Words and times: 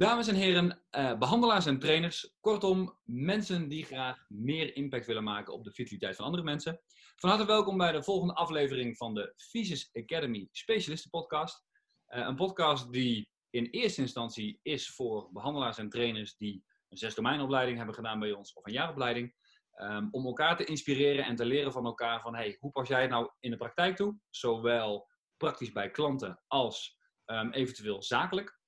Dames 0.00 0.28
en 0.28 0.34
heren, 0.34 0.82
uh, 0.90 1.18
behandelaars 1.18 1.66
en 1.66 1.78
trainers, 1.78 2.34
kortom, 2.40 2.98
mensen 3.04 3.68
die 3.68 3.84
graag 3.84 4.24
meer 4.28 4.76
impact 4.76 5.06
willen 5.06 5.24
maken 5.24 5.52
op 5.52 5.64
de 5.64 5.72
vitaliteit 5.72 6.16
van 6.16 6.24
andere 6.24 6.42
mensen. 6.42 6.80
Van 7.16 7.30
harte 7.30 7.46
welkom 7.46 7.76
bij 7.76 7.92
de 7.92 8.02
volgende 8.02 8.34
aflevering 8.34 8.96
van 8.96 9.14
de 9.14 9.34
Physis 9.36 9.90
Academy 9.92 10.48
Specialisten 10.52 11.10
Podcast. 11.10 11.64
Uh, 12.08 12.26
een 12.26 12.36
podcast 12.36 12.92
die 12.92 13.28
in 13.50 13.64
eerste 13.64 14.00
instantie 14.00 14.60
is 14.62 14.90
voor 14.90 15.32
behandelaars 15.32 15.78
en 15.78 15.90
trainers 15.90 16.36
die 16.36 16.64
een 16.88 16.96
zesdomeinopleiding 16.96 17.76
hebben 17.76 17.94
gedaan 17.94 18.18
bij 18.18 18.32
ons 18.32 18.52
of 18.52 18.66
een 18.66 18.72
jaaropleiding. 18.72 19.34
Um, 19.76 20.08
om 20.10 20.26
elkaar 20.26 20.56
te 20.56 20.64
inspireren 20.64 21.24
en 21.24 21.36
te 21.36 21.44
leren 21.44 21.72
van 21.72 21.84
elkaar 21.84 22.20
van 22.20 22.34
hey, 22.34 22.56
hoe 22.60 22.70
pas 22.70 22.88
jij 22.88 23.00
het 23.00 23.10
nou 23.10 23.30
in 23.40 23.50
de 23.50 23.56
praktijk 23.56 23.96
toe? 23.96 24.18
Zowel 24.30 25.08
praktisch 25.36 25.72
bij 25.72 25.90
klanten 25.90 26.42
als 26.46 26.98
um, 27.26 27.52
eventueel 27.52 28.02
zakelijk. 28.02 28.59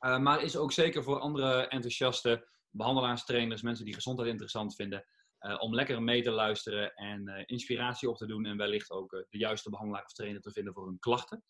Uh, 0.00 0.18
maar 0.18 0.42
is 0.42 0.56
ook 0.56 0.72
zeker 0.72 1.02
voor 1.02 1.18
andere 1.18 1.68
enthousiaste 1.68 2.48
behandelaars, 2.70 3.24
trainers, 3.24 3.62
mensen 3.62 3.84
die 3.84 3.94
gezondheid 3.94 4.28
interessant 4.28 4.74
vinden. 4.74 5.04
Uh, 5.40 5.56
om 5.58 5.74
lekker 5.74 6.02
mee 6.02 6.22
te 6.22 6.30
luisteren 6.30 6.94
en 6.94 7.28
uh, 7.28 7.42
inspiratie 7.46 8.10
op 8.10 8.16
te 8.16 8.26
doen 8.26 8.46
en 8.46 8.56
wellicht 8.56 8.90
ook 8.90 9.10
de 9.10 9.38
juiste 9.38 9.70
behandelaar 9.70 10.04
of 10.04 10.12
trainer 10.12 10.40
te 10.40 10.52
vinden 10.52 10.72
voor 10.72 10.86
hun 10.86 10.98
klachten. 10.98 11.44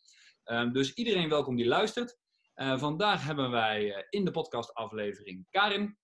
Ehm, 0.44 0.72
dus 0.72 0.94
iedereen 0.94 1.28
welkom 1.28 1.56
die 1.56 1.66
luistert. 1.66 2.18
vandaag 2.54 3.24
hebben 3.24 3.50
wij 3.50 4.06
in 4.10 4.24
de 4.24 4.30
podcastaflevering 4.30 5.46
Karin. 5.50 5.98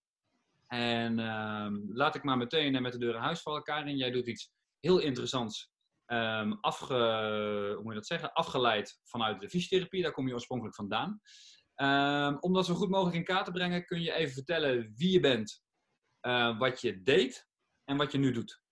En 0.66 1.18
ehm, 1.18 1.74
laat 1.88 2.14
ik 2.14 2.22
maar 2.22 2.36
meteen 2.36 2.82
met 2.82 2.92
de 2.92 2.98
deur 2.98 3.14
in 3.14 3.20
huis 3.20 3.42
vallen. 3.42 3.62
Karin, 3.62 3.96
jij 3.96 4.10
doet 4.10 4.26
iets 4.28 4.52
heel 4.80 4.98
interessants. 4.98 5.72
Um, 6.06 6.58
afge, 6.60 6.94
hoe 7.74 7.82
moet 7.82 7.92
je 7.92 7.98
dat 7.98 8.06
zeggen? 8.06 8.32
Afgeleid 8.32 9.00
vanuit 9.04 9.40
de 9.40 9.48
fysiotherapie. 9.48 10.02
Daar 10.02 10.12
kom 10.12 10.26
je 10.26 10.34
oorspronkelijk 10.34 10.76
vandaan. 10.76 11.20
Um, 11.76 12.38
om 12.40 12.52
dat 12.52 12.66
zo 12.66 12.74
goed 12.74 12.88
mogelijk 12.88 13.16
in 13.16 13.24
kaart 13.24 13.44
te 13.44 13.50
brengen, 13.50 13.84
kun 13.84 14.02
je 14.02 14.12
even 14.12 14.34
vertellen 14.34 14.94
wie 14.96 15.12
je 15.12 15.20
bent, 15.20 15.62
uh, 16.22 16.58
wat 16.58 16.80
je 16.80 17.02
deed 17.02 17.48
en 17.84 17.96
wat 17.96 18.12
je 18.12 18.18
nu 18.18 18.32
doet. 18.32 18.62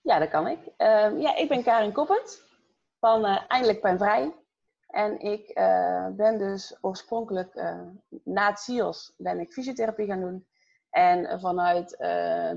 Ja, 0.00 0.18
dat 0.18 0.28
kan 0.28 0.46
ik. 0.46 0.58
Uh, 0.58 1.20
ja, 1.20 1.36
ik 1.36 1.48
ben 1.48 1.62
Karin 1.62 1.92
Koppert 1.92 2.42
van 2.98 3.24
uh, 3.24 3.44
Eindelijk 3.48 3.82
Ben 3.82 3.98
Vrij. 3.98 4.34
En 4.86 5.20
ik 5.20 5.48
eh, 5.48 6.08
ben 6.08 6.38
dus 6.38 6.76
oorspronkelijk 6.80 7.54
na 8.24 8.48
het 8.48 8.58
CIOS 8.58 9.14
ben 9.16 9.40
ik 9.40 9.52
fysiotherapie 9.52 10.06
gaan 10.06 10.20
doen. 10.20 10.46
En 10.90 11.40
vanuit 11.40 11.96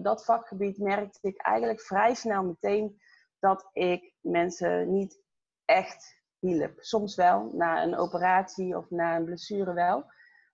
dat 0.03 0.25
vakgebied 0.25 0.78
merkte 0.78 1.19
ik 1.22 1.41
eigenlijk 1.41 1.81
vrij 1.81 2.13
snel 2.13 2.44
meteen 2.44 3.02
dat 3.39 3.69
ik 3.73 4.13
mensen 4.22 4.91
niet 4.91 5.22
echt 5.66 6.16
hielp. 6.39 6.73
Soms 6.77 7.16
wel, 7.16 7.52
na 7.53 7.83
een 7.83 7.97
operatie 7.97 8.77
of 8.77 8.89
na 8.89 9.16
een 9.16 9.25
blessure 9.25 9.73
wel. 9.73 10.05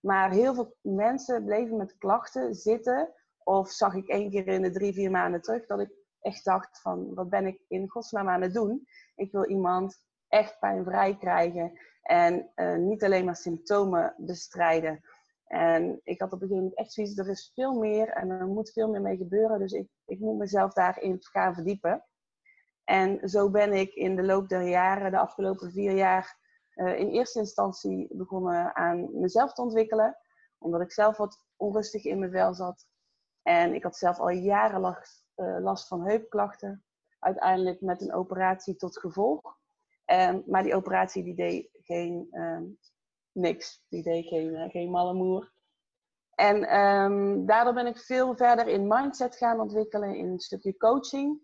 Maar 0.02 0.32
heel 0.32 0.54
veel 0.54 0.76
mensen 0.82 1.46
bleven 1.46 1.78
met 1.78 1.98
klachten 1.98 2.56
zitten. 2.56 3.14
Of 3.44 3.72
zag 3.72 3.94
ik 3.94 4.08
één 4.08 4.30
keer 4.30 4.48
in 4.48 4.62
de 4.62 4.72
drie, 4.72 4.94
vier 4.94 5.12
maanden 5.12 5.42
terug 5.42 5.66
dat 5.66 5.80
ik 5.80 5.92
echt 6.22 6.46
dacht 6.46 6.82
van, 6.82 7.14
wat 7.14 7.30
ben 7.30 7.46
ik 7.46 7.62
in 7.68 7.90
godsnaam 7.90 8.30
aan 8.30 8.42
het 8.42 8.54
doen? 8.54 8.88
Ik 9.16 9.32
wil 9.32 9.46
iemand 9.46 9.98
echt 10.28 10.60
pijnvrij 10.60 11.18
krijgen 11.18 11.80
en 12.02 12.52
uh, 12.56 12.76
niet 12.76 13.04
alleen 13.04 13.26
maar 13.26 13.36
symptomen 13.36 14.14
bestrijden. 14.18 15.02
En 15.46 16.00
ik 16.04 16.20
had 16.22 16.34
op 16.34 16.42
een 16.42 16.48
gegeven 16.48 16.64
moment 16.64 16.78
echt 16.78 16.94
zoiets, 16.94 17.18
er 17.18 17.30
is 17.30 17.52
veel 17.54 17.74
meer 17.74 18.10
en 18.10 18.30
er 18.30 18.48
moet 18.48 18.72
veel 18.72 18.90
meer 18.90 19.02
mee 19.02 19.18
gebeuren. 19.18 19.60
Dus 19.60 19.72
ik, 19.72 19.88
ik 20.06 20.20
moet 20.20 20.38
mezelf 20.38 20.74
daarin 20.74 21.18
gaan 21.20 21.54
verdiepen. 21.54 22.06
En 22.84 23.30
zo 23.30 23.50
ben 23.50 23.74
ik 23.74 23.94
in 23.94 24.16
de 24.16 24.24
loop 24.24 24.50
der 24.50 24.68
jaren, 24.68 25.12
de 25.12 25.18
afgelopen 25.18 25.72
vier 25.72 25.96
jaar, 25.96 26.38
uh, 26.76 27.00
in 27.00 27.10
eerste 27.10 27.40
instantie 27.40 28.08
begonnen 28.16 28.76
aan 28.76 29.20
mezelf 29.20 29.54
te 29.54 29.62
ontwikkelen. 29.62 30.18
Omdat 30.58 30.82
ik 30.82 30.92
zelf 30.92 31.18
wat 31.18 31.46
onrustig 31.56 32.06
in 32.06 32.20
mijn 32.20 32.32
vel 32.32 32.54
zat. 32.54 32.88
En 33.42 33.74
ik 33.74 33.84
had 33.84 33.98
zelf 33.98 34.20
al 34.20 34.30
jaren 34.30 34.80
last, 34.80 35.26
uh, 35.36 35.58
last 35.60 35.88
van 35.88 36.08
heupklachten. 36.08 36.84
Uiteindelijk 37.20 37.82
met 37.82 38.02
een 38.02 38.14
operatie 38.14 38.76
tot 38.76 39.00
gevolg. 39.00 39.58
Um, 40.06 40.44
maar 40.46 40.64
die 40.64 40.76
operatie 40.76 41.24
die 41.24 41.36
deed 41.36 41.70
geen 41.72 42.28
um, 42.32 42.80
niks. 43.32 43.84
Die 43.90 44.04
deed 44.04 44.28
geen, 44.28 44.54
uh, 44.54 44.70
geen 44.70 44.90
malle 44.90 45.14
moer. 45.14 45.52
En 46.36 46.80
um, 46.80 47.46
daardoor 47.46 47.74
ben 47.74 47.88
ik 47.88 47.98
veel 47.98 48.36
verder 48.36 48.68
in 48.68 48.88
mindset 48.88 49.36
gaan 49.36 49.60
ontwikkelen, 49.60 50.16
in 50.16 50.28
een 50.28 50.40
stukje 50.40 50.78
coaching. 50.78 51.42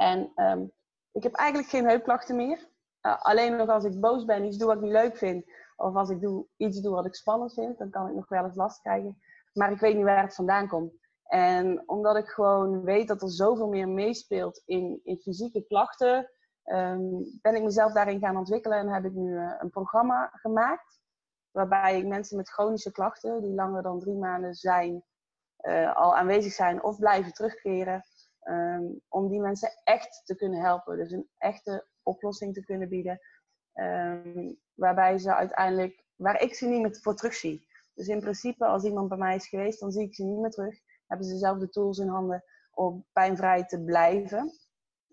En 0.00 0.32
um, 0.36 0.72
ik 1.12 1.22
heb 1.22 1.34
eigenlijk 1.34 1.70
geen 1.70 1.88
heupklachten 1.88 2.36
meer. 2.36 2.68
Uh, 3.02 3.22
alleen 3.22 3.56
nog 3.56 3.68
als 3.68 3.84
ik 3.84 4.00
boos 4.00 4.24
ben, 4.24 4.44
iets 4.44 4.56
doe 4.56 4.66
wat 4.66 4.76
ik 4.76 4.82
niet 4.82 4.92
leuk 4.92 5.16
vind. 5.16 5.44
Of 5.76 5.94
als 5.94 6.10
ik 6.10 6.20
doe, 6.20 6.46
iets 6.56 6.80
doe 6.80 6.94
wat 6.94 7.06
ik 7.06 7.14
spannend 7.14 7.54
vind, 7.54 7.78
dan 7.78 7.90
kan 7.90 8.08
ik 8.08 8.14
nog 8.14 8.28
wel 8.28 8.44
eens 8.44 8.56
last 8.56 8.80
krijgen. 8.80 9.20
Maar 9.52 9.72
ik 9.72 9.80
weet 9.80 9.94
niet 9.94 10.04
waar 10.04 10.22
het 10.22 10.34
vandaan 10.34 10.68
komt. 10.68 10.92
En 11.24 11.82
omdat 11.86 12.16
ik 12.16 12.28
gewoon 12.28 12.82
weet 12.82 13.08
dat 13.08 13.22
er 13.22 13.30
zoveel 13.30 13.68
meer 13.68 13.88
meespeelt 13.88 14.62
in, 14.64 15.00
in 15.04 15.18
fysieke 15.18 15.64
klachten, 15.66 16.30
um, 16.64 17.38
ben 17.42 17.54
ik 17.54 17.62
mezelf 17.62 17.92
daarin 17.92 18.18
gaan 18.18 18.36
ontwikkelen 18.36 18.78
en 18.78 18.88
heb 18.88 19.04
ik 19.04 19.12
nu 19.12 19.32
uh, 19.32 19.54
een 19.58 19.70
programma 19.70 20.30
gemaakt. 20.32 21.00
Waarbij 21.50 21.98
ik 21.98 22.06
mensen 22.06 22.36
met 22.36 22.50
chronische 22.50 22.92
klachten, 22.92 23.42
die 23.42 23.54
langer 23.54 23.82
dan 23.82 23.98
drie 23.98 24.16
maanden 24.16 24.54
zijn, 24.54 25.04
uh, 25.62 25.96
al 25.96 26.16
aanwezig 26.16 26.52
zijn 26.52 26.82
of 26.82 26.98
blijven 26.98 27.32
terugkeren, 27.32 28.04
Um, 28.44 29.00
om 29.08 29.28
die 29.28 29.40
mensen 29.40 29.72
echt 29.84 30.22
te 30.24 30.36
kunnen 30.36 30.60
helpen. 30.60 30.96
Dus 30.96 31.12
een 31.12 31.28
echte 31.38 31.86
oplossing 32.02 32.54
te 32.54 32.64
kunnen 32.64 32.88
bieden. 32.88 33.20
Um, 33.74 34.58
waarbij 34.74 35.18
ze 35.18 35.34
uiteindelijk, 35.34 36.04
waar 36.16 36.42
ik 36.42 36.54
ze 36.54 36.66
niet 36.66 36.80
meer 36.80 36.98
voor 37.00 37.14
terug 37.14 37.34
zie. 37.34 37.68
Dus 37.94 38.08
in 38.08 38.20
principe, 38.20 38.66
als 38.66 38.84
iemand 38.84 39.08
bij 39.08 39.18
mij 39.18 39.34
is 39.34 39.48
geweest, 39.48 39.80
dan 39.80 39.92
zie 39.92 40.06
ik 40.06 40.14
ze 40.14 40.24
niet 40.24 40.38
meer 40.38 40.50
terug. 40.50 40.78
Hebben 41.06 41.26
ze 41.26 41.36
zelf 41.36 41.58
de 41.58 41.70
tools 41.70 41.98
in 41.98 42.08
handen 42.08 42.44
om 42.70 43.06
pijnvrij 43.12 43.64
te 43.64 43.84
blijven. 43.84 44.52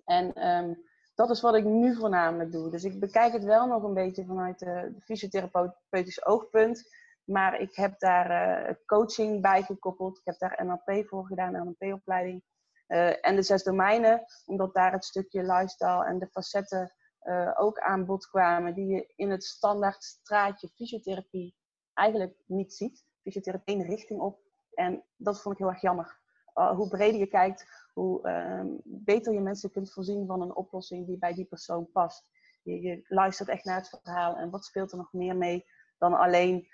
En 0.05 0.47
um, 0.47 0.83
dat 1.15 1.29
is 1.29 1.41
wat 1.41 1.55
ik 1.55 1.63
nu 1.63 1.95
voornamelijk 1.95 2.51
doe. 2.51 2.69
Dus 2.69 2.83
ik 2.83 2.99
bekijk 2.99 3.33
het 3.33 3.43
wel 3.43 3.67
nog 3.67 3.83
een 3.83 3.93
beetje 3.93 4.25
vanuit 4.25 4.59
de, 4.59 4.95
fysiotherapeutisch 4.99 6.25
oogpunt. 6.25 6.95
Maar 7.23 7.59
ik 7.59 7.75
heb 7.75 7.99
daar 7.99 8.59
uh, 8.69 8.75
coaching 8.85 9.41
bij 9.41 9.63
gekoppeld. 9.63 10.17
Ik 10.17 10.25
heb 10.25 10.37
daar 10.37 10.65
NLP 10.65 11.07
voor 11.07 11.25
gedaan, 11.25 11.51
NLP-opleiding. 11.51 12.43
Uh, 12.87 13.25
en 13.25 13.35
de 13.35 13.41
zes 13.41 13.63
domeinen, 13.63 14.25
omdat 14.45 14.73
daar 14.73 14.91
het 14.91 15.05
stukje 15.05 15.41
lifestyle 15.41 16.05
en 16.05 16.19
de 16.19 16.27
facetten 16.27 16.93
uh, 17.23 17.53
ook 17.55 17.79
aan 17.79 18.05
bod 18.05 18.27
kwamen, 18.27 18.73
die 18.73 18.87
je 18.87 19.13
in 19.15 19.29
het 19.29 19.43
standaard 19.43 20.03
straatje 20.03 20.69
fysiotherapie 20.69 21.55
eigenlijk 21.93 22.37
niet 22.45 22.73
ziet. 22.73 23.05
Fysiotherapie 23.21 23.75
één 23.75 23.85
richting 23.85 24.19
op. 24.19 24.39
En 24.73 25.03
dat 25.15 25.41
vond 25.41 25.55
ik 25.55 25.61
heel 25.61 25.71
erg 25.71 25.81
jammer. 25.81 26.19
Uh, 26.55 26.75
hoe 26.75 26.87
breder 26.87 27.19
je 27.19 27.27
kijkt, 27.27 27.67
hoe 27.93 28.27
ehm, 28.27 28.67
beter 28.83 29.33
je 29.33 29.39
mensen 29.39 29.71
kunt 29.71 29.93
voorzien 29.93 30.25
van 30.25 30.41
een 30.41 30.55
oplossing 30.55 31.05
die 31.05 31.17
bij 31.17 31.33
die 31.33 31.45
persoon 31.45 31.91
past. 31.91 32.25
Je, 32.61 32.81
je 32.81 33.05
luistert 33.07 33.49
echt 33.49 33.65
naar 33.65 33.77
het 33.77 33.99
verhaal 34.01 34.35
en 34.35 34.49
wat 34.49 34.65
speelt 34.65 34.91
er 34.91 34.97
nog 34.97 35.13
meer 35.13 35.35
mee 35.35 35.65
dan 35.97 36.13
alleen 36.13 36.67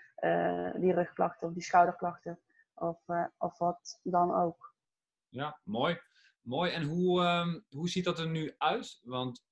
die 0.76 0.94
rugklachten 0.94 1.48
of 1.48 1.54
die 1.54 1.64
schouderklachten 1.64 2.40
of, 2.74 3.06
of 3.38 3.58
wat 3.58 4.00
dan 4.04 4.34
ook. 4.34 4.73
Ja, 5.34 5.60
mooi. 5.64 6.00
Mooi. 6.42 6.72
En 6.72 6.84
hoe, 6.84 7.22
uh, 7.22 7.56
hoe 7.70 7.90
ziet 7.90 8.06
dat 8.06 8.20
er 8.20 8.28
nu 8.28 8.54
uit? 8.58 9.00
Want 9.04 9.44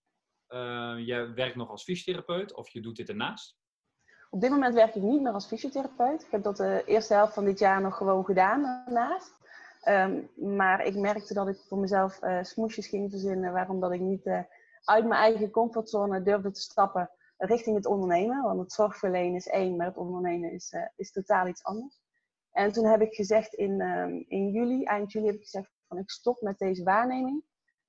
uh, 0.49 0.93
jij 0.97 1.33
werkt 1.33 1.55
nog 1.55 1.69
als 1.69 1.83
fysiotherapeut 1.83 2.53
of 2.53 2.69
je 2.69 2.81
doet 2.81 2.95
dit 2.95 3.09
ernaast? 3.09 3.57
Op 4.29 4.41
dit 4.41 4.49
moment 4.49 4.73
werk 4.73 4.95
ik 4.95 5.01
niet 5.01 5.21
meer 5.21 5.31
als 5.31 5.47
fysiotherapeut. 5.47 6.23
Ik 6.23 6.31
heb 6.31 6.43
dat 6.43 6.57
de 6.57 6.83
eerste 6.85 7.13
helft 7.13 7.33
van 7.33 7.45
dit 7.45 7.59
jaar 7.59 7.81
nog 7.81 7.97
gewoon 7.97 8.25
gedaan 8.25 8.61
daarnaast. 8.61 9.39
Um, 9.87 10.29
maar 10.55 10.85
ik 10.85 10.95
merkte 10.95 11.33
dat 11.33 11.47
ik 11.47 11.57
voor 11.67 11.77
mezelf 11.77 12.23
uh, 12.23 12.43
smoesjes 12.43 12.87
ging 12.87 13.09
verzinnen. 13.09 13.53
Waarom 13.53 13.79
dat 13.79 13.91
ik 13.91 13.99
niet 13.99 14.25
uh, 14.25 14.39
uit 14.83 15.05
mijn 15.05 15.21
eigen 15.21 15.49
comfortzone 15.49 16.21
durfde 16.21 16.51
te 16.51 16.61
stappen 16.61 17.09
richting 17.37 17.75
het 17.75 17.85
ondernemen. 17.85 18.43
Want 18.43 18.59
het 18.59 18.71
zorgverlenen 18.71 19.35
is 19.35 19.47
één, 19.47 19.75
maar 19.75 19.87
het 19.87 19.97
ondernemen 19.97 20.51
is, 20.51 20.71
uh, 20.71 20.81
is 20.95 21.11
totaal 21.11 21.47
iets 21.47 21.63
anders. 21.63 21.99
En 22.51 22.71
toen 22.71 22.85
heb 22.85 23.01
ik 23.01 23.13
gezegd 23.13 23.53
in, 23.53 23.81
in 24.27 24.51
juli, 24.51 24.83
eind 24.83 25.11
juli 25.11 25.25
heb 25.25 25.35
ik 25.35 25.41
gezegd 25.41 25.71
ik 25.97 26.09
stop 26.09 26.41
met 26.41 26.57
deze 26.57 26.83
waarneming. 26.83 27.43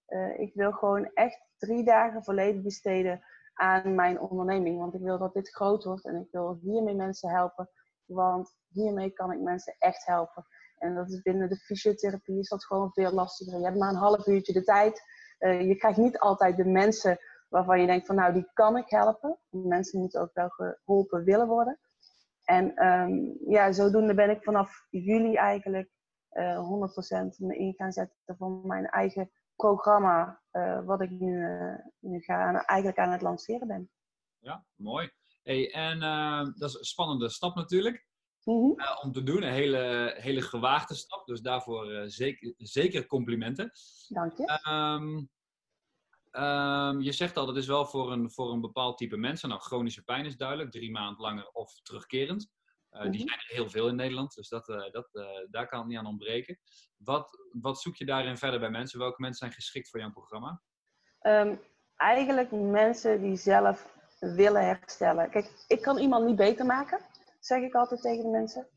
Uh, 0.09 0.39
ik 0.39 0.55
wil 0.55 0.73
gewoon 0.73 1.11
echt 1.15 1.41
drie 1.59 1.85
dagen 1.85 2.25
volledig 2.25 2.63
besteden 2.63 3.25
aan 3.55 3.95
mijn 3.95 4.21
onderneming. 4.21 4.79
Want 4.79 4.95
ik 4.95 5.01
wil 5.01 5.19
dat 5.19 5.35
dit 5.35 5.55
groot 5.55 5.85
wordt 5.85 6.05
en 6.05 6.17
ik 6.17 6.29
wil 6.31 6.59
hiermee 6.63 6.95
mensen 6.95 7.31
helpen. 7.31 7.71
Want 8.05 8.57
hiermee 8.69 9.11
kan 9.11 9.33
ik 9.33 9.41
mensen 9.41 9.75
echt 9.79 10.07
helpen. 10.07 10.47
En 10.79 10.95
dat 10.95 11.11
is 11.11 11.23
binnen 11.23 11.49
de 11.49 11.57
fysiotherapie 11.57 12.39
is 12.39 12.49
dat 12.49 12.65
gewoon 12.65 12.93
veel 12.93 13.13
lastiger. 13.13 13.59
Je 13.59 13.65
hebt 13.65 13.79
maar 13.79 13.89
een 13.89 13.95
half 13.95 14.27
uurtje 14.27 14.53
de 14.53 14.63
tijd. 14.63 15.03
Uh, 15.39 15.61
je 15.61 15.77
krijgt 15.77 15.99
niet 15.99 16.19
altijd 16.19 16.57
de 16.57 16.65
mensen 16.65 17.19
waarvan 17.49 17.81
je 17.81 17.87
denkt 17.87 18.07
van 18.07 18.17
nou 18.17 18.33
die 18.33 18.51
kan 18.53 18.77
ik 18.77 18.91
helpen. 18.91 19.39
Mensen 19.49 20.01
moeten 20.01 20.21
ook 20.21 20.35
wel 20.35 20.49
geholpen 20.49 21.25
willen 21.25 21.47
worden. 21.47 21.79
En 22.45 22.87
um, 22.87 23.37
ja, 23.47 23.73
zodoende 23.73 24.15
ben 24.15 24.31
ik 24.31 24.43
vanaf 24.43 24.87
juli 24.91 25.35
eigenlijk 25.35 25.91
100% 26.33 27.39
me 27.39 27.57
in 27.57 27.75
gaan 27.75 27.93
zetten 27.93 28.37
voor 28.37 28.51
mijn 28.51 28.87
eigen 28.87 29.31
programma, 29.57 30.43
uh, 30.53 30.85
wat 30.85 31.01
ik 31.01 31.11
nu, 31.11 31.33
uh, 31.33 31.75
nu 31.99 32.21
ga 32.21 32.43
aan, 32.43 32.57
eigenlijk 32.57 32.99
aan 32.99 33.13
het 33.13 33.23
lanceren 33.23 33.69
ben. 33.69 33.91
Ja, 34.39 34.65
mooi. 34.75 35.11
Hey, 35.43 35.73
en 35.73 36.01
dat 36.59 36.69
is 36.69 36.79
een 36.79 36.85
spannende 36.85 37.29
stap 37.29 37.55
natuurlijk. 37.55 38.11
Mhm. 38.45 38.81
eh, 38.81 38.99
om 39.03 39.13
te 39.13 39.23
doen. 39.23 39.43
Een 39.43 39.53
hele, 39.53 40.15
hele 40.19 40.43
gewaagde 40.43 40.95
stap. 40.95 41.27
Dus 41.27 41.41
daarvoor 41.41 41.91
eh, 41.91 42.03
zeker, 42.07 42.55
zeker 42.57 43.07
complimenten. 43.07 43.71
Dank 44.09 44.37
je. 44.37 44.47
Ehm, 44.47 45.25
ehm, 46.31 47.01
je 47.01 47.13
zegt 47.13 47.37
al, 47.37 47.47
dat 47.47 47.57
is 47.57 47.67
wel 47.67 47.87
voor 47.87 48.13
een, 48.13 48.31
voor 48.31 48.53
een 48.53 48.61
bepaald 48.61 48.99
type 48.99 49.17
mensen. 49.17 49.49
Nou, 49.49 49.61
chronische 49.61 50.03
pijn 50.03 50.25
is 50.25 50.37
duidelijk. 50.37 50.71
Drie 50.71 50.91
maanden 50.91 51.21
langer 51.23 51.51
of 51.53 51.81
terugkerend. 51.83 52.51
Eh, 52.93 53.01
Die 53.03 53.11
Mhm. 53.11 53.29
zijn 53.29 53.39
er 53.39 53.55
heel 53.55 53.71
veel 53.71 53.89
in 53.89 53.97
Nederland. 53.97 54.35
Dus 54.35 54.49
dat, 54.49 54.69
eh, 54.69 54.91
dat, 54.91 55.09
eh, 55.15 55.27
daar 55.51 55.69
kan 55.69 55.79
het 55.79 55.89
niet 55.89 55.99
aan 55.99 56.07
ontbreken. 56.07 56.59
Wat, 56.97 57.39
wat 57.53 57.81
zoek 57.81 57.97
je 57.97 58.05
daarin 58.05 58.37
verder 58.39 58.61
bij 58.61 58.71
mensen? 58.71 58.99
Welke 58.99 59.21
mensen 59.21 59.39
zijn 59.39 59.53
geschikt 59.53 59.91
voor 59.91 60.01
jouw 60.01 60.11
programma? 60.13 60.63
Ehm, 61.19 61.57
eigenlijk 61.97 62.51
mensen 62.51 63.21
die 63.21 63.37
zelf 63.37 63.89
willen 64.21 64.65
herstellen. 64.67 65.31
Kijk, 65.31 65.65
ik 65.69 65.83
kan 65.83 65.99
iemand 65.99 66.27
niet 66.27 66.37
beter 66.37 66.67
maken, 66.67 66.99
zeg 67.41 67.63
ik 67.63 67.75
altijd 67.75 68.01
tegen 68.03 68.23
de 68.25 68.31
mensen. 68.31 68.69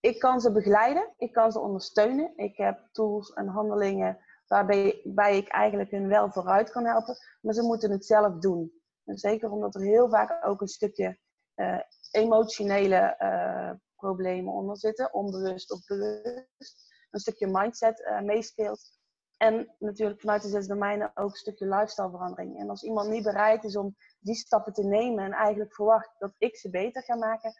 Ik 0.00 0.18
kan 0.18 0.40
ze 0.40 0.52
begeleiden, 0.52 1.14
ik 1.18 1.32
kan 1.32 1.52
ze 1.52 1.58
ondersteunen. 1.58 2.32
Ik 2.36 2.56
heb 2.56 2.88
tools 2.92 3.32
en 3.32 3.46
handelingen 3.46 4.18
waarbij, 4.46 5.36
ik 5.36 5.48
eigenlijk 5.48 5.90
hun 5.90 6.08
wel 6.08 6.30
vooruit 6.30 6.70
kan 6.70 6.84
helpen. 6.84 7.16
Maar 7.40 7.54
ze 7.54 7.62
moeten 7.62 7.90
het 7.90 8.06
zelf 8.06 8.38
doen. 8.38 8.72
En 9.04 9.18
zeker 9.18 9.50
omdat 9.50 9.74
er 9.74 9.80
heel 9.80 10.08
vaak 10.08 10.46
ook 10.46 10.60
een 10.60 10.68
stukje 10.68 11.18
eh, 11.54 11.78
emotionele 12.14 12.96
eh, 12.96 13.70
problemen 13.96 14.52
onder 14.52 14.76
zitten, 14.76 15.14
onbewust 15.14 15.72
of 15.72 15.86
bewust. 15.86 16.92
Een 17.10 17.20
stukje 17.20 17.46
mindset 17.46 18.04
eh, 18.04 18.20
meespeelt. 18.20 18.92
En 19.36 19.74
natuurlijk 19.78 20.20
vanuit 20.20 20.42
de 20.42 20.48
zes 20.48 20.66
domeinen 20.66 21.10
ook 21.14 21.30
een 21.30 21.36
stukje 21.36 21.68
lifestyleverandering. 21.68 22.58
En 22.58 22.70
als 22.70 22.82
iemand 22.82 23.08
niet 23.08 23.22
bereid 23.22 23.64
is 23.64 23.76
om 23.76 23.96
die 24.20 24.34
stappen 24.34 24.72
te 24.72 24.84
nemen 24.84 25.24
en 25.24 25.32
eigenlijk 25.32 25.74
verwacht 25.74 26.14
dat 26.18 26.34
ik 26.38 26.56
ze 26.56 26.70
beter 26.70 27.02
ga 27.02 27.16
maken, 27.16 27.52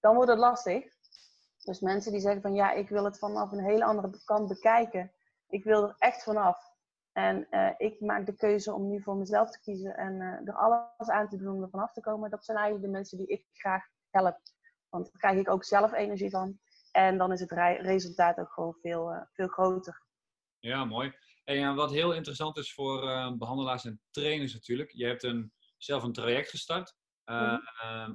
dan 0.00 0.14
wordt 0.14 0.30
het 0.30 0.38
lastig. 0.38 0.84
Dus 1.64 1.80
mensen 1.80 2.12
die 2.12 2.20
zeggen 2.20 2.42
van 2.42 2.54
ja, 2.54 2.72
ik 2.72 2.88
wil 2.88 3.04
het 3.04 3.18
vanaf 3.18 3.52
een 3.52 3.64
hele 3.64 3.84
andere 3.84 4.24
kant 4.24 4.48
bekijken. 4.48 5.12
Ik 5.48 5.64
wil 5.64 5.82
er 5.82 5.94
echt 5.98 6.22
vanaf. 6.22 6.58
En 7.12 7.46
eh, 7.50 7.70
ik 7.76 8.00
maak 8.00 8.26
de 8.26 8.36
keuze 8.36 8.74
om 8.74 8.88
nu 8.88 9.02
voor 9.02 9.16
mezelf 9.16 9.50
te 9.50 9.60
kiezen 9.60 9.96
en 9.96 10.20
er 10.44 10.54
alles 10.54 11.08
aan 11.08 11.28
te 11.28 11.36
doen 11.36 11.54
om 11.54 11.62
er 11.62 11.70
vanaf 11.70 11.92
te 11.92 12.00
komen. 12.00 12.30
Dat 12.30 12.44
zijn 12.44 12.58
eigenlijk 12.58 12.86
de 12.86 12.92
mensen 12.92 13.18
die 13.18 13.26
ik 13.26 13.46
graag 13.52 13.88
help. 14.10 14.38
Want 14.88 15.04
daar 15.04 15.20
krijg 15.20 15.38
ik 15.38 15.50
ook 15.50 15.64
zelf 15.64 15.92
energie 15.92 16.30
van. 16.30 16.58
En 16.90 17.18
dan 17.18 17.32
is 17.32 17.40
het 17.40 17.50
re- 17.50 17.80
resultaat 17.80 18.38
ook 18.38 18.52
gewoon 18.52 18.74
veel, 18.80 19.10
eh, 19.10 19.22
veel 19.32 19.48
groter. 19.48 20.02
Ja, 20.58 20.84
mooi. 20.84 21.12
En 21.44 21.74
wat 21.74 21.90
heel 21.90 22.12
interessant 22.12 22.56
is 22.56 22.74
voor 22.74 23.08
eh, 23.08 23.32
behandelaars 23.36 23.84
en 23.84 24.00
trainers 24.10 24.52
natuurlijk. 24.52 24.90
Je 24.92 25.06
hebt 25.06 25.22
een, 25.22 25.52
zelf 25.76 26.02
een 26.02 26.12
traject 26.12 26.50
gestart, 26.50 26.94
eh, 27.24 27.58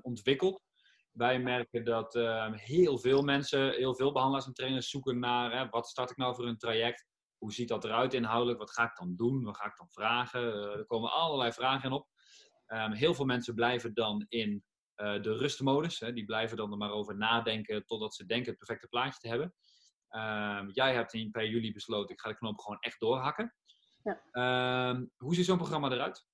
ontwikkeld. 0.01 0.63
Wij 1.11 1.39
merken 1.39 1.85
dat 1.85 2.13
heel 2.51 2.97
veel 2.97 3.21
mensen, 3.21 3.71
heel 3.71 3.95
veel 3.95 4.11
behandelaars 4.11 4.45
en 4.45 4.53
trainers 4.53 4.89
zoeken 4.89 5.19
naar 5.19 5.69
wat 5.69 5.87
start 5.87 6.09
ik 6.09 6.17
nou 6.17 6.35
voor 6.35 6.47
een 6.47 6.57
traject? 6.57 7.05
Hoe 7.37 7.53
ziet 7.53 7.67
dat 7.67 7.83
eruit 7.83 8.13
inhoudelijk? 8.13 8.59
Wat 8.59 8.71
ga 8.71 8.83
ik 8.83 8.95
dan 8.95 9.15
doen? 9.15 9.43
Wat 9.43 9.57
ga 9.57 9.65
ik 9.65 9.77
dan 9.77 9.89
vragen? 9.89 10.41
Er 10.53 10.85
komen 10.85 11.11
allerlei 11.11 11.51
vragen 11.51 11.89
in 11.89 11.95
op. 11.95 12.07
Ehm, 12.65 12.91
heel 12.91 13.13
veel 13.13 13.25
mensen 13.25 13.55
blijven 13.55 13.93
dan 13.93 14.25
in 14.27 14.63
eh, 14.95 15.21
de 15.21 15.37
rustmodus. 15.37 15.99
Hè. 15.99 16.13
Die 16.13 16.25
blijven 16.25 16.57
dan 16.57 16.71
er 16.71 16.77
maar 16.77 16.91
over 16.91 17.17
nadenken 17.17 17.85
totdat 17.85 18.15
ze 18.15 18.25
denken 18.25 18.49
het 18.49 18.57
perfecte 18.57 18.87
plaatje 18.87 19.19
te 19.19 19.27
hebben. 19.27 19.53
Ehm, 20.09 20.69
jij 20.69 20.93
hebt 20.93 21.13
in 21.13 21.31
per 21.31 21.47
juli 21.47 21.73
besloten, 21.73 22.15
ik 22.15 22.21
ga 22.21 22.29
de 22.29 22.37
knop 22.37 22.59
gewoon 22.59 22.79
echt 22.79 22.99
doorhakken. 22.99 23.53
Ja. 24.03 24.21
Ehm, 24.31 25.05
hoe 25.17 25.35
ziet 25.35 25.45
zo'n 25.45 25.57
programma 25.57 25.91
eruit? 25.91 26.25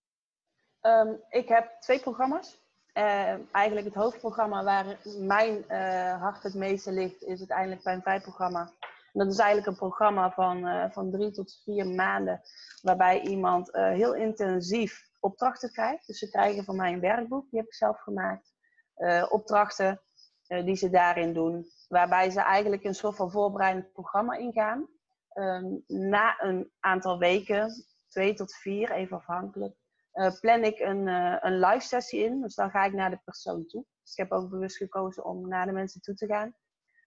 Ehm, 0.79 1.13
ik 1.29 1.47
heb 1.47 1.79
twee 1.79 1.99
programma's. 1.99 2.59
Eigenlijk 3.51 3.85
het 3.85 3.95
hoofdprogramma 3.95 4.63
waar 4.63 4.99
mijn 5.19 5.67
eh, 5.67 6.21
hart 6.21 6.43
het 6.43 6.53
meeste 6.53 6.91
ligt, 6.91 7.23
is 7.23 7.39
uiteindelijk 7.39 7.83
mijn 7.83 8.01
vrijprogramma. 8.01 8.71
En 9.13 9.19
dat 9.19 9.27
is 9.27 9.37
eigenlijk 9.37 9.67
een 9.67 9.87
programma 9.87 10.31
van, 10.31 10.67
eh, 10.67 10.91
van 10.91 11.11
drie 11.11 11.31
tot 11.31 11.61
vier 11.63 11.87
maanden, 11.87 12.41
waarbij 12.81 13.21
iemand 13.21 13.69
heel 13.71 14.15
intensief 14.15 15.09
opdrachten 15.19 15.71
krijgt. 15.71 16.07
Dus 16.07 16.19
ze 16.19 16.29
krijgen 16.29 16.63
van 16.63 16.75
mij 16.75 16.93
een 16.93 16.99
werkboek, 16.99 17.49
die 17.49 17.59
heb 17.59 17.67
ik 17.67 17.73
zelf 17.73 18.01
gemaakt. 18.01 18.50
Eh, 19.01 19.25
opdrachten 19.29 20.01
eh, 20.47 20.65
die 20.65 20.75
ze 20.75 20.89
daarin 20.89 21.33
doen, 21.33 21.65
waarbij 21.87 22.29
ze 22.29 22.41
eigenlijk 22.41 22.83
een 22.83 22.95
soort 22.95 23.15
van 23.15 23.31
voorbereidend 23.31 23.91
programma 23.91 24.35
ingaan. 24.35 24.87
Ehm, 25.29 25.65
na 25.87 26.41
een 26.41 26.71
aantal 26.79 27.19
weken, 27.19 27.85
twee 28.07 28.33
tot 28.33 28.55
vier, 28.55 28.91
even 28.91 29.17
afhankelijk, 29.17 29.75
eh, 30.11 30.39
plan 30.39 30.63
ik 30.63 30.79
een, 30.79 31.07
een 31.45 31.59
live 31.59 31.85
sessie 31.85 32.23
in. 32.23 32.41
Dus 32.41 32.55
dan 32.55 32.69
ga 32.69 32.85
ik 32.85 32.93
naar 32.93 33.09
de 33.09 33.21
persoon 33.23 33.65
toe. 33.65 33.85
Dus 34.01 34.11
ik 34.11 34.17
heb 34.17 34.31
ook 34.31 34.49
bewust 34.49 34.77
gekozen 34.77 35.25
om 35.25 35.47
naar 35.47 35.65
de 35.65 35.71
mensen 35.71 36.01
toe 36.01 36.15
te 36.15 36.25
gaan. 36.25 36.55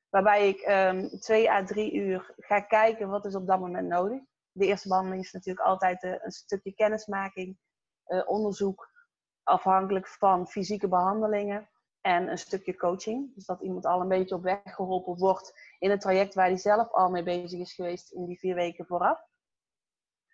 Waarbij 0.09 0.49
ik 0.49 0.61
ehm, 0.61 1.09
twee 1.09 1.51
à 1.51 1.65
drie 1.65 1.95
uur 1.95 2.35
ga 2.37 2.61
kijken 2.61 3.09
wat 3.09 3.27
is 3.27 3.35
op 3.35 3.47
dat 3.47 3.61
moment 3.61 3.89
nodig. 3.89 4.21
De 4.53 4.67
eerste 4.67 4.89
behandeling 4.89 5.23
is 5.23 5.33
natuurlijk 5.33 5.67
altijd 5.67 6.03
een 6.03 6.31
stukje 6.31 6.75
kennismaking, 6.75 7.59
onderzoek, 8.27 8.91
afhankelijk 9.43 10.09
van 10.09 10.49
fysieke 10.49 10.89
behandelingen 10.89 11.69
en 12.05 12.29
een 12.29 12.39
stukje 12.39 12.77
coaching. 12.77 13.35
Dus 13.35 13.47
dat 13.47 13.61
iemand 13.61 13.85
al 13.87 14.01
een 14.01 14.09
beetje 14.09 14.35
op 14.35 14.43
weg 14.43 14.61
geholpen 14.65 15.19
wordt 15.19 15.59
in 15.79 15.91
het 15.91 16.01
traject 16.01 16.35
waar 16.35 16.47
hij 16.47 16.57
zelf 16.57 16.93
al 16.93 17.11
mee 17.11 17.23
bezig 17.23 17.61
is 17.61 17.75
geweest 17.75 18.13
in 18.13 18.25
die 18.27 18.39
vier 18.39 18.55
weken 18.55 18.87
vooraf. 18.87 19.21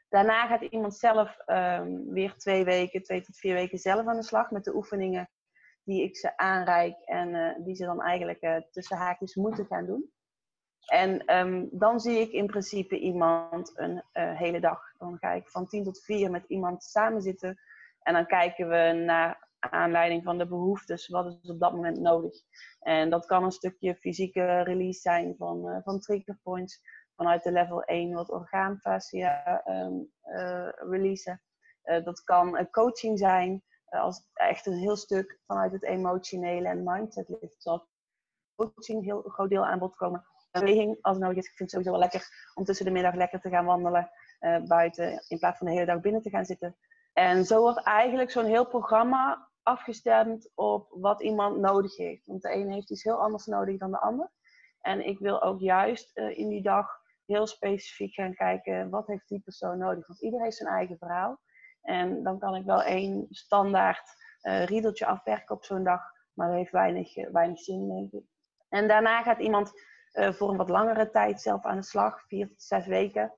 Daarna 0.09 0.47
gaat 0.47 0.61
iemand 0.61 0.95
zelf 0.95 1.39
ehm, 1.39 2.05
weer 2.05 2.37
twee 2.37 2.65
weken, 2.65 3.03
twee 3.03 3.23
tot 3.23 3.37
vier 3.37 3.55
weken 3.55 3.79
zelf 3.79 4.07
aan 4.07 4.17
de 4.17 4.23
slag 4.23 4.51
met 4.51 4.65
de 4.65 4.75
oefeningen 4.75 5.31
die 5.85 6.03
ik 6.03 6.17
ze 6.17 6.37
aanreik 6.37 6.97
en 7.05 7.35
eh, 7.35 7.65
die 7.65 7.75
ze 7.75 7.85
dan 7.85 8.03
eigenlijk 8.03 8.41
eh, 8.41 8.57
tussen 8.71 8.97
haakjes 8.97 9.35
moeten 9.35 9.67
gaan 9.67 9.87
doen. 9.87 10.11
En 10.87 11.25
ehm, 11.25 11.67
dan 11.71 12.01
zie 12.01 12.21
ik 12.21 12.33
in 12.33 12.47
principe 12.47 12.99
iemand 12.99 13.73
een 13.75 14.03
eh, 14.13 14.37
hele 14.37 14.61
dag. 14.61 14.81
Dan 14.99 15.19
ga 15.19 15.33
ik 15.33 15.49
van 15.49 15.67
tien 15.67 15.85
tot 15.85 16.05
vier 16.05 16.31
met 16.31 16.45
iemand 16.49 16.83
samen 16.83 17.23
zitten 17.23 17.61
en 18.03 18.15
dan 18.15 18.27
kijken 18.27 18.69
we 18.69 19.03
naar 19.05 19.49
aanleiding 19.61 20.23
van 20.23 20.39
de 20.39 20.47
behoeftes, 20.47 21.09
wat 21.09 21.39
is 21.43 21.51
op 21.51 21.61
dat 21.61 21.73
moment 21.73 21.99
nodig. 21.99 22.35
En 22.81 23.11
dat 23.11 23.27
kan 23.27 23.45
een 23.45 23.53
stukje 23.53 23.95
fysieke 23.95 24.63
release 24.63 25.01
zijn 25.01 25.35
van, 25.37 25.69
eh, 25.69 25.83
van 25.83 26.01
triggerpoints 26.01 26.81
vanuit 27.17 27.43
de 27.43 27.53
level 27.53 27.83
1 27.83 28.15
wat 28.15 28.31
orgaanfascia 28.31 29.63
um, 29.67 30.13
uh, 30.25 30.69
releasen. 30.69 31.43
Uh, 31.85 32.05
dat 32.05 32.25
kan 32.25 32.59
uh, 32.59 32.65
coaching 32.71 33.19
zijn, 33.19 33.63
als 33.85 34.29
echt 34.33 34.67
een 34.67 34.79
heel 34.79 34.97
stuk 34.97 35.41
vanuit 35.47 35.73
het 35.73 35.85
emotionele 35.85 36.69
en 36.69 36.83
mindset 36.85 37.29
ligt. 37.29 37.63
Zal 37.63 37.89
coaching 38.57 39.05
heel 39.05 39.23
groot 39.23 39.49
deel 39.49 39.67
aan 39.67 39.79
bod 39.79 39.97
komen. 39.97 40.25
Beweging, 40.51 40.99
als 41.01 41.17
het 41.17 41.25
nodig 41.25 41.39
is. 41.39 41.51
Ik 41.51 41.57
vind 41.57 41.59
het 41.59 41.71
sowieso 41.71 41.91
wel 41.91 42.01
lekker 42.01 42.53
om 42.55 42.65
tussen 42.65 42.85
de 42.85 42.91
middag 42.91 43.15
lekker 43.15 43.41
te 43.41 43.49
gaan 43.49 43.65
wandelen 43.65 44.11
buiten, 44.67 45.25
in 45.29 45.39
plaats 45.39 45.59
van 45.59 45.67
de 45.67 45.73
hele 45.73 45.87
dag 45.87 46.01
binnen 46.01 46.23
te 46.23 46.31
gaan 46.31 46.45
zitten. 46.45 46.77
En 47.13 47.45
zo 47.45 47.61
wordt 47.61 47.83
eigenlijk 47.83 48.31
zo'n 48.31 48.45
heel 48.45 48.67
programma 48.67 49.50
afgestemd 49.71 50.51
op 50.55 50.89
wat 50.91 51.23
iemand 51.23 51.59
nodig 51.59 51.97
heeft. 51.97 52.27
Want 52.27 52.43
de 52.43 52.49
ene 52.49 52.73
heeft 52.73 52.91
iets 52.91 53.03
heel 53.05 53.23
anders 53.23 53.47
nodig 53.47 53.79
dan 53.79 53.91
de 53.91 54.01
ander. 54.01 54.31
En 54.81 55.07
ik 55.07 55.19
wil 55.19 55.43
ook 55.43 55.61
juist 55.61 56.19
in 56.19 56.49
die 56.49 56.63
dag 56.63 57.01
heel 57.31 57.47
specifiek 57.47 58.15
gaan 58.15 58.35
kijken 58.35 58.91
wat 58.91 59.07
heeft 59.07 59.29
die 59.29 59.41
persoon 59.41 59.79
nodig. 59.79 60.07
Want 60.07 60.23
iedereen 60.23 60.45
heeft 60.45 60.57
zijn 60.57 60.75
eigen 60.75 60.99
verhaal. 60.99 61.41
En 61.83 62.23
dan 62.23 62.39
kan 62.39 62.55
ik 62.55 62.65
wel 62.65 62.83
één 62.83 63.27
standaard 63.31 64.15
uh, 64.43 64.65
riedeltje 64.65 65.07
afwerken 65.07 65.55
op 65.55 65.65
zo'n 65.65 65.85
dag. 65.85 66.01
Maar 66.35 66.49
dat 66.49 66.57
heeft 66.57 66.73
weinig, 66.73 67.17
uh, 67.17 67.31
weinig 67.33 67.59
zin, 67.59 67.89
denk 67.89 68.13
ik. 68.13 68.29
En 68.69 68.89
daarna 68.89 69.23
gaat 69.23 69.39
iemand 69.39 69.73
voor 70.13 70.51
een 70.51 70.57
wat 70.57 70.69
langere 70.69 71.11
tijd 71.11 71.41
zelf 71.41 71.65
aan 71.65 71.77
de 71.77 71.83
slag. 71.83 72.27
Vier 72.27 72.49
tot 72.49 72.63
zes 72.63 72.87
weken. 72.87 73.35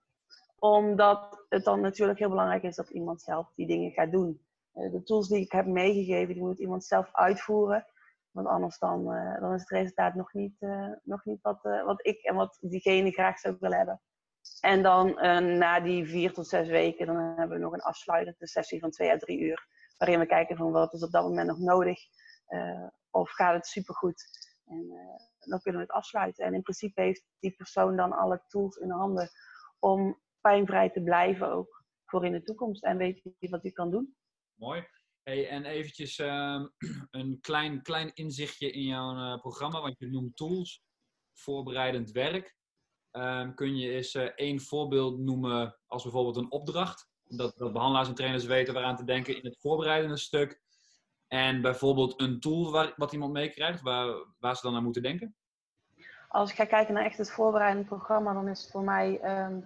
Omdat 0.59 1.45
het 1.49 1.65
dan 1.65 1.81
natuurlijk 1.81 2.19
heel 2.19 2.29
belangrijk 2.29 2.63
is 2.63 2.77
dat 2.77 2.91
iemand 2.91 3.23
zelf 3.23 3.53
die 3.55 3.67
dingen 3.67 3.91
gaat 3.91 4.11
doen. 4.11 4.47
De 4.73 5.03
tools 5.05 5.29
die 5.29 5.41
ik 5.41 5.53
heb 5.53 5.67
meegegeven, 5.67 6.35
die 6.35 6.43
moet 6.43 6.61
iemand 6.61 6.85
zelf 6.85 7.09
uitvoeren. 7.13 7.87
Want 8.31 8.47
anders 8.47 8.79
dan, 8.79 9.05
dan 9.41 9.55
is 9.55 9.61
het 9.61 9.71
resultaat 9.71 10.15
nog 10.15 10.33
niet, 10.33 10.61
nog 11.03 11.25
niet 11.25 11.43
wat, 11.43 11.63
wat 11.63 12.07
ik 12.07 12.23
en 12.23 12.35
wat 12.35 12.59
diegene 12.61 13.11
graag 13.11 13.39
zou 13.39 13.57
willen 13.61 13.77
hebben. 13.77 14.01
En 14.61 14.83
dan 14.83 15.15
na 15.59 15.81
die 15.81 16.07
vier 16.07 16.33
tot 16.33 16.49
zes 16.49 16.69
weken, 16.69 17.07
dan 17.07 17.17
hebben 17.17 17.57
we 17.57 17.63
nog 17.63 17.73
een 17.73 17.81
afsluitende 17.83 18.47
sessie 18.47 18.81
van 18.81 18.91
twee 18.91 19.11
à 19.11 19.17
drie 19.17 19.39
uur. 19.41 19.67
Waarin 19.97 20.19
we 20.19 20.27
kijken 20.27 20.57
van 20.57 20.73
wat 20.73 20.93
is 20.93 21.05
op 21.05 21.11
dat 21.11 21.23
moment 21.23 21.49
nog 21.49 21.59
nodig. 21.59 22.01
Of 23.11 23.31
gaat 23.31 23.55
het 23.55 23.67
supergoed. 23.67 24.25
En 24.67 24.87
dan 25.39 25.61
kunnen 25.61 25.81
we 25.81 25.87
het 25.87 25.97
afsluiten. 25.97 26.45
En 26.45 26.55
in 26.55 26.63
principe 26.63 27.01
heeft 27.01 27.25
die 27.39 27.55
persoon 27.57 27.97
dan 27.97 28.13
alle 28.13 28.43
tools 28.49 28.77
in 28.77 28.91
handen 28.91 29.31
om 29.79 30.21
pijnvrij 30.41 30.91
te 30.91 31.03
blijven 31.03 31.53
ook 31.53 31.85
voor 32.05 32.25
in 32.25 32.33
de 32.33 32.43
toekomst. 32.43 32.85
En 32.85 32.97
weet 32.97 33.23
je 33.39 33.49
wat 33.49 33.63
hij 33.63 33.73
kan 33.73 33.91
doen. 33.91 34.17
Mooi. 34.63 34.87
Hey, 35.23 35.49
en 35.49 35.65
eventjes 35.65 36.19
uh, 36.19 36.65
een 37.11 37.39
klein, 37.41 37.83
klein 37.83 38.11
inzichtje 38.15 38.71
in 38.71 38.83
jouw 38.83 39.17
uh, 39.17 39.41
programma, 39.41 39.81
want 39.81 39.99
je 39.99 40.07
noemt 40.07 40.37
tools, 40.37 40.83
voorbereidend 41.33 42.11
werk. 42.11 42.57
Um, 43.13 43.55
kun 43.55 43.77
je 43.77 43.91
eens 43.91 44.15
uh, 44.15 44.23
één 44.23 44.61
voorbeeld 44.61 45.19
noemen 45.19 45.79
als 45.87 46.03
bijvoorbeeld 46.03 46.37
een 46.37 46.51
opdracht? 46.51 47.09
Dat, 47.25 47.57
dat 47.57 47.73
behandelaars 47.73 48.09
en 48.09 48.15
trainers 48.15 48.45
weten 48.45 48.75
waaraan 48.75 48.97
te 48.97 49.05
denken 49.05 49.37
in 49.37 49.45
het 49.45 49.59
voorbereidende 49.61 50.17
stuk. 50.17 50.61
En 51.27 51.61
bijvoorbeeld 51.61 52.21
een 52.21 52.41
tool 52.41 52.71
waar, 52.71 52.93
wat 52.97 53.13
iemand 53.13 53.33
meekrijgt, 53.33 53.81
waar, 53.81 54.27
waar 54.39 54.57
ze 54.57 54.63
dan 54.63 54.75
aan 54.75 54.85
moeten 54.85 55.03
denken? 55.03 55.37
als 56.29 56.51
ik 56.51 56.57
ga 56.57 56.65
kijken 56.65 56.95
naar 56.95 57.05
echt 57.05 57.19
het 57.19 57.31
voorbereidend 57.31 57.87
programma, 57.87 58.33
dan 58.33 58.49
is 58.49 58.63
het 58.63 58.71
voor 58.71 58.85
mij. 58.85 59.21
Ehm, 59.21 59.61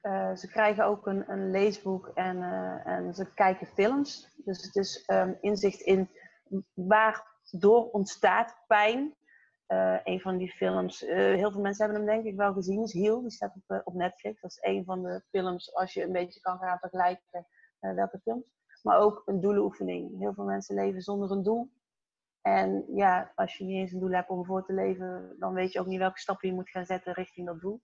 eh, 0.00 0.34
ze 0.34 0.48
krijgen 0.48 0.84
ook 0.84 1.06
een, 1.06 1.30
een 1.30 1.50
leesboek 1.50 2.10
en, 2.14 2.36
uh, 2.36 2.86
en 2.86 3.14
ze 3.14 3.34
kijken 3.34 3.66
films. 3.66 4.32
Dus 4.36 4.62
het 4.62 4.76
is 4.76 5.04
um, 5.06 5.38
inzicht 5.40 5.80
in 5.80 6.08
waardoor 6.74 7.90
ontstaat 7.90 8.64
pijn. 8.66 9.14
Uh, 9.68 9.98
een 10.04 10.20
van 10.20 10.36
die 10.36 10.50
films, 10.50 11.00
heel 11.00 11.50
veel 11.50 11.60
mensen 11.60 11.84
hebben 11.84 12.06
hem 12.06 12.14
denk 12.14 12.32
ik 12.32 12.36
wel 12.36 12.52
gezien, 12.52 12.82
is 12.82 12.92
Heal. 12.92 13.20
Die 13.20 13.30
staat 13.30 13.54
op, 13.66 13.80
op 13.84 13.94
Netflix. 13.94 14.40
Dat 14.40 14.50
is 14.50 14.58
een 14.60 14.84
van 14.84 15.02
de 15.02 15.22
films, 15.30 15.74
als 15.74 15.94
je 15.94 16.02
een 16.02 16.12
beetje 16.12 16.40
kan 16.40 16.58
gaan 16.58 16.78
vergelijken 16.78 17.46
welke 17.78 18.18
films. 18.18 18.52
Maar 18.82 18.98
ook 18.98 19.22
een 19.26 19.40
doelenoefening. 19.40 20.18
Heel 20.18 20.34
veel 20.34 20.44
mensen 20.44 20.74
leven 20.74 21.02
zonder 21.02 21.30
een 21.30 21.42
doel. 21.42 21.70
En 22.42 22.84
ja, 22.94 23.32
als 23.34 23.56
je 23.56 23.64
niet 23.64 23.76
eens 23.76 23.92
een 23.92 24.00
doel 24.00 24.10
hebt 24.10 24.28
om 24.28 24.44
voor 24.44 24.64
te 24.64 24.72
leven, 24.72 25.36
dan 25.38 25.54
weet 25.54 25.72
je 25.72 25.80
ook 25.80 25.86
niet 25.86 25.98
welke 25.98 26.18
stappen 26.18 26.48
je 26.48 26.54
moet 26.54 26.70
gaan 26.70 26.86
zetten 26.86 27.12
richting 27.12 27.46
dat 27.46 27.60
doel. 27.60 27.80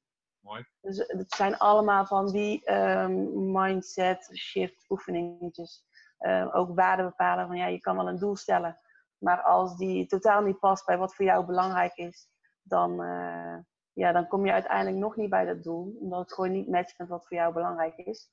Dus 0.81 0.99
het 0.99 1.33
zijn 1.35 1.57
allemaal 1.57 2.07
van 2.07 2.33
die 2.33 2.73
um, 2.73 3.53
mindset 3.53 4.31
shift 4.35 4.85
oefeningetjes. 4.91 5.85
Uh, 6.21 6.55
ook 6.55 6.75
waarden 6.75 7.07
bepalen 7.07 7.47
van 7.47 7.57
ja, 7.57 7.67
je 7.67 7.81
kan 7.81 7.97
wel 7.97 8.09
een 8.09 8.19
doel 8.19 8.37
stellen. 8.37 8.79
Maar 9.19 9.43
als 9.43 9.77
die 9.77 10.07
totaal 10.07 10.43
niet 10.43 10.59
past 10.59 10.87
bij 10.87 10.99
wat 10.99 11.15
voor 11.15 11.25
jou 11.25 11.47
belangrijk 11.47 11.97
is, 11.97 12.29
dan, 12.63 13.03
uh, 13.03 13.57
ja, 13.93 14.13
dan 14.13 14.29
kom 14.29 14.47
je 14.47 14.53
uiteindelijk 14.53 14.97
nog 14.97 15.17
niet 15.17 15.31
bij 15.31 15.45
dat 15.45 15.63
doel. 15.63 15.97
Omdat 16.01 16.21
het 16.21 16.33
gewoon 16.33 16.53
niet 16.53 16.69
matcht 16.69 16.99
met 16.99 17.09
wat 17.09 17.27
voor 17.27 17.37
jou 17.37 17.53
belangrijk 17.53 17.97
is. 17.97 18.31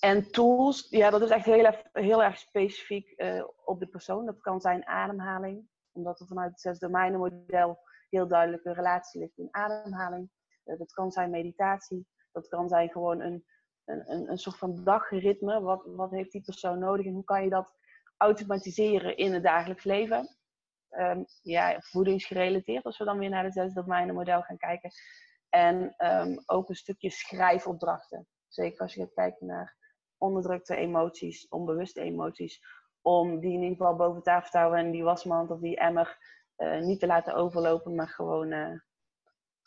En 0.00 0.30
tools, 0.30 0.86
ja, 0.88 1.10
dat 1.10 1.22
is 1.22 1.30
echt 1.30 1.44
heel, 1.44 1.74
heel 1.92 2.22
erg 2.22 2.38
specifiek 2.38 3.12
uh, 3.16 3.44
op 3.64 3.80
de 3.80 3.86
persoon. 3.86 4.26
Dat 4.26 4.40
kan 4.40 4.60
zijn 4.60 4.86
ademhaling, 4.86 5.68
omdat 5.92 6.20
er 6.20 6.26
vanuit 6.26 6.50
het 6.50 6.60
zes 6.60 6.78
domeinen 6.78 7.18
model 7.18 7.78
heel 8.10 8.28
duidelijk 8.28 8.64
een 8.64 8.74
relatie 8.74 9.20
ligt 9.20 9.38
in 9.38 9.48
ademhaling. 9.50 10.30
Uh, 10.70 10.78
dat 10.78 10.92
kan 10.92 11.10
zijn 11.10 11.30
meditatie, 11.30 12.06
dat 12.32 12.48
kan 12.48 12.68
zijn 12.68 12.90
gewoon 12.90 13.20
een, 13.20 13.44
een, 13.84 14.30
een 14.30 14.38
soort 14.38 14.58
van 14.58 14.84
dagritme. 14.84 15.60
Wat, 15.60 15.82
wat 15.84 16.10
heeft 16.10 16.32
die 16.32 16.42
persoon 16.42 16.78
nodig 16.78 17.06
en 17.06 17.12
hoe 17.12 17.24
kan 17.24 17.44
je 17.44 17.50
dat 17.50 17.74
automatiseren 18.16 19.16
in 19.16 19.32
het 19.32 19.42
dagelijks 19.42 19.84
leven? 19.84 20.36
Um, 20.90 21.24
ja, 21.42 21.80
voedingsgerelateerd, 21.80 22.84
als 22.84 22.98
we 22.98 23.04
dan 23.04 23.18
weer 23.18 23.30
naar 23.30 23.44
het 23.44 23.52
zes 23.52 23.72
domeinen 23.72 24.14
model 24.14 24.42
gaan 24.42 24.56
kijken. 24.56 24.90
En 25.48 25.94
um, 25.98 26.42
ook 26.46 26.68
een 26.68 26.74
stukje 26.74 27.10
schrijfopdrachten. 27.10 28.26
Zeker 28.48 28.80
als 28.80 28.94
je 28.94 29.00
gaat 29.00 29.12
kijken 29.14 29.46
naar 29.46 29.76
onderdrukte 30.18 30.76
emoties, 30.76 31.48
onbewuste 31.48 32.00
emoties, 32.00 32.60
om 33.00 33.40
die 33.40 33.52
in 33.52 33.62
ieder 33.62 33.76
geval 33.76 33.96
boven 33.96 34.22
tafel 34.22 34.50
te 34.50 34.58
houden 34.58 34.78
en 34.84 34.90
die 34.90 35.04
wasmand 35.04 35.50
of 35.50 35.60
die 35.60 35.76
emmer 35.76 36.18
uh, 36.56 36.80
niet 36.80 37.00
te 37.00 37.06
laten 37.06 37.34
overlopen, 37.34 37.94
maar 37.94 38.08
gewoon 38.08 38.52
uh, 38.52 38.80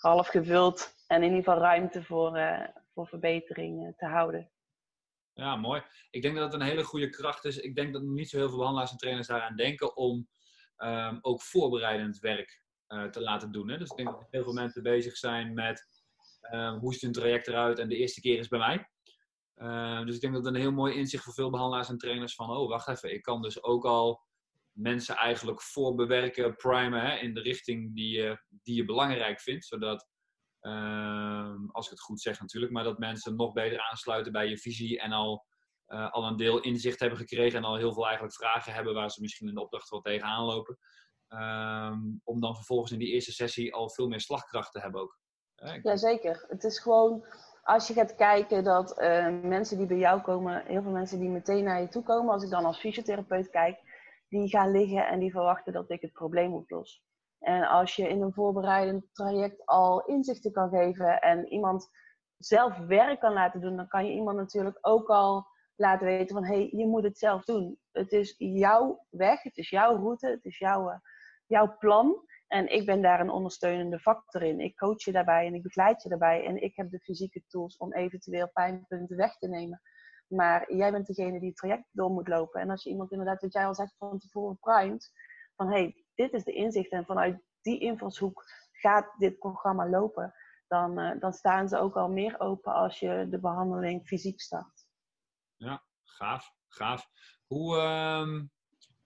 half 0.04 0.28
gevuld 0.28 0.96
en 1.08 1.24
in 1.24 1.30
ieder 1.30 1.44
geval 1.44 1.60
ruimte 1.60 2.04
voor, 2.04 2.38
uh, 2.38 2.68
voor 2.94 3.08
verbetering 3.08 3.94
te 3.98 4.06
houden. 4.06 4.52
Ja, 5.34 5.56
mooi. 5.56 5.84
Ik 6.10 6.22
denk 6.22 6.36
dat 6.36 6.44
het 6.44 6.62
een 6.62 6.68
hele 6.68 6.84
goede 6.84 7.10
kracht 7.10 7.46
is. 7.46 7.58
Ik 7.58 7.76
denk 7.76 7.94
dat 7.94 8.02
niet 8.02 8.30
zo 8.30 8.38
heel 8.38 8.48
veel 8.48 8.58
behandelaars 8.58 8.92
en 8.92 8.98
trainers 8.98 9.28
daaraan 9.28 9.56
denken 9.56 9.98
om 9.98 10.28
um, 10.78 11.20
ook 11.22 11.42
voorbereidend 11.42 12.20
werk 12.20 12.62
te 12.88 13.22
laten 13.22 13.52
doen. 13.52 13.70
Hè? 13.70 13.78
Dus 13.78 13.90
ik 13.90 13.98
denk 13.98 14.10
dat 14.10 14.28
heel 14.30 14.44
veel 14.44 14.54
mensen 14.54 14.84
bezig 14.84 15.18
zijn 15.18 15.54
met 15.54 15.88
um, 16.52 16.78
hoe 16.78 16.94
ziet 16.94 17.04
een 17.04 17.12
traject 17.12 17.48
eruit 17.48 17.80
en 17.80 17.90
de 17.90 17.96
eerste 17.96 18.22
keer 18.22 18.40
is 18.40 18.48
bij 18.48 18.60
mij. 18.60 18.90
Uh, 19.56 20.06
dus 20.06 20.16
ik 20.16 20.22
denk 20.22 20.34
dat 20.34 20.46
het 20.46 20.54
een 20.54 20.62
heel 20.62 20.72
mooi 20.72 20.96
inzicht 20.96 21.24
voor 21.24 21.34
veel 21.34 21.50
behandelaars 21.50 21.90
en 21.90 21.98
trainers 21.98 22.36
van, 22.36 22.50
oh 22.50 22.70
wacht 22.70 22.88
even, 22.88 23.14
ik 23.14 23.22
kan 23.22 23.42
dus 23.42 23.64
ook 23.64 23.86
al 23.86 24.22
mensen 24.74 25.16
eigenlijk 25.16 25.62
voorbewerken, 25.62 26.56
primen 26.56 27.02
hè, 27.02 27.18
in 27.18 27.34
de 27.34 27.42
richting 27.42 27.96
die 27.96 28.16
je, 28.18 28.44
die 28.50 28.76
je 28.76 28.86
belangrijk 28.86 29.40
vindt. 29.40 29.66
Zodat, 29.66 30.08
uh, 30.62 31.54
als 31.72 31.86
ik 31.86 31.92
het 31.92 32.02
goed 32.02 32.22
zeg 32.22 32.40
natuurlijk, 32.40 32.74
maar 32.74 32.84
dat 32.84 32.98
mensen 32.98 33.36
nog 33.36 33.54
beter 33.54 33.82
aansluiten 33.90 34.32
bij 34.32 34.48
je 34.48 34.58
visie 34.58 35.00
en 35.00 35.12
al, 35.12 35.46
uh, 35.88 36.12
al 36.12 36.28
een 36.28 36.38
deel 36.38 36.60
inzicht 36.62 37.00
hebben 37.00 37.20
gekregen 37.20 37.58
en 37.58 37.66
al 37.66 37.78
heel 37.78 37.94
veel 37.94 38.06
eigenlijk 38.06 38.36
vragen 38.36 38.74
hebben 38.74 38.94
waar 38.94 39.12
ze 39.12 39.22
misschien 39.22 39.48
in 39.48 39.54
de 39.54 39.62
opdracht 39.62 39.90
wel 39.90 40.02
tegenaan 40.02 40.44
lopen. 40.44 40.78
Ehm, 41.28 42.00
om 42.24 42.42
dan 42.42 42.56
vervolgens 42.56 42.92
in 42.92 43.00
die 43.00 43.14
eerste 43.14 43.32
sessie 43.32 43.74
al 43.74 43.90
veel 43.90 44.08
meer 44.08 44.22
slagkracht 44.22 44.72
te 44.72 44.80
hebben 44.80 45.02
ook. 45.02 45.22
Jazeker. 45.82 46.46
Het 46.48 46.64
is 46.64 46.80
gewoon 46.80 47.26
als 47.64 47.88
je 47.88 47.94
gaat 47.94 48.16
kijken 48.16 48.64
dat 48.64 49.00
uh, 49.00 49.28
mensen 49.42 49.78
die 49.78 49.88
bij 49.88 49.98
jou 49.98 50.22
komen, 50.22 50.66
heel 50.66 50.82
veel 50.82 50.92
mensen 50.92 51.20
die 51.20 51.30
meteen 51.30 51.64
naar 51.64 51.82
je 51.82 51.88
toe 51.88 52.04
komen, 52.04 52.34
als 52.34 52.44
ik 52.44 52.50
dan 52.50 52.66
als 52.66 52.80
fysiotherapeut 52.80 53.50
kijk, 53.50 53.80
die 54.34 54.50
gaan 54.50 54.72
liggen 54.72 55.08
en 55.08 55.20
die 55.20 55.32
verwachten 55.32 55.74
dat 55.74 55.90
ik 55.90 56.02
het 56.02 56.12
probleem 56.12 56.54
oplos. 56.54 57.04
En 57.40 57.68
als 57.68 57.96
je 57.96 58.08
in 58.08 58.22
een 58.22 58.34
voorbereidend 58.34 59.06
traject 59.14 59.66
al 59.66 60.06
inzichten 60.06 60.52
kan 60.52 60.70
geven 60.70 61.22
en 61.22 61.48
iemand 61.48 61.90
zelf 62.38 62.78
werk 62.78 63.20
kan 63.20 63.34
laten 63.34 63.62
doen, 63.62 63.76
dan 63.76 63.88
kan 63.88 64.06
je 64.06 64.12
iemand 64.12 64.38
natuurlijk 64.38 64.78
ook 64.82 65.10
al 65.10 65.46
laten 65.76 66.06
weten 66.06 66.36
van 66.36 66.46
hé, 66.46 66.56
hey, 66.56 66.70
je 66.72 66.88
moet 66.88 67.04
het 67.04 67.18
zelf 67.18 67.44
doen. 67.44 67.78
Het 67.92 68.12
is 68.12 68.36
jouw 68.38 69.06
weg, 69.10 69.44
het 69.44 69.58
is 69.58 69.70
jouw 69.70 69.96
route, 69.96 70.28
het 70.28 70.46
is 70.46 70.58
jouw, 70.58 70.90
uh, 70.90 70.98
jouw 71.46 71.78
plan. 71.78 72.26
En 72.48 72.68
ik 72.68 72.86
ben 72.86 73.02
daar 73.02 73.20
een 73.20 73.30
ondersteunende 73.30 74.00
factor 74.00 74.42
in. 74.42 74.60
Ik 74.60 74.76
coach 74.76 75.04
je 75.04 75.12
daarbij 75.12 75.46
en 75.46 75.54
ik 75.54 75.64
begeleid 75.64 76.04
je 76.04 76.10
daarbij. 76.10 76.46
En 76.46 76.62
ik 76.62 76.76
heb 76.76 76.90
de 76.90 77.00
fysieke 77.00 77.44
tools 77.48 77.78
om 77.78 77.94
eventueel 77.94 78.50
pijnpunten 78.54 79.18
weg 79.18 79.38
te 79.38 79.48
nemen. 79.48 79.82
Maar 80.28 80.74
jij 80.74 80.92
bent 80.92 81.08
degene 81.08 81.40
die 81.40 81.50
het 81.50 81.58
traject 81.58 81.88
door 81.92 82.10
moet 82.10 82.28
lopen. 82.28 82.62
En 82.62 82.70
als 82.70 82.84
je 82.84 82.90
iemand 82.90 83.12
inderdaad, 83.12 83.42
wat 83.42 83.54
jij 83.54 83.66
al 83.66 83.76
zegt 83.76 83.96
van 83.98 84.20
tevoren, 84.20 84.60
primet. 84.60 85.12
Van 85.56 85.68
hé, 85.68 85.74
hey, 85.74 86.06
dit 86.16 86.34
is 86.34 86.44
de 86.44 86.54
inzicht. 86.54 86.92
En 86.92 87.06
vanuit 87.06 87.42
die 87.62 87.80
invalshoek 87.80 88.44
gaat 88.72 89.14
dit 89.18 89.40
programma 89.40 89.90
lopen. 89.90 90.34
Dan, 90.68 91.00
uh, 91.00 91.20
dan 91.20 91.34
staan 91.34 91.68
ze 91.68 91.78
ook 91.78 91.96
al 91.96 92.10
meer 92.10 92.40
open 92.40 92.74
als 92.74 93.00
je 93.00 93.28
de 93.30 93.40
behandeling 93.40 94.08
fysiek 94.08 94.42
start. 94.42 94.86
Ja, 95.56 95.84
gaaf. 96.04 96.54
Gaaf. 96.68 97.10
Hoe, 97.48 97.78
uh, 97.78 98.42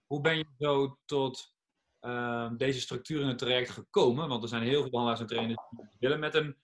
hoe 0.06 0.20
ben 0.20 0.36
je 0.36 0.46
zo 0.58 0.98
tot 1.04 1.54
uh, 2.00 2.50
deze 2.56 2.80
structuur 2.80 3.20
in 3.20 3.28
het 3.28 3.38
traject 3.38 3.70
gekomen? 3.70 4.28
Want 4.28 4.42
er 4.42 4.48
zijn 4.48 4.62
heel 4.62 4.80
veel 4.80 4.90
behandelaars 4.90 5.20
en 5.20 5.26
trainers 5.26 5.68
die 5.70 5.96
willen 5.98 6.20
met 6.20 6.34
een 6.34 6.56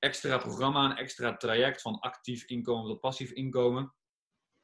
extra 0.00 0.38
programma, 0.38 0.84
een 0.84 0.96
extra 0.96 1.36
traject 1.36 1.82
van 1.82 1.98
actief 1.98 2.44
inkomen 2.44 2.86
tot 2.86 3.00
passief 3.00 3.30
inkomen. 3.30 3.94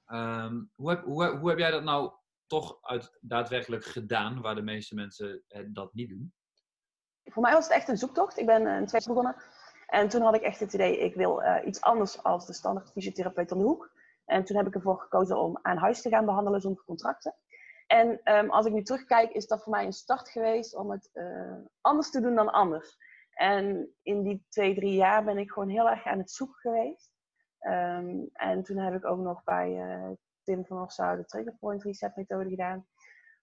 Um, 0.07 0.71
hoe, 0.75 0.91
heb, 0.91 1.05
hoe, 1.05 1.37
hoe, 1.37 1.49
heb 1.49 1.59
jij 1.59 1.71
dat 1.71 1.83
nou 1.83 2.13
toch 2.47 2.79
uit, 2.83 3.19
daadwerkelijk 3.21 3.85
gedaan, 3.85 4.41
waar 4.41 4.55
de 4.55 4.63
meeste 4.63 4.95
mensen 4.95 5.45
dat 5.67 5.95
niet 5.95 6.09
doen? 6.09 6.35
Voor 7.25 7.43
mij 7.43 7.53
was 7.53 7.65
het 7.65 7.75
echt 7.75 7.89
een 7.89 7.97
zoektocht. 7.97 8.39
Ik 8.39 8.47
ben 8.47 8.67
een 8.67 8.87
tweede 8.87 9.09
begonnen. 9.09 9.37
En 9.87 10.09
toen 10.09 10.23
had 10.23 10.35
ik 10.35 10.43
echt 10.43 10.61
het 10.61 10.73
idee, 10.73 10.99
ik 10.99 11.15
wil 11.15 11.43
uh, 11.43 11.57
iets 11.65 11.81
anders 11.81 12.23
als 12.23 12.47
de 12.47 12.53
standaard 12.53 12.91
fysiotherapeut 12.91 13.53
om 13.53 13.59
de 13.59 13.65
hoek. 13.65 13.93
En 14.25 14.45
toen 14.45 14.57
heb 14.57 14.67
ik 14.67 14.75
ervoor 14.75 15.01
gekozen 15.01 15.39
om 15.39 15.59
aan 15.63 15.77
huis 15.77 16.03
te 16.03 16.09
gaan 16.09 16.25
behandelen 16.25 16.61
zonder 16.61 16.85
contracten. 16.85 17.35
En 17.87 18.21
um, 18.25 18.51
als 18.51 18.67
ik 18.67 18.73
nu 18.73 18.83
terugkijk, 18.83 19.33
is 19.33 19.47
dat 19.47 19.63
voor 19.63 19.73
mij 19.73 19.85
een 19.85 19.93
start 19.93 20.29
geweest 20.29 20.75
om 20.75 20.91
het 20.91 21.11
uh, 21.15 21.55
anders 21.81 22.11
te 22.11 22.21
doen 22.21 22.35
dan 22.35 22.53
anders. 22.53 22.97
En 23.37 23.95
in 24.03 24.23
die 24.23 24.45
twee, 24.49 24.75
drie 24.75 24.95
jaar 24.95 25.25
ben 25.25 25.39
ik 25.39 25.51
gewoon 25.51 25.69
heel 25.69 25.91
erg 25.91 26.07
aan 26.07 26.19
het 26.19 26.31
zoeken 26.31 26.61
geweest. 26.61 27.13
Um, 27.61 28.29
en 28.33 28.63
toen 28.63 28.77
heb 28.77 28.95
ik 28.95 29.05
ook 29.05 29.19
nog 29.19 29.45
bij 29.45 29.71
uh, 29.71 30.11
Tim 30.43 30.67
van 30.67 30.83
Ossau 30.83 31.17
de 31.17 31.25
Triggerpoint 31.25 31.83
Reset 31.83 32.17
methode 32.17 32.49
gedaan. 32.49 32.87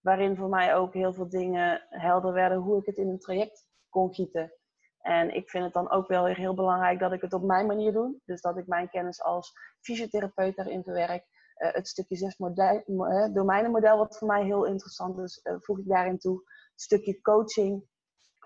Waarin 0.02 0.36
voor 0.36 0.50
mij 0.50 0.76
ook 0.76 0.94
heel 0.94 1.14
veel 1.14 1.30
dingen 1.30 1.86
helder 1.90 2.34
werden 2.34 2.58
hoe 2.58 2.80
ik 2.80 2.86
het 2.86 2.98
in 2.98 3.10
een 3.10 3.20
traject 3.20 3.68
kon 3.90 4.14
gieten. 4.14 4.54
En 5.00 5.36
ik 5.36 5.50
vind 5.50 5.64
het 5.64 5.74
dan 5.74 5.92
ook 5.92 6.08
wel 6.08 6.24
weer 6.24 6.38
heel 6.38 6.54
belangrijk 6.54 7.00
dat 7.00 7.12
ik 7.12 7.22
het 7.22 7.34
op 7.34 7.44
mijn 7.44 7.66
manier 7.66 7.92
doe. 7.92 8.16
Dus 8.26 8.42
dat 8.42 8.58
ik 8.58 8.68
mijn 8.68 8.90
kennis 8.90 9.22
als 9.22 9.52
fysiotherapeut 9.80 10.56
daarin 10.56 10.84
verwerk. 10.84 11.26
Uh, 11.58 11.74
het 11.74 11.88
stukje 11.88 12.16
zes 12.16 12.40
uh, 12.40 13.34
domeinenmodel, 13.34 13.98
wat 13.98 14.18
voor 14.18 14.28
mij 14.28 14.44
heel 14.44 14.66
interessant 14.66 15.20
is, 15.20 15.42
voeg 15.60 15.80
ik 15.80 15.88
daarin 15.88 16.18
toe. 16.18 16.42
Het 16.72 16.82
stukje 16.82 17.22
coaching 17.22 17.88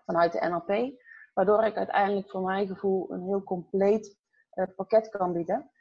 vanuit 0.05 0.31
de 0.31 0.47
NLP, 0.47 0.99
waardoor 1.37 1.63
ik 1.63 1.77
uiteindelijk 1.77 2.29
voor 2.29 2.41
mijn 2.41 2.67
gevoel 2.67 3.11
een 3.11 3.23
heel 3.23 3.43
compleet 3.43 4.17
pakket 4.75 5.09
kan 5.09 5.33
bieden. 5.33 5.71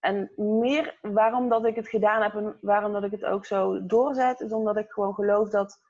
en 0.00 0.32
meer 0.36 0.98
waarom 1.02 1.48
dat 1.48 1.64
ik 1.64 1.74
het 1.74 1.88
gedaan 1.88 2.22
heb 2.22 2.34
en 2.34 2.58
waarom 2.60 2.92
dat 2.92 3.02
ik 3.02 3.10
het 3.10 3.24
ook 3.24 3.46
zo 3.46 3.86
doorzet, 3.86 4.40
is 4.40 4.52
omdat 4.52 4.76
ik 4.76 4.90
gewoon 4.90 5.14
geloof 5.14 5.48
dat 5.48 5.80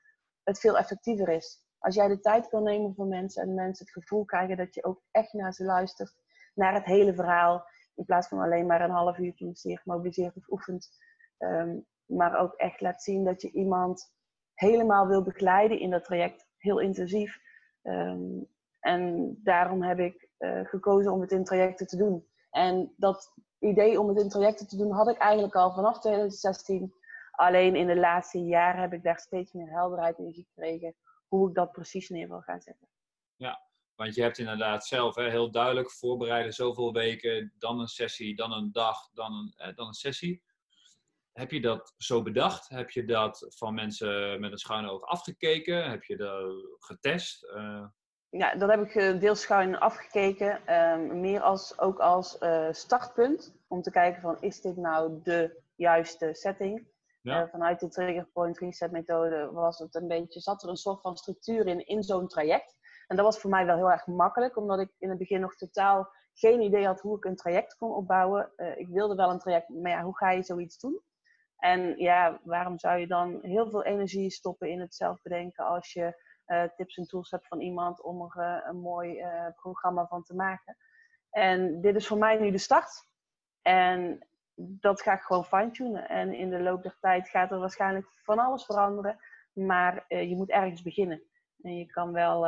het 0.43 0.59
veel 0.59 0.77
effectiever 0.77 1.29
is. 1.29 1.63
Als 1.79 1.95
jij 1.95 2.07
de 2.07 2.19
tijd 2.19 2.49
kan 2.49 2.63
nemen 2.63 2.93
voor 2.95 3.05
mensen 3.05 3.43
en 3.43 3.53
mensen 3.53 3.85
het 3.85 3.93
gevoel 3.93 4.25
krijgen 4.25 4.57
dat 4.57 4.73
je 4.73 4.83
ook 4.83 5.01
echt 5.11 5.33
naar 5.33 5.53
ze 5.53 5.63
luistert, 5.63 6.15
naar 6.53 6.73
het 6.73 6.85
hele 6.85 7.13
verhaal 7.13 7.65
in 7.95 8.05
plaats 8.05 8.27
van 8.27 8.39
alleen 8.39 8.65
maar 8.65 8.81
een 8.81 8.89
half 8.89 9.17
uurtje 9.17 9.45
masseert, 9.45 9.85
mobiliseert 9.85 10.37
of 10.37 10.47
oefent. 10.47 10.89
Um, 11.37 11.85
maar 12.05 12.39
ook 12.39 12.53
echt 12.53 12.81
laat 12.81 13.03
zien 13.03 13.23
dat 13.23 13.41
je 13.41 13.51
iemand 13.51 14.13
helemaal 14.53 15.07
wil 15.07 15.23
begeleiden 15.23 15.79
in 15.79 15.89
dat 15.89 16.03
traject, 16.03 16.47
heel 16.57 16.79
intensief. 16.79 17.39
Um, 17.83 18.47
en 18.87 19.35
daarom 19.43 19.83
heb 19.83 19.99
ik 19.99 20.29
uh, 20.39 20.65
gekozen 20.65 21.11
om 21.11 21.21
het 21.21 21.31
in 21.31 21.43
trajecten 21.43 21.87
te 21.87 21.97
doen. 21.97 22.27
En 22.49 22.93
dat 22.97 23.33
idee 23.59 23.99
om 23.99 24.07
het 24.07 24.17
in 24.17 24.29
trajecten 24.29 24.67
te 24.67 24.77
doen 24.77 24.91
had 24.91 25.09
ik 25.09 25.17
eigenlijk 25.17 25.55
al 25.55 25.73
vanaf 25.73 25.99
2016. 25.99 26.93
Alleen 27.31 27.75
in 27.75 27.87
de 27.87 27.95
laatste 27.95 28.39
jaren 28.39 28.81
heb 28.81 28.93
ik 28.93 29.03
daar 29.03 29.19
steeds 29.19 29.53
meer 29.53 29.69
helderheid 29.69 30.17
in 30.17 30.33
gekregen 30.33 30.95
hoe 31.27 31.49
ik 31.49 31.55
dat 31.55 31.71
precies 31.71 32.09
neer 32.09 32.27
wil 32.27 32.41
gaan 32.41 32.61
zetten. 32.61 32.87
Ja, 33.35 33.61
want 33.95 34.15
je 34.15 34.21
hebt 34.21 34.37
inderdaad 34.37 34.85
zelf 34.85 35.15
hè, 35.15 35.29
heel 35.29 35.51
duidelijk 35.51 35.91
voorbereiden, 35.91 36.53
zoveel 36.53 36.93
weken, 36.93 37.53
dan 37.57 37.79
een 37.79 37.87
sessie, 37.87 38.35
dan 38.35 38.51
een 38.51 38.71
dag, 38.71 39.09
dan 39.13 39.33
een, 39.33 39.53
eh, 39.55 39.75
dan 39.75 39.87
een 39.87 39.93
sessie. 39.93 40.43
Heb 41.31 41.51
je 41.51 41.61
dat 41.61 41.93
zo 41.97 42.21
bedacht? 42.21 42.69
Heb 42.69 42.89
je 42.89 43.05
dat 43.05 43.45
van 43.49 43.73
mensen 43.73 44.39
met 44.39 44.51
een 44.51 44.57
schuine 44.57 44.91
oog 44.91 45.03
afgekeken? 45.03 45.89
Heb 45.89 46.03
je 46.03 46.17
dat 46.17 46.53
getest? 46.79 47.43
Uh... 47.43 47.85
Ja, 48.29 48.55
dat 48.55 48.69
heb 48.69 48.81
ik 48.81 48.95
eh, 48.95 49.19
deels 49.19 49.41
schuin 49.41 49.77
afgekeken. 49.77 50.65
Ehm, 50.65 51.19
meer 51.19 51.41
als, 51.41 51.79
ook 51.79 51.99
als 51.99 52.41
uh, 52.41 52.67
startpunt. 52.71 53.55
Om 53.67 53.81
te 53.81 53.91
kijken 53.91 54.21
van, 54.21 54.37
is 54.39 54.61
dit 54.61 54.77
nou 54.77 55.19
de 55.23 55.61
juiste 55.75 56.29
setting? 56.33 56.95
Ja. 57.21 57.47
vanuit 57.47 57.79
de 57.79 57.87
Trigger 57.87 58.25
Point 58.33 58.57
Reset 58.59 58.91
methode 58.91 59.51
was 59.51 59.79
het 59.79 59.95
een 59.95 60.07
beetje, 60.07 60.39
zat 60.39 60.63
er 60.63 60.69
een 60.69 60.77
soort 60.77 61.01
van 61.01 61.17
structuur 61.17 61.67
in, 61.67 61.85
in 61.85 62.03
zo'n 62.03 62.27
traject. 62.27 62.75
En 63.07 63.15
dat 63.15 63.25
was 63.25 63.39
voor 63.39 63.49
mij 63.49 63.65
wel 63.65 63.75
heel 63.75 63.91
erg 63.91 64.07
makkelijk, 64.07 64.57
omdat 64.57 64.79
ik 64.79 64.89
in 64.99 65.09
het 65.09 65.17
begin 65.17 65.39
nog 65.39 65.55
totaal 65.55 66.09
geen 66.33 66.61
idee 66.61 66.85
had 66.85 67.01
hoe 67.01 67.17
ik 67.17 67.25
een 67.25 67.35
traject 67.35 67.77
kon 67.77 67.93
opbouwen. 67.93 68.51
ik 68.75 68.87
wilde 68.87 69.15
wel 69.15 69.29
een 69.29 69.39
traject, 69.39 69.69
maar 69.69 69.91
ja, 69.91 70.03
hoe 70.03 70.17
ga 70.17 70.31
je 70.31 70.43
zoiets 70.43 70.79
doen? 70.79 71.01
En 71.57 71.97
ja, 71.97 72.39
waarom 72.43 72.79
zou 72.79 72.99
je 72.99 73.07
dan 73.07 73.39
heel 73.41 73.69
veel 73.69 73.83
energie 73.83 74.29
stoppen 74.29 74.69
in 74.69 74.79
het 74.79 74.95
zelf 74.95 75.21
bedenken 75.21 75.65
als 75.65 75.93
je 75.93 76.25
tips 76.75 76.97
en 76.97 77.07
tools 77.07 77.31
hebt 77.31 77.47
van 77.47 77.61
iemand 77.61 78.01
om 78.01 78.21
er 78.21 78.43
uh, 78.43 78.67
een 78.67 78.79
mooi 78.79 79.19
uh, 79.19 79.45
programma 79.55 80.05
van 80.07 80.23
te 80.23 80.35
maken? 80.35 80.77
En 81.29 81.81
dit 81.81 81.95
is 81.95 82.07
voor 82.07 82.17
mij 82.17 82.37
nu 82.37 82.51
de 82.51 82.57
start. 82.57 83.07
En 83.61 84.27
dat 84.55 85.01
ga 85.01 85.13
ik 85.13 85.21
gewoon 85.21 85.45
fine-tunen. 85.45 86.09
En 86.09 86.33
in 86.33 86.49
de 86.49 86.59
loop 86.59 86.83
der 86.83 86.97
tijd 86.99 87.29
gaat 87.29 87.51
er 87.51 87.59
waarschijnlijk 87.59 88.07
van 88.23 88.39
alles 88.39 88.65
veranderen. 88.65 89.19
Maar 89.53 90.05
je 90.07 90.35
moet 90.35 90.49
ergens 90.49 90.81
beginnen. 90.81 91.23
En 91.61 91.77
je 91.77 91.85
kan 91.85 92.11
wel 92.11 92.45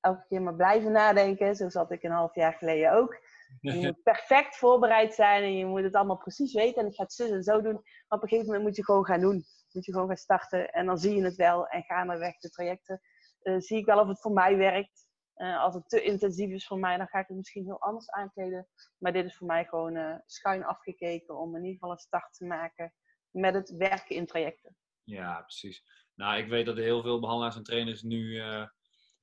elke 0.00 0.24
keer 0.28 0.42
maar 0.42 0.54
blijven 0.54 0.92
nadenken. 0.92 1.56
Zo 1.56 1.68
zat 1.68 1.90
ik 1.90 2.02
een 2.02 2.10
half 2.10 2.34
jaar 2.34 2.52
geleden 2.52 2.92
ook. 2.92 3.18
Je 3.60 3.74
moet 3.86 4.02
perfect 4.02 4.56
voorbereid 4.56 5.14
zijn 5.14 5.42
en 5.42 5.56
je 5.56 5.66
moet 5.66 5.82
het 5.82 5.94
allemaal 5.94 6.18
precies 6.18 6.52
weten. 6.52 6.82
En 6.82 6.88
ik 6.88 6.94
ga 6.94 7.02
het 7.02 7.12
zo 7.12 7.32
en 7.32 7.42
zo 7.42 7.62
doen. 7.62 7.72
Maar 7.72 8.18
op 8.18 8.22
een 8.22 8.28
gegeven 8.28 8.46
moment 8.46 8.64
moet 8.64 8.76
je 8.76 8.84
gewoon 8.84 9.04
gaan 9.04 9.20
doen. 9.20 9.44
Moet 9.72 9.84
je 9.84 9.92
gewoon 9.92 10.06
gaan 10.06 10.16
starten 10.16 10.70
en 10.70 10.86
dan 10.86 10.98
zie 10.98 11.16
je 11.16 11.24
het 11.24 11.36
wel. 11.36 11.66
En 11.66 11.82
ga 11.82 12.04
maar 12.04 12.18
weg 12.18 12.38
de 12.38 12.50
trajecten. 12.50 13.00
Uh, 13.42 13.58
zie 13.58 13.78
ik 13.78 13.84
wel 13.84 14.00
of 14.00 14.08
het 14.08 14.20
voor 14.20 14.32
mij 14.32 14.56
werkt. 14.56 15.08
Uh, 15.36 15.62
als 15.62 15.74
het 15.74 15.88
te 15.88 16.02
intensief 16.02 16.50
is 16.50 16.66
voor 16.66 16.78
mij, 16.78 16.96
dan 16.96 17.06
ga 17.06 17.18
ik 17.18 17.28
het 17.28 17.36
misschien 17.36 17.64
heel 17.64 17.80
anders 17.80 18.10
aankleden. 18.10 18.68
Maar 18.98 19.12
dit 19.12 19.24
is 19.24 19.36
voor 19.36 19.46
mij 19.46 19.64
gewoon 19.64 19.96
uh, 19.96 20.14
schuin 20.26 20.64
afgekeken 20.64 21.38
om 21.38 21.56
in 21.56 21.60
ieder 21.60 21.72
geval 21.72 21.90
een 21.90 21.98
start 21.98 22.34
te 22.34 22.44
maken 22.44 22.94
met 23.30 23.54
het 23.54 23.70
werken 23.70 24.16
in 24.16 24.26
trajecten. 24.26 24.76
Ja, 25.04 25.40
precies. 25.40 25.84
Nou, 26.14 26.38
ik 26.38 26.48
weet 26.48 26.66
dat 26.66 26.76
heel 26.76 27.02
veel 27.02 27.20
behandelaars 27.20 27.56
en 27.56 27.62
trainers 27.62 28.02
nu 28.02 28.42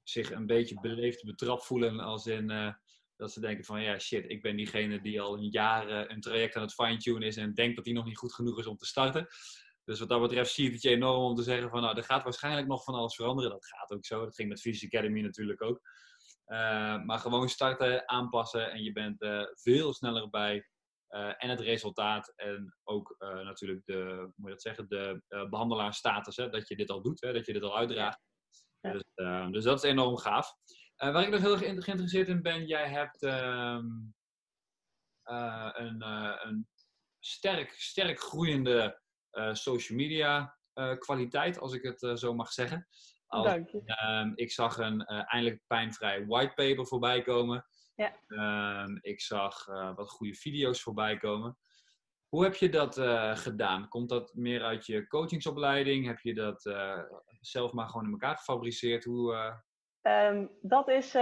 zich 0.04 0.32
een 0.32 0.46
beetje 0.46 0.80
beleefd 0.80 1.26
betrapt 1.26 1.66
voelen 1.66 2.00
als 2.00 2.26
in 2.26 2.76
dat 3.16 3.32
ze 3.32 3.40
denken 3.40 3.66
van 3.66 3.82
ja, 3.82 4.00
shit, 4.00 4.30
ik 4.32 4.42
ben 4.42 4.56
diegene 4.56 5.02
die 5.02 5.22
al 5.22 5.38
een 5.38 5.50
jaar 5.50 5.90
een 5.90 6.22
traject 6.22 6.56
aan 6.56 6.62
het 6.62 6.74
fine-tunen 6.74 7.22
is 7.22 7.38
en 7.38 7.54
denkt 7.54 7.76
dat 7.76 7.86
die 7.86 7.94
nog 7.94 8.06
niet 8.06 8.18
goed 8.18 8.34
genoeg 8.34 8.60
is 8.60 8.68
om 8.68 8.78
te 8.78 8.86
starten. 8.86 9.28
Dus 9.88 10.00
wat 10.00 10.10
dat 10.10 10.22
betreft 10.22 10.52
zie 10.52 10.68
ik 10.68 10.74
het 10.74 10.82
je 10.82 10.90
enorm 10.90 11.24
om 11.24 11.36
te 11.36 11.44
zeggen 11.44 11.70
van 11.70 11.82
nou, 11.82 11.98
er 11.98 12.04
gaat 12.04 12.24
waarschijnlijk 12.24 12.68
nog 12.68 12.84
van 12.84 12.94
alles 12.94 13.16
veranderen. 13.16 13.52
Dat 13.52 13.68
gaat 13.68 13.92
ook 13.92 14.06
zo. 14.06 14.24
Dat 14.24 14.36
ging 14.36 14.50
met 14.50 14.62
Physics 14.62 14.94
Academy 14.94 15.22
natuurlijk 15.22 15.62
ook. 15.62 15.82
Uh, 16.48 17.04
maar 17.04 17.20
gewoon 17.20 17.50
starten, 17.50 18.10
aanpassen 18.10 18.72
en 18.72 18.84
je 18.84 18.92
bent 18.92 19.22
uh, 19.22 19.44
veel 19.54 19.94
sneller 19.94 20.30
bij. 20.30 20.68
Uh, 21.10 21.44
en 21.44 21.50
het 21.50 21.60
resultaat 21.60 22.34
en 22.36 22.76
ook 22.84 23.16
natuurlijk 23.20 23.86
de, 23.86 23.94
hoe 23.94 24.34
moet 24.36 24.48
je 24.48 24.52
dat 24.52 24.62
zeggen, 24.62 24.88
de 24.88 25.22
behandelaarsstatus. 25.50 26.36
Hè, 26.36 26.50
dat 26.50 26.68
je 26.68 26.76
dit 26.76 26.90
al 26.90 27.02
doet, 27.02 27.22
hè, 27.22 27.34
dat 27.34 27.46
je 27.46 27.54
dit 27.54 27.64
al 27.64 27.78
uitdraagt. 27.78 28.20
Ja. 28.80 28.92
Dus, 28.92 29.04
dus 29.52 29.64
dat 29.64 29.84
is 29.84 29.90
enorm 29.90 30.18
gaaf. 30.18 30.54
Waar 30.96 31.24
ik 31.24 31.30
nog 31.30 31.42
heel 31.42 31.52
erg 31.52 31.84
geïnteresseerd 31.84 32.28
in 32.28 32.42
ben, 32.42 32.66
jij 32.66 32.90
hebt 32.90 33.24
uh, 33.24 33.80
een, 35.74 36.02
een, 36.48 36.68
sterk, 37.20 37.72
sterk 37.72 38.20
groeiende 38.20 39.02
social 39.52 39.98
media 39.98 40.58
kwaliteit, 41.00 41.60
als 41.60 41.74
ik 41.74 41.84
het 41.84 42.20
zo 42.20 42.34
mag 42.34 42.52
zeggen. 42.52 42.88
Als, 43.28 43.46
Dank 43.46 43.70
je. 43.70 43.82
Ehm, 43.86 44.32
ik 44.36 44.52
zag 44.52 44.78
een 44.78 45.06
eindelijk 45.06 45.62
pijnvrij 45.68 46.26
whitepaper 46.26 46.88
voorbij 46.88 47.22
komen. 47.22 47.66
Ja. 47.96 48.14
Ehm, 48.28 48.98
ik 49.02 49.22
zag 49.22 49.66
wat 49.96 50.10
goede 50.10 50.34
video's 50.34 50.82
voorbij 50.82 51.18
komen. 51.18 51.58
Hoe 52.28 52.44
heb 52.44 52.56
je 52.56 52.70
dat 52.70 53.00
gedaan? 53.40 53.88
Komt 53.88 54.10
dat 54.10 54.34
meer 54.34 54.64
uit 54.64 54.86
je 54.86 55.08
coachingsopleiding? 55.08 56.06
Heb 56.06 56.20
je 56.20 56.34
dat 56.34 56.62
zelf 57.40 57.72
maar 57.72 57.88
gewoon 57.88 58.06
in 58.06 58.12
elkaar 58.12 58.38
gefabriceerd? 58.38 59.04
Hoe, 59.04 59.56
Ehm, 60.08 60.46
dat 60.62 60.90
is 60.90 61.16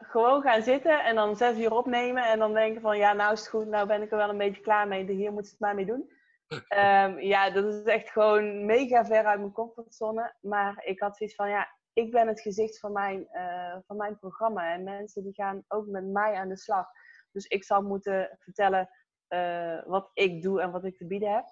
gewoon 0.00 0.42
gaan 0.42 0.62
zitten 0.62 1.04
en 1.04 1.14
dan 1.14 1.36
zes 1.36 1.58
uur 1.58 1.72
opnemen 1.72 2.24
en 2.24 2.38
dan 2.38 2.54
denken 2.54 2.80
van 2.80 2.98
ja, 2.98 3.12
nou 3.12 3.32
is 3.32 3.40
het 3.40 3.48
goed, 3.48 3.66
nou 3.66 3.86
ben 3.86 4.02
ik 4.02 4.10
er 4.10 4.16
wel 4.16 4.28
een 4.28 4.38
beetje 4.38 4.62
klaar 4.62 4.88
mee, 4.88 5.10
hier 5.10 5.32
moet 5.32 5.50
het 5.50 5.60
maar 5.60 5.74
mee 5.74 5.86
doen. 5.86 6.10
Um, 6.48 7.20
ja, 7.20 7.50
dat 7.50 7.74
is 7.74 7.82
echt 7.82 8.10
gewoon 8.10 8.64
mega 8.64 9.04
ver 9.04 9.24
uit 9.24 9.38
mijn 9.38 9.52
comfortzone. 9.52 10.34
Maar 10.40 10.84
ik 10.84 11.00
had 11.00 11.16
zoiets 11.16 11.36
van 11.36 11.48
ja, 11.48 11.68
ik 11.92 12.10
ben 12.10 12.28
het 12.28 12.40
gezicht 12.40 12.78
van 12.78 12.92
mijn, 12.92 13.28
uh, 13.32 13.76
van 13.86 13.96
mijn 13.96 14.18
programma 14.18 14.72
en 14.72 14.84
mensen 14.84 15.22
die 15.22 15.34
gaan 15.34 15.64
ook 15.68 15.86
met 15.86 16.04
mij 16.04 16.34
aan 16.34 16.48
de 16.48 16.58
slag. 16.58 16.86
Dus 17.32 17.46
ik 17.46 17.64
zal 17.64 17.82
moeten 17.82 18.36
vertellen 18.38 18.88
uh, 19.28 19.82
wat 19.84 20.10
ik 20.12 20.42
doe 20.42 20.60
en 20.60 20.70
wat 20.70 20.84
ik 20.84 20.96
te 20.96 21.06
bieden 21.06 21.34
heb. 21.34 21.44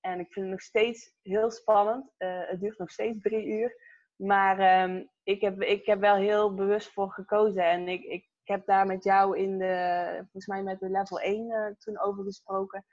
En 0.00 0.20
ik 0.20 0.32
vind 0.32 0.44
het 0.44 0.54
nog 0.54 0.62
steeds 0.62 1.14
heel 1.22 1.50
spannend. 1.50 2.12
het 2.16 2.60
duurt 2.60 2.78
nog 2.78 2.90
steeds 2.90 3.20
drie 3.20 3.46
uur. 3.46 3.76
Maar 4.16 4.82
um, 4.82 5.10
ik, 5.22 5.40
heb, 5.40 5.62
ik 5.62 5.86
heb 5.86 6.00
wel 6.00 6.16
heel 6.16 6.54
bewust 6.54 6.92
voor 6.92 7.10
gekozen. 7.10 7.64
En 7.64 7.88
ik, 7.88 8.02
ik, 8.02 8.30
heb 8.42 8.66
daar 8.66 8.86
met 8.86 9.04
jou 9.04 9.38
in 9.38 9.58
de, 9.58 10.14
volgens 10.16 10.46
mij 10.46 10.62
met 10.62 10.80
de 10.80 10.90
level 10.90 11.20
1 11.20 11.46
uh, 11.46 11.66
eh, 11.66 11.74
toen 11.76 12.00
over 12.00 12.24
gesproken. 12.24 12.84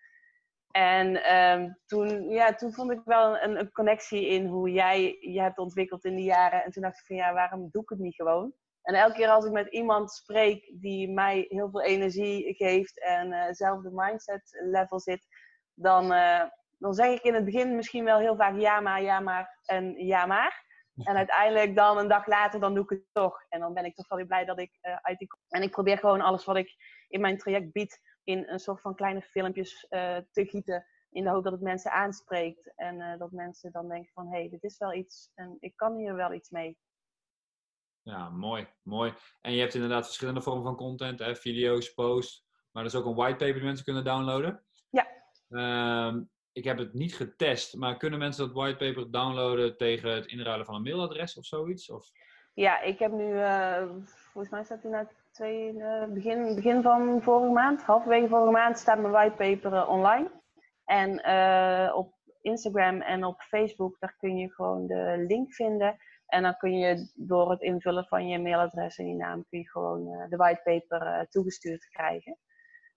En 0.71 1.35
um, 1.35 1.77
toen, 1.85 2.29
ja, 2.29 2.53
toen 2.53 2.73
vond 2.73 2.91
ik 2.91 3.01
wel 3.05 3.41
een, 3.41 3.59
een, 3.59 3.71
connectie 3.71 4.27
in 4.27 4.45
hoe 4.47 4.71
jij 4.71 5.17
je 5.19 5.41
hebt 5.41 5.57
ontwikkeld 5.57 6.05
in 6.05 6.15
die 6.15 6.25
jaren. 6.25 6.63
En 6.63 6.71
toen 6.71 6.83
dacht 6.83 6.99
ik 6.99 7.05
van 7.05 7.15
ja, 7.15 7.33
waarom 7.33 7.69
doe 7.71 7.81
ik 7.81 7.89
het 7.89 7.99
niet 7.99 8.15
gewoon? 8.15 8.53
En 8.81 8.95
elke 8.95 9.15
keer 9.15 9.29
als 9.29 9.45
ik 9.45 9.51
met 9.51 9.67
iemand 9.67 10.11
spreek 10.11 10.71
die 10.73 11.11
mij 11.11 11.45
heel 11.49 11.69
veel 11.69 11.81
energie 11.81 12.53
geeft 12.55 13.03
en 13.03 13.31
uh, 13.31 13.45
zelfde 13.49 13.89
mindset 13.93 14.59
level 14.71 14.99
zit, 14.99 15.25
dan, 15.73 16.13
uh, 16.13 16.43
dan 16.77 16.93
zeg 16.93 17.07
ik 17.07 17.21
in 17.21 17.33
het 17.33 17.45
begin 17.45 17.75
misschien 17.75 18.03
wel 18.03 18.19
heel 18.19 18.35
vaak 18.35 18.57
ja 18.57 18.79
maar, 18.79 19.01
ja 19.01 19.19
maar 19.19 19.59
en 19.65 20.05
ja 20.05 20.25
maar. 20.25 20.67
En 21.03 21.15
uiteindelijk 21.23 21.75
dan 21.75 21.97
een 21.97 22.07
dag 22.07 22.27
later, 22.27 22.59
dan 22.59 22.73
doe 22.73 22.83
ik 22.83 22.89
het 22.89 23.03
toch. 23.11 23.45
En 23.49 23.59
dan 23.59 23.73
ben 23.73 23.85
ik 23.85 23.95
toch 23.95 24.07
wel 24.07 24.17
weer 24.17 24.27
blij 24.27 24.45
dat 24.45 24.59
ik 24.59 24.77
uh, 24.81 24.95
uit 25.01 25.17
die... 25.17 25.27
En 25.47 25.61
ik 25.61 25.71
probeer 25.71 25.97
gewoon 25.97 26.21
alles 26.21 26.45
wat 26.45 26.55
ik 26.55 26.75
in 27.07 27.21
mijn 27.21 27.37
traject 27.37 27.71
bied, 27.71 27.99
in 28.29 28.43
een 28.47 28.59
soort 28.59 28.81
van 28.81 28.95
kleine 28.95 29.21
filmpjes 29.21 29.85
uh, 29.89 30.17
te 30.31 30.45
gieten. 30.45 30.85
In 31.11 31.23
de 31.23 31.29
hoop 31.29 31.43
dat 31.43 31.51
het 31.51 31.61
mensen 31.61 31.91
aanspreekt. 31.91 32.73
En 32.75 32.95
uh, 32.95 33.17
dat 33.17 33.31
mensen 33.31 33.71
dan 33.71 33.87
denken 33.87 34.11
van, 34.13 34.27
hé, 34.27 34.39
hey, 34.39 34.49
dit 34.49 34.63
is 34.63 34.77
wel 34.77 34.93
iets. 34.93 35.31
En 35.35 35.57
ik 35.59 35.75
kan 35.75 35.95
hier 35.95 36.15
wel 36.15 36.33
iets 36.33 36.49
mee. 36.49 36.77
Ja, 38.01 38.29
mooi, 38.29 38.67
mooi. 38.81 39.13
En 39.41 39.53
je 39.53 39.59
hebt 39.59 39.73
inderdaad 39.73 40.05
verschillende 40.05 40.41
vormen 40.41 40.63
van 40.63 40.75
content. 40.75 41.19
Hè? 41.19 41.35
Video's, 41.35 41.93
posts. 41.93 42.47
Maar 42.71 42.83
er 42.83 42.89
is 42.89 42.95
ook 42.95 43.05
een 43.05 43.15
whitepaper 43.15 43.53
die 43.53 43.63
mensen 43.63 43.85
kunnen 43.85 44.03
downloaden. 44.03 44.63
Ja. 44.89 45.07
Um, 46.07 46.29
ik 46.51 46.63
heb 46.63 46.77
het 46.77 46.93
niet 46.93 47.15
getest, 47.15 47.75
maar 47.75 47.97
kunnen 47.97 48.19
mensen 48.19 48.45
dat 48.45 48.55
whitepaper 48.55 49.11
downloaden 49.11 49.77
tegen 49.77 50.11
het 50.11 50.25
inruilen 50.25 50.65
van 50.65 50.75
een 50.75 50.81
mailadres 50.81 51.37
of 51.37 51.45
zoiets? 51.45 51.89
Of? 51.89 52.11
Ja, 52.53 52.81
ik 52.81 52.99
heb 52.99 53.11
nu, 53.11 53.33
uh, 53.33 53.89
volgens 54.03 54.53
mij 54.53 54.63
staat 54.63 54.81
hij 54.81 54.91
na 54.91 55.09
twee, 55.39 55.73
uh, 55.73 56.05
begin, 56.05 56.55
begin 56.55 56.81
van 56.81 57.21
vorige 57.21 57.51
maand, 57.51 57.81
halverwege 57.83 58.27
vorige 58.27 58.51
maand, 58.51 58.79
staat 58.79 58.99
mijn 58.99 59.13
whitepaper 59.13 59.73
uh, 59.73 59.89
online. 59.89 60.31
En 60.85 61.25
op 61.93 62.13
Instagram 62.41 63.01
en 63.01 63.23
op 63.23 63.41
Facebook, 63.41 63.99
daar 63.99 64.15
kun 64.17 64.37
je 64.37 64.53
gewoon 64.53 64.87
de 64.87 65.25
link 65.27 65.53
vinden. 65.53 65.97
En 66.25 66.43
dan 66.43 66.57
kun 66.57 66.77
je 66.77 67.11
door 67.13 67.51
het 67.51 67.61
invullen 67.61 68.05
van 68.05 68.27
je 68.27 68.39
mailadres 68.39 68.97
en 68.97 69.07
je 69.07 69.15
naam, 69.15 69.45
kun 69.49 69.59
je 69.59 69.69
gewoon 69.69 70.27
de 70.29 70.35
whitepaper 70.35 71.27
toegestuurd 71.29 71.89
krijgen. 71.89 72.37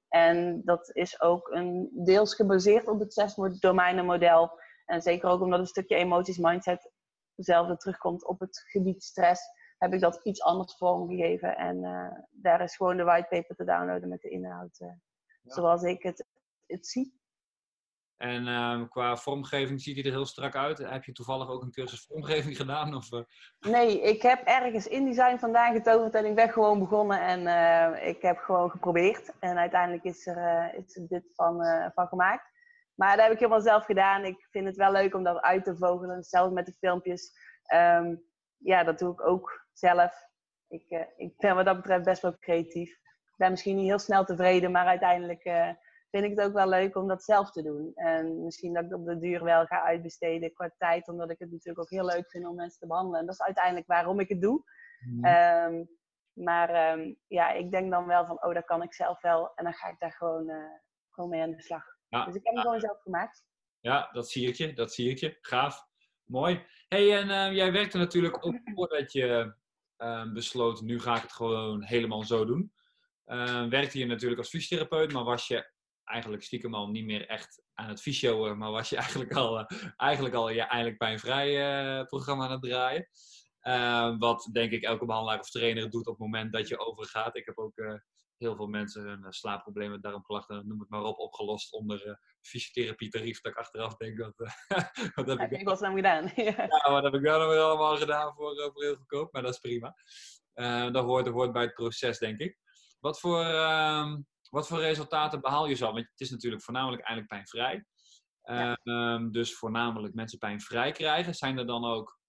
En 0.08 0.62
dat 0.64 0.90
is 0.94 1.20
ook 1.20 1.48
een, 1.48 1.90
deels 2.04 2.34
gebaseerd 2.34 2.88
op 2.88 3.00
het 3.00 3.14
zes 3.14 3.34
domeinenmodel. 3.58 4.50
En 4.84 5.02
zeker 5.02 5.28
ook 5.28 5.40
omdat 5.40 5.58
een 5.58 5.66
stukje 5.66 5.96
emoties, 5.96 6.38
mindset 6.38 6.90
hetzelfde 7.34 7.76
terugkomt 7.76 8.26
op 8.26 8.40
het 8.40 8.62
gebied 8.70 9.02
stress, 9.02 9.42
heb 9.82 9.92
ik 9.92 10.00
dat 10.00 10.20
iets 10.22 10.42
anders 10.42 10.76
vormgegeven. 10.76 11.56
En 11.56 11.76
uh, 11.76 12.06
daar 12.30 12.60
is 12.60 12.76
gewoon 12.76 12.96
de 12.96 13.02
whitepaper 13.02 13.56
te 13.56 13.64
downloaden 13.64 14.08
met 14.08 14.20
de 14.20 14.28
inhoud 14.28 14.80
uh, 14.80 14.88
zoals 15.44 15.82
ik 15.82 16.02
het, 16.02 16.26
het 16.66 16.86
zie. 16.86 17.20
En 18.16 18.46
uh, 18.46 18.88
qua 18.88 19.16
vormgeving 19.16 19.80
ziet 19.80 19.94
hij 19.96 20.04
er 20.04 20.10
heel 20.10 20.26
strak 20.26 20.56
uit. 20.56 20.78
Heb 20.78 21.04
je 21.04 21.12
toevallig 21.12 21.48
ook 21.48 21.62
een 21.62 21.70
cursus 21.70 22.04
vormgeving 22.06 22.56
gedaan? 22.56 22.94
Of, 22.94 23.12
uh... 23.12 23.20
Nee, 23.60 24.00
ik 24.00 24.22
heb 24.22 24.42
ergens 24.44 24.86
InDesign 24.86 25.36
vandaan 25.36 25.74
getoverd 25.74 26.14
en 26.14 26.24
ik 26.24 26.34
ben 26.34 26.48
gewoon 26.48 26.78
begonnen 26.78 27.20
en 27.20 28.06
ik 28.06 28.22
heb 28.22 28.38
gewoon 28.38 28.70
geprobeerd. 28.70 29.32
En 29.38 29.56
uiteindelijk 29.56 30.04
is 30.04 30.26
er, 30.26 30.74
is 30.74 30.96
er 30.96 31.06
dit 31.08 31.34
van, 31.34 31.64
van 31.94 32.06
gemaakt. 32.06 32.50
Maar 32.94 33.16
dat 33.16 33.24
heb 33.24 33.32
ik 33.32 33.38
helemaal 33.38 33.60
zelf 33.60 33.84
gedaan. 33.84 34.24
Ik 34.24 34.46
vind 34.50 34.66
het 34.66 34.76
wel 34.76 34.92
leuk 34.92 35.14
om 35.14 35.22
dat 35.22 35.40
uit 35.40 35.64
te 35.64 35.76
vogelen. 35.76 36.22
Zelfs 36.22 36.52
met 36.52 36.66
de 36.66 36.72
filmpjes. 36.72 37.32
Um, 37.74 38.30
ja, 38.62 38.84
dat 38.84 38.98
doe 38.98 39.12
ik 39.12 39.26
ook 39.26 39.66
zelf. 39.72 40.30
ik, 40.68 40.90
uh, 40.90 41.04
ik 41.16 41.36
ben 41.36 41.54
wat 41.54 41.64
dat 41.64 41.76
betreft 41.76 42.04
best 42.04 42.22
wel 42.22 42.38
creatief. 42.38 42.90
Ik 42.90 43.36
ben 43.36 43.50
misschien 43.50 43.76
niet 43.76 43.86
heel 43.86 43.98
snel 43.98 44.24
tevreden, 44.24 44.70
maar 44.70 44.86
uiteindelijk 44.86 45.44
uh, 45.44 45.70
vind 46.10 46.24
ik 46.24 46.30
het 46.30 46.46
ook 46.46 46.52
wel 46.52 46.68
leuk 46.68 46.96
om 46.96 47.08
dat 47.08 47.24
zelf 47.24 47.50
te 47.50 47.62
doen. 47.62 47.92
En 47.94 48.44
misschien 48.44 48.74
dat 48.74 48.84
ik 48.84 48.94
op 48.94 49.06
de 49.06 49.18
duur 49.18 49.44
wel 49.44 49.66
ga 49.66 49.82
uitbesteden 49.82 50.52
qua 50.52 50.74
tijd, 50.78 51.08
omdat 51.08 51.30
ik 51.30 51.38
het 51.38 51.50
natuurlijk 51.50 51.78
ook 51.78 51.90
heel 51.90 52.06
leuk 52.06 52.30
vind 52.30 52.46
om 52.46 52.54
mensen 52.54 52.78
te 52.78 52.86
behandelen. 52.86 53.20
En 53.20 53.26
dat 53.26 53.34
is 53.34 53.42
uiteindelijk 53.42 53.86
waarom 53.86 54.20
ik 54.20 54.28
het 54.28 54.40
doe. 54.40 54.62
Mm. 55.06 55.24
Um, 55.24 55.88
maar 56.32 56.98
um, 56.98 57.16
ja, 57.26 57.50
ik 57.50 57.70
denk 57.70 57.90
dan 57.90 58.06
wel 58.06 58.26
van, 58.26 58.44
oh, 58.44 58.54
dat 58.54 58.64
kan 58.64 58.82
ik 58.82 58.94
zelf 58.94 59.20
wel. 59.20 59.54
En 59.54 59.64
dan 59.64 59.74
ga 59.74 59.88
ik 59.88 59.98
daar 59.98 60.12
gewoon, 60.12 60.48
uh, 60.50 60.64
gewoon 61.10 61.30
mee 61.30 61.42
aan 61.42 61.50
de 61.50 61.62
slag. 61.62 61.84
Ja, 62.08 62.24
dus 62.24 62.34
ik 62.34 62.44
heb 62.44 62.54
hem 62.54 62.62
gewoon 62.62 62.80
zelf 62.80 63.00
gemaakt. 63.00 63.44
Ja, 63.80 64.10
dat 64.12 64.30
zie 64.30 64.48
ik 64.48 64.54
je. 64.54 64.72
Dat 64.72 64.92
zie 64.92 65.10
ik 65.10 65.18
je. 65.18 65.38
Gaaf. 65.40 65.90
Mooi. 66.32 66.64
hey, 66.88 67.18
en 67.18 67.28
uh, 67.28 67.56
jij 67.56 67.72
werkte 67.72 67.98
natuurlijk 67.98 68.46
ook 68.46 68.60
voordat 68.74 69.12
je 69.12 69.54
uh, 69.98 70.32
besloot, 70.32 70.80
nu 70.80 71.00
ga 71.00 71.16
ik 71.16 71.22
het 71.22 71.32
gewoon 71.32 71.84
helemaal 71.84 72.22
zo 72.22 72.44
doen. 72.44 72.72
Uh, 73.26 73.68
werkte 73.68 73.98
je 73.98 74.06
natuurlijk 74.06 74.40
als 74.40 74.48
fysiotherapeut, 74.48 75.12
maar 75.12 75.24
was 75.24 75.46
je 75.46 75.72
eigenlijk 76.04 76.42
stiekem 76.42 76.74
al 76.74 76.88
niet 76.88 77.04
meer 77.04 77.26
echt 77.28 77.62
aan 77.74 77.88
het 77.88 78.00
fysio, 78.00 78.56
maar 78.56 78.70
was 78.70 78.88
je 78.88 78.96
eigenlijk 78.96 79.32
al, 79.32 79.66
eigenlijk 79.96 80.34
al 80.34 80.50
je 80.50 80.60
eigenlijk 80.60 80.98
pijnvrij 80.98 82.04
programma 82.04 82.44
aan 82.44 82.60
het 82.60 82.62
draaien. 82.62 83.08
Wat 84.18 84.48
denk 84.52 84.72
ik 84.72 84.82
elke 84.82 85.06
behandelaar 85.06 85.40
of 85.40 85.50
trainer 85.50 85.90
doet 85.90 86.06
op 86.06 86.18
het 86.18 86.26
moment 86.26 86.52
dat 86.52 86.68
je 86.68 86.78
overgaat. 86.78 87.36
Ik 87.36 87.46
heb 87.46 87.58
ook 87.58 88.00
heel 88.42 88.56
veel 88.56 88.66
mensen 88.66 89.02
hun 89.02 89.20
uh, 89.20 89.26
slaapproblemen, 89.30 90.00
darmklachten, 90.00 90.68
noem 90.68 90.80
het 90.80 90.88
maar 90.88 91.02
op, 91.02 91.18
opgelost 91.18 91.72
onder 91.72 92.06
uh, 92.06 92.14
fysiotherapie 92.40 93.08
tarief. 93.08 93.40
Dat 93.40 93.52
ik 93.52 93.58
achteraf 93.58 93.96
denk 93.96 94.18
dat. 94.18 94.34
wat 95.14 95.26
heb 95.26 95.38
ja, 95.38 95.44
ik, 95.44 95.50
ik 95.50 95.68
was 95.68 95.80
hem 95.80 95.94
gedaan. 95.94 96.24
ja, 96.34 96.90
wat 96.90 97.02
heb 97.02 97.14
ik 97.14 97.22
dan 97.22 97.48
weer 97.48 97.58
allemaal 97.58 97.96
gedaan 97.96 98.34
voor, 98.34 98.70
voor 98.72 98.82
heel 98.82 98.96
goedkoop? 98.96 99.32
Maar 99.32 99.42
dat 99.42 99.54
is 99.54 99.60
prima. 99.60 99.94
dat, 100.90 101.04
hoort, 101.04 101.24
dat 101.24 101.34
hoort 101.34 101.52
bij 101.52 101.62
het 101.62 101.74
proces, 101.74 102.18
denk 102.18 102.38
ik. 102.38 102.58
Wat 103.00 103.20
voor, 103.20 103.44
ehm, 103.44 104.20
wat 104.50 104.66
voor 104.66 104.80
resultaten 104.80 105.40
behaal 105.40 105.66
je 105.66 105.74
zo? 105.74 105.92
Want 105.92 106.08
het 106.10 106.20
is 106.20 106.30
natuurlijk 106.30 106.62
voornamelijk 106.62 107.02
eigenlijk 107.02 107.28
pijnvrij. 107.28 107.84
Ja. 108.42 108.78
Ehm, 108.82 109.30
dus 109.30 109.54
voornamelijk 109.54 110.14
mensen 110.14 110.38
pijnvrij 110.38 110.92
krijgen. 110.92 111.34
Zijn 111.34 111.58
er 111.58 111.66
dan 111.66 111.84
ook 111.84 112.20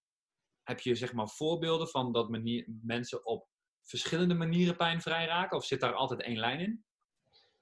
heb 0.64 0.80
je 0.80 0.96
zeg 0.96 1.14
maar 1.14 1.28
voorbeelden 1.28 1.88
van 1.88 2.12
dat 2.12 2.30
manier, 2.30 2.68
mensen 2.82 3.26
op 3.26 3.48
verschillende 3.84 4.34
manieren 4.34 4.76
pijnvrij 4.76 5.26
raken? 5.26 5.58
Of 5.58 5.66
zit 5.66 5.80
daar 5.80 5.94
altijd 5.94 6.22
één 6.22 6.40
lijn 6.40 6.60
in? 6.60 6.84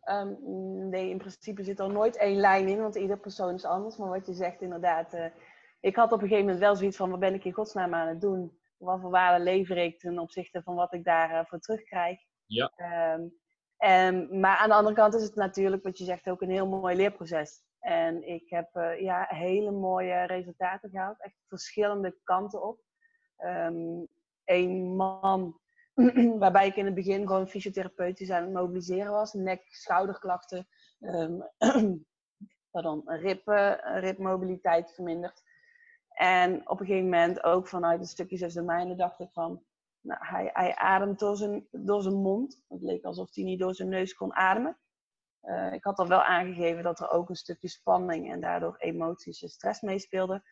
Um, 0.03 0.89
nee, 0.89 1.09
in 1.09 1.17
principe 1.17 1.63
zit 1.63 1.79
er 1.79 1.91
nooit 1.91 2.17
één 2.17 2.37
lijn 2.37 2.67
in, 2.67 2.81
want 2.81 2.95
ieder 2.95 3.19
persoon 3.19 3.53
is 3.53 3.65
anders. 3.65 3.97
Maar 3.97 4.09
wat 4.09 4.25
je 4.25 4.33
zegt 4.33 4.61
inderdaad, 4.61 5.13
uh, 5.13 5.25
ik 5.79 5.95
had 5.95 6.11
op 6.11 6.21
een 6.21 6.27
gegeven 6.27 6.45
moment 6.45 6.63
wel 6.63 6.75
zoiets 6.75 6.97
van, 6.97 7.09
wat 7.09 7.19
ben 7.19 7.33
ik 7.33 7.45
in 7.45 7.53
godsnaam 7.53 7.93
aan 7.93 8.07
het 8.07 8.21
doen? 8.21 8.59
Wat 8.77 8.99
voor 8.99 9.09
waarde 9.09 9.43
lever 9.43 9.77
ik 9.77 9.99
ten 9.99 10.19
opzichte 10.19 10.61
van 10.63 10.75
wat 10.75 10.93
ik 10.93 11.03
daarvoor 11.03 11.37
uh, 11.37 11.45
voor 11.45 11.59
terugkrijg? 11.59 12.19
Ja. 12.45 12.71
Um, 13.13 13.33
en, 13.77 14.39
maar 14.39 14.57
aan 14.57 14.69
de 14.69 14.75
andere 14.75 14.95
kant 14.95 15.13
is 15.13 15.23
het 15.23 15.35
natuurlijk, 15.35 15.83
wat 15.83 15.97
je 15.97 16.03
zegt, 16.03 16.29
ook 16.29 16.41
een 16.41 16.49
heel 16.49 16.67
mooi 16.67 16.95
leerproces. 16.95 17.63
En 17.79 18.27
ik 18.27 18.49
heb 18.49 18.75
uh, 18.75 19.01
ja, 19.01 19.25
hele 19.29 19.71
mooie 19.71 20.23
resultaten 20.23 20.89
gehaald, 20.89 21.21
echt 21.21 21.35
verschillende 21.47 22.17
kanten 22.23 22.63
op 22.63 22.79
um, 23.37 24.07
een 24.45 24.95
man 24.95 25.59
waarbij 26.39 26.67
ik 26.67 26.75
in 26.75 26.85
het 26.85 26.93
begin 26.93 27.27
gewoon 27.27 27.47
fysiotherapeutisch 27.47 28.31
aan 28.31 28.43
het 28.43 28.53
mobiliseren 28.53 29.11
was. 29.11 29.33
Nek, 29.33 29.65
schouderklachten, 29.67 30.67
um, 30.99 31.47
pardon, 32.71 33.01
rib, 33.05 33.47
ribmobiliteit 33.83 34.93
verminderd. 34.93 35.43
En 36.09 36.69
op 36.69 36.79
een 36.79 36.85
gegeven 36.85 37.09
moment 37.09 37.43
ook 37.43 37.67
vanuit 37.67 37.99
een 37.99 38.05
stukje 38.05 38.37
zes 38.37 38.53
domeinen 38.53 38.97
dacht 38.97 39.19
ik 39.19 39.29
van... 39.31 39.63
Nou, 40.01 40.25
hij, 40.25 40.49
hij 40.53 40.75
ademt 40.75 41.19
door 41.19 41.35
zijn, 41.35 41.67
door 41.71 42.01
zijn 42.01 42.15
mond. 42.15 42.63
Het 42.67 42.81
leek 42.81 43.03
alsof 43.03 43.35
hij 43.35 43.43
niet 43.43 43.59
door 43.59 43.75
zijn 43.75 43.89
neus 43.89 44.13
kon 44.13 44.33
ademen. 44.33 44.77
Uh, 45.43 45.73
ik 45.73 45.83
had 45.83 45.97
al 45.99 46.07
wel 46.07 46.21
aangegeven 46.21 46.83
dat 46.83 46.99
er 46.99 47.09
ook 47.09 47.29
een 47.29 47.35
stukje 47.35 47.67
spanning 47.67 48.31
en 48.31 48.41
daardoor 48.41 48.75
emoties 48.77 49.41
en 49.41 49.49
stress 49.49 49.81
meespeelden. 49.81 50.43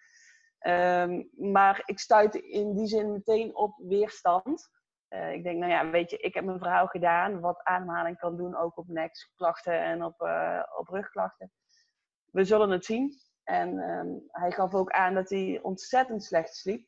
Um, 0.67 1.29
maar 1.37 1.81
ik 1.85 1.99
stuitte 1.99 2.49
in 2.49 2.73
die 2.73 2.87
zin 2.87 3.11
meteen 3.11 3.55
op 3.55 3.75
weerstand. 3.77 4.69
Uh, 5.09 5.33
ik 5.33 5.43
denk, 5.43 5.57
nou 5.57 5.71
ja, 5.71 5.89
weet 5.89 6.09
je, 6.09 6.17
ik 6.17 6.33
heb 6.33 6.43
mijn 6.43 6.59
verhaal 6.59 6.87
gedaan. 6.87 7.39
Wat 7.39 7.63
ademhaling 7.63 8.17
kan 8.17 8.37
doen, 8.37 8.55
ook 8.55 8.77
op 8.77 8.87
nekklachten 8.87 9.81
en 9.81 10.03
op, 10.03 10.21
uh, 10.21 10.63
op 10.77 10.87
rugklachten. 10.87 11.51
We 12.31 12.43
zullen 12.43 12.69
het 12.69 12.85
zien. 12.85 13.13
En 13.43 13.77
um, 13.77 14.23
hij 14.27 14.51
gaf 14.51 14.73
ook 14.73 14.91
aan 14.91 15.13
dat 15.13 15.29
hij 15.29 15.59
ontzettend 15.61 16.23
slecht 16.23 16.55
sliep. 16.55 16.87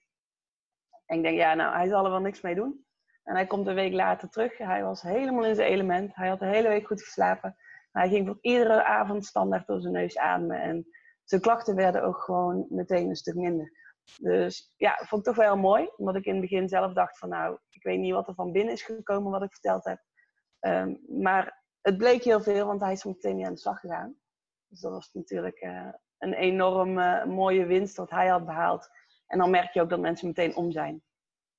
En 1.05 1.17
ik 1.17 1.23
denk, 1.23 1.37
ja, 1.37 1.53
nou, 1.53 1.75
hij 1.75 1.87
zal 1.87 2.05
er 2.05 2.11
wel 2.11 2.19
niks 2.19 2.41
mee 2.41 2.55
doen. 2.55 2.85
En 3.23 3.35
hij 3.35 3.47
komt 3.47 3.67
een 3.67 3.75
week 3.75 3.93
later 3.93 4.29
terug. 4.29 4.57
Hij 4.57 4.83
was 4.83 5.01
helemaal 5.01 5.45
in 5.45 5.55
zijn 5.55 5.71
element. 5.71 6.15
Hij 6.15 6.27
had 6.27 6.39
de 6.39 6.45
hele 6.45 6.67
week 6.67 6.87
goed 6.87 7.03
geslapen. 7.03 7.55
Hij 7.91 8.09
ging 8.09 8.27
voor 8.27 8.37
iedere 8.41 8.83
avond 8.83 9.25
standaard 9.25 9.67
door 9.67 9.81
zijn 9.81 9.93
neus 9.93 10.17
ademen. 10.17 10.61
En 10.61 10.87
zijn 11.23 11.41
klachten 11.41 11.75
werden 11.75 12.03
ook 12.03 12.17
gewoon 12.17 12.65
meteen 12.69 13.09
een 13.09 13.15
stuk 13.15 13.35
minder. 13.35 13.71
Dus 14.17 14.73
ja, 14.77 14.95
vond 14.95 15.21
ik 15.21 15.33
toch 15.33 15.43
wel 15.43 15.53
heel 15.53 15.61
mooi. 15.61 15.89
Omdat 15.97 16.15
ik 16.15 16.25
in 16.25 16.31
het 16.31 16.41
begin 16.41 16.69
zelf 16.69 16.93
dacht 16.93 17.17
van 17.17 17.29
nou, 17.29 17.57
ik 17.69 17.83
weet 17.83 17.99
niet 17.99 18.13
wat 18.13 18.27
er 18.27 18.33
van 18.33 18.51
binnen 18.51 18.73
is 18.73 18.83
gekomen 18.83 19.31
wat 19.31 19.43
ik 19.43 19.51
verteld 19.51 19.85
heb. 19.85 19.99
Um, 20.59 20.99
maar 21.07 21.63
het 21.81 21.97
bleek 21.97 22.23
heel 22.23 22.41
veel, 22.41 22.65
want 22.65 22.81
hij 22.81 22.91
is 22.91 23.03
meteen 23.03 23.35
mee 23.35 23.45
aan 23.45 23.53
de 23.53 23.59
slag 23.59 23.79
gegaan. 23.79 24.15
Dus 24.67 24.79
dat 24.79 24.91
was 24.91 25.13
natuurlijk 25.13 25.61
uh, 25.61 25.93
een 26.17 26.33
enorm 26.33 26.97
uh, 26.97 27.25
mooie 27.25 27.65
winst 27.65 27.97
wat 27.97 28.09
hij 28.09 28.27
had 28.27 28.45
behaald. 28.45 28.89
En 29.27 29.37
dan 29.37 29.49
merk 29.49 29.73
je 29.73 29.81
ook 29.81 29.89
dat 29.89 29.99
mensen 29.99 30.27
meteen 30.27 30.55
om 30.55 30.71
zijn. 30.71 31.03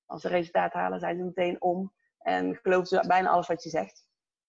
Als 0.07 0.21
ze 0.21 0.29
resultaat 0.29 0.73
halen, 0.73 1.01
zijn 1.01 1.17
ze 1.17 1.25
meteen 1.25 1.63
om. 1.63 1.93
En 2.19 2.57
geloven 2.57 2.87
ze 2.87 3.05
bijna 3.07 3.29
alles 3.29 3.47
wat 3.47 3.63
je 3.63 3.69
zegt. 3.71 4.07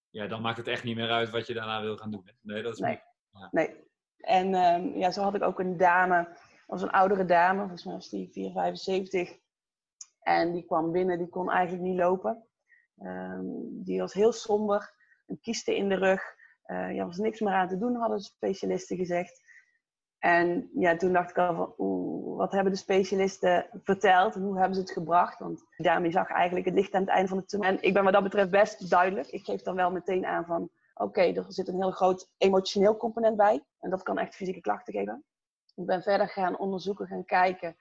Ja, 0.09 0.27
dan 0.27 0.41
maakt 0.41 0.57
het 0.57 0.67
echt 0.67 0.83
niet 0.83 0.95
meer 0.95 1.09
uit 1.09 1.29
wat 1.29 1.47
je 1.47 1.53
daarna 1.53 1.81
wil 1.81 1.97
gaan 1.97 2.11
doen. 2.11 2.31
Nee, 2.41 2.63
dat 2.63 2.73
is 2.73 2.79
nee. 2.79 3.01
Ja. 3.31 3.47
nee. 3.51 3.91
En 4.17 4.53
um, 4.53 4.97
ja, 4.97 5.11
zo 5.11 5.21
had 5.21 5.35
ik 5.35 5.43
ook 5.43 5.59
een 5.59 5.77
dame, 5.77 6.27
was 6.73 6.81
een 6.81 6.91
oudere 6.91 7.25
dame, 7.25 7.59
volgens 7.59 7.83
mij 7.83 7.93
was 7.93 8.09
die 8.09 8.29
4, 8.31 8.51
75. 8.51 9.38
En 10.21 10.51
die 10.51 10.65
kwam 10.65 10.91
binnen, 10.91 11.17
die 11.17 11.29
kon 11.29 11.51
eigenlijk 11.51 11.83
niet 11.83 11.97
lopen. 11.97 12.43
Um, 13.01 13.83
die 13.83 13.99
was 13.99 14.13
heel 14.13 14.31
somber, 14.31 14.93
een 15.27 15.39
kiste 15.41 15.75
in 15.75 15.89
de 15.89 15.95
rug. 15.95 16.21
Uh, 16.67 16.95
ja, 16.95 17.05
was 17.05 17.17
niks 17.17 17.39
meer 17.39 17.53
aan 17.53 17.67
te 17.67 17.77
doen, 17.77 17.95
hadden 17.95 18.17
de 18.17 18.23
specialisten 18.23 18.97
gezegd. 18.97 19.41
En 20.19 20.69
ja, 20.73 20.95
toen 20.95 21.13
dacht 21.13 21.29
ik 21.29 21.38
al 21.38 21.55
van, 21.55 21.73
oeh, 21.77 22.38
wat 22.38 22.51
hebben 22.51 22.71
de 22.71 22.77
specialisten 22.77 23.67
verteld 23.83 24.36
hoe 24.36 24.57
hebben 24.57 24.75
ze 24.75 24.81
het 24.81 24.91
gebracht? 24.91 25.39
Want 25.39 25.63
daarmee 25.77 26.12
zag 26.12 26.29
eigenlijk 26.29 26.65
het 26.65 26.75
licht 26.75 26.93
aan 26.93 27.01
het 27.01 27.09
einde 27.09 27.27
van 27.29 27.38
de 27.38 27.45
tunnel. 27.45 27.69
En 27.69 27.81
ik 27.81 27.93
ben 27.93 28.03
wat 28.03 28.13
dat 28.13 28.23
betreft 28.23 28.49
best 28.49 28.89
duidelijk. 28.89 29.27
Ik 29.27 29.45
geef 29.45 29.62
dan 29.62 29.75
wel 29.75 29.91
meteen 29.91 30.25
aan 30.25 30.45
van, 30.45 30.69
oké, 30.93 31.21
er 31.21 31.45
zit 31.47 31.67
een 31.67 31.81
heel 31.81 31.91
groot 31.91 32.29
emotioneel 32.38 32.97
component 32.97 33.38
bij. 33.38 33.63
En 33.79 33.89
dat 33.89 34.03
kan 34.03 34.17
echt 34.17 34.36
fysieke 34.36 34.62
klachten 34.62 34.93
geven. 34.93 35.23
Ik 35.75 35.86
ben 35.86 36.03
verder 36.03 36.29
gaan 36.29 36.57
onderzoeken, 36.57 37.07
gaan 37.07 37.25
kijken. 37.25 37.75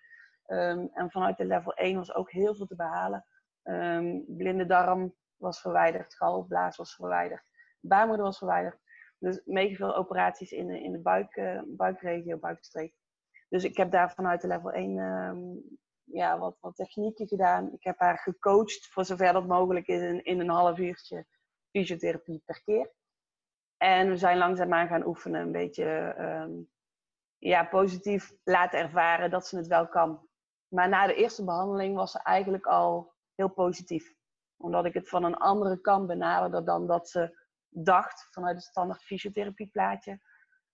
Um, 0.47 0.91
en 0.95 1.11
vanuit 1.11 1.37
de 1.37 1.45
level 1.45 1.75
1 1.75 1.97
was 1.97 2.15
ook 2.15 2.31
heel 2.31 2.55
veel 2.55 2.67
te 2.67 2.77
behalen. 2.77 3.27
Um, 3.63 4.25
blinde 4.27 4.67
darm 4.67 5.15
was 5.37 5.61
verwijderd, 5.61 6.15
galblaas 6.15 6.77
was 6.77 6.95
verwijderd, 6.95 7.43
baarmoeder 7.81 8.25
was 8.25 8.39
verwijderd. 8.39 8.79
Dus 9.19 9.41
mega 9.45 9.75
veel 9.75 9.97
operaties 9.97 10.51
in 10.51 10.67
de, 10.67 10.83
in 10.83 10.93
de 10.93 10.99
buik, 10.99 11.37
uh, 11.37 11.61
buikregio, 11.67 12.39
buikstreek. 12.39 12.95
Dus 13.49 13.65
ik 13.65 13.77
heb 13.77 13.91
daar 13.91 14.13
vanuit 14.15 14.41
de 14.41 14.47
level 14.47 14.73
1 14.73 14.91
um, 14.91 14.99
ehm, 14.99 15.59
ja, 16.05 16.39
wat, 16.39 16.57
wat 16.61 16.77
technieken 16.77 17.29
gedaan. 17.29 17.73
Ik 17.73 17.85
heb 17.85 17.99
haar 17.99 18.19
gecoacht 18.19 18.89
voor 18.89 19.05
zover 19.05 19.33
dat 19.33 19.47
mogelijk 19.47 19.87
is 19.87 20.01
in, 20.01 20.25
in 20.25 20.41
een 20.41 20.49
half 20.49 20.79
uurtje 20.79 21.27
fysiotherapie 21.71 22.43
per 22.45 22.63
keer. 22.63 22.91
En 23.77 24.09
we 24.09 24.17
zijn 24.17 24.39
langzaamaan 24.39 24.89
gaan 24.89 25.07
oefenen, 25.07 25.41
een 25.41 25.53
beetje 25.53 26.15
ja, 27.43 27.65
positief 27.65 28.33
laten 28.45 28.79
ervaren 28.79 29.31
dat 29.31 29.47
ze 29.47 29.57
het 29.57 29.67
wel 29.67 29.89
kan. 29.89 30.29
Maar 30.69 30.89
na 30.89 31.07
de 31.07 31.15
eerste 31.15 31.45
behandeling 31.45 31.97
was 31.97 32.13
ze 32.13 32.23
eigenlijk 32.23 32.67
al 32.67 33.13
heel 33.35 33.49
positief. 33.49 34.15
Omdat 34.57 34.85
ik 34.85 34.95
het 34.95 35.09
van 35.09 35.25
een 35.25 35.37
andere 35.37 35.81
kant 35.81 36.07
benaderde 36.07 36.63
dan 36.63 36.87
dat 36.87 37.09
ze 37.09 37.39
dacht 37.69 38.29
vanuit 38.31 38.55
het 38.55 38.65
standaard 38.65 39.03
fysiotherapieplaatje. 39.03 40.21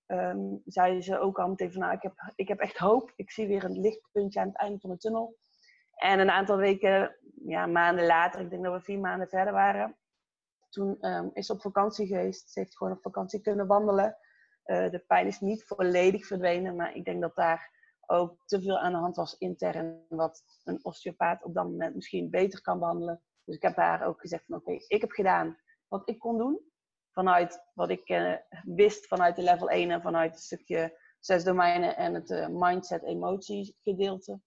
Um, 0.07 0.63
zei 0.65 1.03
ze 1.03 1.19
ook 1.19 1.39
al 1.39 1.49
meteen 1.49 1.73
van 1.73 1.81
nou, 1.81 1.93
ik 1.93 2.03
heb, 2.03 2.33
ik 2.35 2.49
heb 2.49 2.59
echt 2.59 2.79
hoop. 2.79 3.13
Ik 3.17 3.31
zie 3.31 3.47
weer 3.47 3.65
een 3.65 3.81
lichtpuntje 3.81 4.41
aan 4.41 4.49
het 4.49 4.57
einde 4.57 4.79
van 4.79 4.91
de 4.91 4.99
tunnel. 4.99 5.37
En 5.95 6.19
een 6.19 6.31
aantal 6.31 6.57
weken, 6.57 7.17
ja, 7.45 7.67
maanden 7.67 8.07
later, 8.07 8.41
ik 8.41 8.51
denk 8.51 8.65
dat 8.65 8.73
we 8.73 8.81
vier 8.81 9.01
maanden 9.01 9.29
verder 9.29 9.53
waren, 9.53 9.97
toen 10.69 11.07
um, 11.07 11.31
is 11.33 11.47
ze 11.47 11.53
op 11.53 11.61
vakantie 11.61 12.07
geweest. 12.07 12.51
Ze 12.51 12.59
heeft 12.59 12.77
gewoon 12.77 12.93
op 12.93 13.03
vakantie 13.03 13.41
kunnen 13.41 13.67
wandelen. 13.67 14.17
Uh, 14.69 14.91
de 14.91 15.05
pijn 15.07 15.27
is 15.27 15.41
niet 15.41 15.65
volledig 15.65 16.27
verdwenen, 16.27 16.77
maar 16.77 16.97
ik 16.97 17.05
denk 17.05 17.21
dat 17.21 17.35
daar 17.37 17.77
ook 18.07 18.47
te 18.47 18.63
veel 18.63 18.79
aan 18.79 18.93
de 18.93 18.99
hand 18.99 19.17
was 19.17 19.39
intern, 19.39 20.05
wat 20.09 20.43
een 20.65 20.85
osteopaat 20.85 21.45
op 21.45 21.55
dat 21.55 21.65
moment 21.65 21.95
misschien 21.95 22.31
beter 22.31 22.61
kan 22.61 22.79
behandelen. 22.79 23.23
Dus 23.45 23.57
ik 23.57 23.63
heb 23.63 23.77
haar 23.77 24.07
ook 24.07 24.21
gezegd 24.21 24.45
van 24.47 24.57
oké, 24.57 24.73
ik 24.73 25.01
heb 25.01 25.11
gedaan 25.11 25.59
wat 25.89 26.09
ik 26.09 26.19
kon 26.19 26.39
doen. 26.39 26.61
Vanuit 27.13 27.61
wat 27.75 27.91
ik 27.91 28.09
uh, 28.09 28.35
wist 28.63 29.07
vanuit 29.07 29.37
de 29.37 29.43
level 29.43 29.71
1 29.71 29.91
en 29.91 30.03
vanuit 30.03 30.31
het 30.31 30.43
stukje 30.43 30.99
zes 31.19 31.45
domeinen 31.45 31.97
en 31.97 32.15
het 32.15 32.31
uh, 32.31 32.47
mindset 32.51 33.03
emotie 33.03 33.77
gedeelte. 33.83 34.41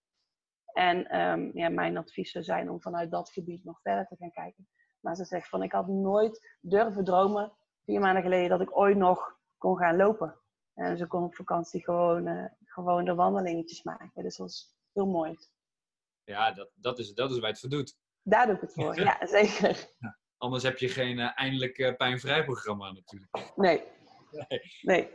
En 0.74 1.08
ehm, 1.08 1.50
ja, 1.54 1.70
mijn 1.70 1.98
adviezen 1.98 2.44
zijn 2.44 2.70
om 2.70 2.82
vanuit 2.82 3.12
dat 3.12 3.30
gebied 3.30 3.64
nog 3.64 3.82
verder 3.82 4.08
te 4.08 4.16
gaan 4.16 4.32
kijken. 4.32 4.68
Maar 5.00 5.16
ze 5.16 5.26
zegt 5.26 5.50
van 5.50 5.64
ik 5.64 5.72
had 5.72 5.88
nooit 5.88 6.58
durven 6.62 7.04
dromen, 7.04 7.54
vier 7.84 8.00
maanden 8.00 8.24
geleden, 8.24 8.50
dat 8.50 8.62
ik 8.62 8.78
ooit 8.78 8.98
nog 8.98 9.40
kon 9.62 9.78
gaan 9.78 9.96
lopen. 9.96 10.40
En 10.74 10.98
ze 10.98 11.08
kon 11.08 11.24
op 11.24 11.36
vakantie 11.36 11.84
gewoon, 11.84 12.28
uh, 12.28 12.46
gewoon 12.66 13.06
de 13.06 13.16
wandelingetjes 13.16 13.84
maken. 13.84 14.24
Dus 14.24 14.38
dat 14.38 14.48
was 14.48 14.76
heel 14.94 15.08
mooi. 15.08 15.38
Ja, 16.24 16.52
dat, 16.52 16.72
dat, 16.76 17.00
is, 17.00 17.14
dat 17.14 17.32
is 17.32 17.40
waar 17.40 17.50
het 17.50 17.60
voor 17.60 17.70
doet. 17.70 17.98
Daar 18.22 18.46
doe 18.46 18.56
ik 18.56 18.62
het 18.62 18.74
voor, 18.74 19.00
ja, 19.10 19.28
zeker. 19.28 19.90
Ja. 20.00 20.18
Anders 20.38 20.64
heb 20.64 20.78
je 20.78 20.90
geen 20.90 21.18
uh, 21.18 21.40
eindelijk 21.40 21.78
uh, 21.78 21.96
pijnvrij 21.96 22.44
programma 22.44 22.92
natuurlijk. 22.92 23.52
Nee. 23.56 23.84
Nee. 24.48 24.62
nee. 24.82 25.10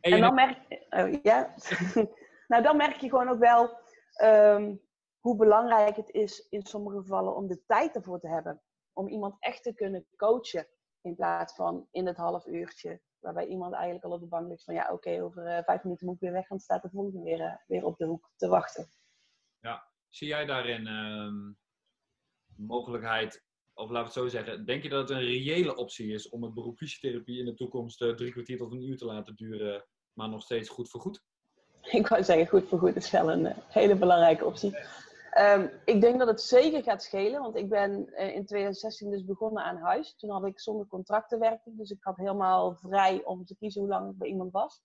En, 0.00 0.20
dan 0.20 0.34
merk 0.34 0.58
je... 0.68 0.86
Oh, 0.90 1.22
ja? 1.22 1.54
nou, 2.50 2.62
dan 2.62 2.76
merk 2.76 2.96
je 2.96 3.08
gewoon 3.08 3.28
ook 3.28 3.38
wel 3.38 3.78
um, 4.22 4.80
hoe 5.20 5.36
belangrijk 5.36 5.96
het 5.96 6.10
is 6.10 6.46
in 6.48 6.66
sommige 6.66 6.96
gevallen 6.96 7.36
om 7.36 7.46
de 7.46 7.62
tijd 7.66 7.94
ervoor 7.94 8.20
te 8.20 8.28
hebben. 8.28 8.62
Om 8.92 9.08
iemand 9.08 9.36
echt 9.38 9.62
te 9.62 9.74
kunnen 9.74 10.06
coachen. 10.16 10.66
In 11.00 11.14
plaats 11.14 11.54
van 11.54 11.88
in 11.90 12.06
het 12.06 12.16
half 12.16 12.46
uurtje. 12.46 13.00
Waarbij 13.22 13.46
iemand 13.46 13.74
eigenlijk 13.74 14.04
al 14.04 14.10
op 14.10 14.20
de 14.20 14.26
bank 14.26 14.48
ligt 14.48 14.64
van 14.64 14.74
ja, 14.74 14.92
oké, 14.92 15.22
over 15.22 15.46
uh, 15.46 15.58
vijf 15.64 15.82
minuten 15.82 16.06
moet 16.06 16.14
ik 16.14 16.20
weer 16.20 16.32
weg. 16.32 16.48
Want 16.48 16.62
staat 16.62 16.82
de 16.82 16.88
volgende 16.88 17.22
weer, 17.22 17.62
weer 17.66 17.84
op 17.84 17.96
de 17.96 18.04
hoek 18.04 18.30
te 18.36 18.48
wachten. 18.48 18.88
Ja, 19.60 19.88
zie 20.08 20.28
jij 20.28 20.44
daarin 20.44 20.86
uh, 20.86 21.54
mogelijkheid 22.56 23.44
of 23.74 23.90
laat 23.90 24.04
het 24.04 24.12
zo 24.12 24.28
zeggen, 24.28 24.64
denk 24.64 24.82
je 24.82 24.88
dat 24.88 25.08
het 25.08 25.18
een 25.18 25.24
reële 25.24 25.76
optie 25.76 26.12
is 26.12 26.28
om 26.28 26.42
het 26.42 26.54
beroep 26.54 26.76
fysiotherapie 26.76 27.38
in 27.38 27.44
de 27.44 27.54
toekomst 27.54 28.00
uh, 28.00 28.14
drie 28.14 28.32
kwartier 28.32 28.58
tot 28.58 28.72
een 28.72 28.82
uur 28.82 28.96
te 28.96 29.04
laten 29.04 29.34
duren, 29.34 29.84
maar 30.12 30.28
nog 30.28 30.42
steeds 30.42 30.68
goed 30.68 30.90
voor 30.90 31.00
goed? 31.00 31.24
Ik 31.82 32.06
wou 32.06 32.22
zeggen, 32.22 32.46
goed 32.46 32.68
voor 32.68 32.78
goed 32.78 32.96
is 32.96 33.10
wel 33.10 33.30
een 33.30 33.44
uh, 33.44 33.56
hele 33.68 33.96
belangrijke 33.96 34.44
optie. 34.44 34.76
Um, 35.38 35.70
ik 35.84 36.00
denk 36.00 36.18
dat 36.18 36.28
het 36.28 36.42
zeker 36.42 36.82
gaat 36.82 37.02
schelen, 37.02 37.40
want 37.40 37.56
ik 37.56 37.68
ben 37.68 38.12
uh, 38.12 38.34
in 38.34 38.46
2016 38.46 39.10
dus 39.10 39.24
begonnen 39.24 39.62
aan 39.62 39.76
huis. 39.76 40.14
Toen 40.16 40.30
had 40.30 40.46
ik 40.46 40.60
zonder 40.60 40.86
contracten 40.86 41.38
werken, 41.38 41.76
dus 41.76 41.90
ik 41.90 42.02
had 42.02 42.16
helemaal 42.16 42.74
vrij 42.74 43.24
om 43.24 43.44
te 43.44 43.56
kiezen 43.56 43.80
hoe 43.80 43.90
lang 43.90 44.10
ik 44.10 44.18
bij 44.18 44.28
iemand 44.28 44.52
was. 44.52 44.82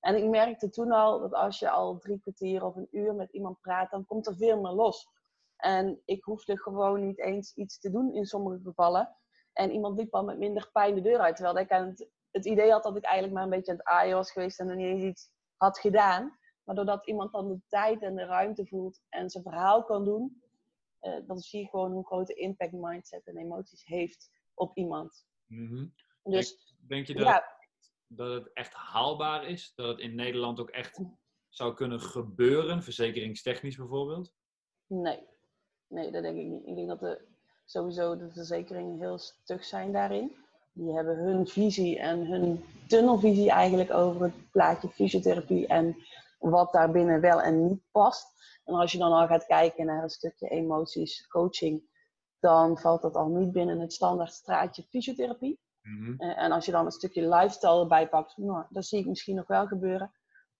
En 0.00 0.16
ik 0.16 0.24
merkte 0.24 0.70
toen 0.70 0.92
al 0.92 1.20
dat 1.20 1.32
als 1.32 1.58
je 1.58 1.70
al 1.70 1.98
drie 1.98 2.20
kwartier 2.20 2.64
of 2.64 2.76
een 2.76 2.88
uur 2.90 3.14
met 3.14 3.32
iemand 3.32 3.60
praat, 3.60 3.90
dan 3.90 4.06
komt 4.06 4.26
er 4.26 4.36
veel 4.36 4.60
meer 4.60 4.72
los. 4.72 5.08
En 5.56 6.02
ik 6.04 6.24
hoefde 6.24 6.58
gewoon 6.58 7.06
niet 7.06 7.18
eens 7.18 7.54
iets 7.54 7.78
te 7.78 7.90
doen 7.90 8.12
in 8.12 8.26
sommige 8.26 8.60
gevallen. 8.62 9.16
En 9.52 9.70
iemand 9.70 9.98
liep 9.98 10.14
al 10.14 10.24
met 10.24 10.38
minder 10.38 10.70
pijn 10.72 10.94
de 10.94 11.00
deur 11.00 11.18
uit. 11.18 11.36
Terwijl 11.36 11.58
ik 11.58 11.68
het, 11.68 12.08
het 12.30 12.44
idee 12.44 12.70
had 12.70 12.82
dat 12.82 12.96
ik 12.96 13.04
eigenlijk 13.04 13.34
maar 13.34 13.42
een 13.42 13.50
beetje 13.50 13.72
aan 13.72 13.78
het 13.78 13.86
aaien 13.86 14.16
was 14.16 14.32
geweest 14.32 14.60
en 14.60 14.68
er 14.68 14.76
niet 14.76 14.86
eens 14.86 15.02
iets 15.02 15.30
had 15.56 15.78
gedaan. 15.78 16.38
Maar 16.66 16.74
doordat 16.74 17.06
iemand 17.06 17.32
dan 17.32 17.48
de 17.48 17.60
tijd 17.68 18.02
en 18.02 18.14
de 18.14 18.24
ruimte 18.24 18.66
voelt 18.66 19.00
en 19.08 19.30
zijn 19.30 19.42
verhaal 19.42 19.84
kan 19.84 20.04
doen, 20.04 20.42
uh, 21.02 21.16
dan 21.26 21.38
zie 21.38 21.60
je 21.60 21.68
gewoon 21.68 21.92
hoe 21.92 22.06
grote 22.06 22.34
impact 22.34 22.72
mindset 22.72 23.26
en 23.26 23.36
emoties 23.36 23.84
heeft 23.84 24.30
op 24.54 24.76
iemand. 24.76 25.26
Mm 25.46 25.94
Dus, 26.22 26.74
denk, 26.78 26.88
denk, 26.88 27.06
je 27.06 27.24
dat, 27.24 27.44
dat 28.06 28.32
het 28.32 28.52
echt 28.52 28.74
haalbaar 28.74 29.46
is? 29.46 29.72
Dat 29.74 29.88
het 29.88 29.98
in 29.98 30.14
Nederland 30.14 30.60
ook 30.60 30.70
echt 30.70 31.00
zou 31.48 31.74
kunnen 31.74 32.00
gebeuren, 32.00 32.82
verzekeringstechnisch 32.82 33.76
bijvoorbeeld? 33.76 34.34
Nee, 34.86 35.26
Nee, 35.88 36.10
dat 36.10 36.22
denk 36.22 36.38
ik 36.38 36.46
niet. 36.46 36.66
Ik 36.66 36.74
denk 36.74 36.88
dat 36.88 37.00
de, 37.00 37.20
sowieso 37.64 38.16
de 38.16 38.30
verzekeringen 38.30 38.98
heel 38.98 39.18
stug 39.18 39.64
zijn 39.64 39.92
daarin. 39.92 40.36
Die 40.72 40.94
hebben 40.94 41.16
hun 41.16 41.46
visie 41.46 41.98
en 41.98 42.26
hun 42.26 42.64
tunnelvisie 42.86 43.50
eigenlijk 43.50 43.92
over 43.92 44.22
het 44.22 44.50
plaatje 44.50 44.88
fysiotherapie 44.88 45.66
en 45.66 45.96
wat 46.38 46.72
daar 46.72 46.90
binnen 46.90 47.20
wel 47.20 47.42
en 47.42 47.66
niet 47.66 47.82
past. 47.90 48.34
En 48.64 48.74
als 48.74 48.92
je 48.92 48.98
dan 48.98 49.12
al 49.12 49.26
gaat 49.26 49.46
kijken 49.46 49.86
naar 49.86 50.02
een 50.02 50.08
stukje 50.08 50.48
emoties, 50.48 51.26
coaching, 51.26 51.82
dan 52.38 52.78
valt 52.78 53.02
dat 53.02 53.14
al 53.14 53.28
niet 53.28 53.52
binnen 53.52 53.80
het 53.80 53.92
standaard 53.92 54.32
straatje 54.32 54.82
fysiotherapie. 54.82 55.60
Mhm. 55.82 56.14
Eh, 56.20 56.42
en 56.42 56.52
als 56.52 56.66
je 56.66 56.72
dan 56.72 56.84
een 56.84 56.90
stukje 56.90 57.28
lifestyle 57.28 57.80
erbij 57.80 58.08
pakt, 58.08 58.36
nou, 58.36 58.66
dat 58.68 58.86
zie 58.86 58.98
ik 58.98 59.06
misschien 59.06 59.36
nog 59.36 59.46
wel 59.46 59.66
gebeuren. 59.66 60.12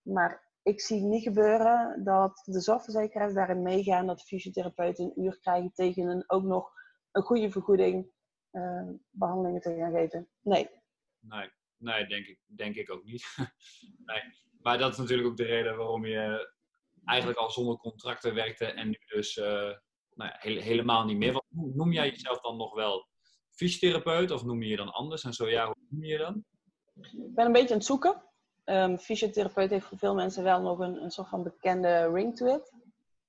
Maar 0.02 0.46
ik 0.62 0.80
zie 0.80 1.00
niet 1.00 1.22
gebeuren 1.22 2.04
dat 2.04 2.42
de 2.44 2.60
zorgverzekeraars 2.60 3.34
daarin 3.34 3.62
meegaan 3.62 4.06
dat 4.06 4.22
fysiotherapeuten 4.22 5.04
een 5.04 5.24
uur 5.24 5.38
krijgen 5.38 5.72
tegen 5.72 6.06
een, 6.06 6.24
ook 6.26 6.42
nog 6.42 6.72
een 7.10 7.22
goede 7.22 7.50
vergoeding 7.50 8.10
uh, 8.52 8.88
behandelingen 9.10 9.60
te 9.60 9.74
gaan 9.74 9.92
geven. 9.92 10.28
Nee. 10.40 10.70
Nee, 11.18 11.50
nee 11.76 12.06
denk, 12.06 12.26
ik, 12.26 12.40
denk 12.46 12.74
ik 12.74 12.90
ook 12.90 13.04
niet. 13.04 13.36
nee. 14.06 14.22
Maar 14.66 14.78
dat 14.78 14.92
is 14.92 14.98
natuurlijk 14.98 15.28
ook 15.28 15.36
de 15.36 15.44
reden 15.44 15.76
waarom 15.76 16.06
je 16.06 16.52
eigenlijk 17.04 17.38
al 17.38 17.50
zonder 17.50 17.76
contracten 17.76 18.34
werkte 18.34 18.64
en 18.64 18.88
nu 18.88 18.98
dus 19.06 19.36
uh, 19.36 19.44
nou 20.10 20.30
ja, 20.30 20.36
helemaal 20.40 21.04
niet 21.04 21.16
meer. 21.16 21.32
Wat, 21.32 21.44
noem 21.50 21.92
jij 21.92 22.10
jezelf 22.10 22.40
dan 22.40 22.56
nog 22.56 22.74
wel 22.74 23.06
fysiotherapeut 23.50 24.30
of 24.30 24.44
noem 24.44 24.62
je 24.62 24.68
je 24.68 24.76
dan 24.76 24.92
anders? 24.92 25.24
En 25.24 25.32
zo 25.32 25.48
ja, 25.48 25.64
hoe 25.64 25.74
noem 25.88 26.04
je 26.04 26.12
je 26.12 26.18
dan? 26.18 26.44
Ik 27.00 27.34
ben 27.34 27.46
een 27.46 27.52
beetje 27.52 27.70
aan 27.70 27.76
het 27.76 27.86
zoeken. 27.86 28.22
Um, 28.64 28.98
fysiotherapeut 28.98 29.70
heeft 29.70 29.86
voor 29.86 29.98
veel 29.98 30.14
mensen 30.14 30.42
wel 30.42 30.60
nog 30.60 30.78
een, 30.78 31.02
een 31.02 31.10
soort 31.10 31.28
van 31.28 31.42
bekende 31.42 32.10
ring 32.12 32.36
to 32.36 32.54
it. 32.56 32.72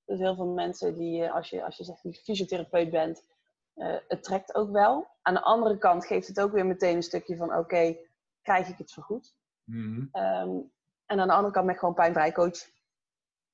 Dus 0.05 0.19
heel 0.19 0.35
veel 0.35 0.53
mensen 0.53 0.95
die, 0.95 1.23
eh, 1.23 1.33
als 1.33 1.49
je, 1.49 1.65
als 1.65 1.77
je 1.77 1.83
zegt 1.83 2.03
dat 2.03 2.15
je 2.15 2.21
fysiotherapeut 2.21 2.89
bent, 2.89 3.27
uh, 3.75 3.95
het 4.07 4.23
trekt 4.23 4.55
ook 4.55 4.71
wel. 4.71 5.07
Aan 5.21 5.33
de 5.33 5.41
andere 5.41 5.77
kant 5.77 6.05
geeft 6.05 6.27
het 6.27 6.39
ook 6.39 6.51
weer 6.51 6.65
meteen 6.65 6.95
een 6.95 7.03
stukje 7.03 7.37
van, 7.37 7.55
oké, 7.55 7.97
krijg 8.41 8.67
ik 8.67 8.77
het 8.77 8.91
vergoed? 8.91 9.35
Mm 9.63 10.09
um, 10.13 10.75
en 11.07 11.19
aan 11.19 11.27
de 11.27 11.33
andere 11.33 11.53
kant 11.53 11.65
ben 11.65 11.73
ik 11.73 11.79
gewoon 11.79 11.95
pijnvrij 11.95 12.31
coach. 12.31 12.75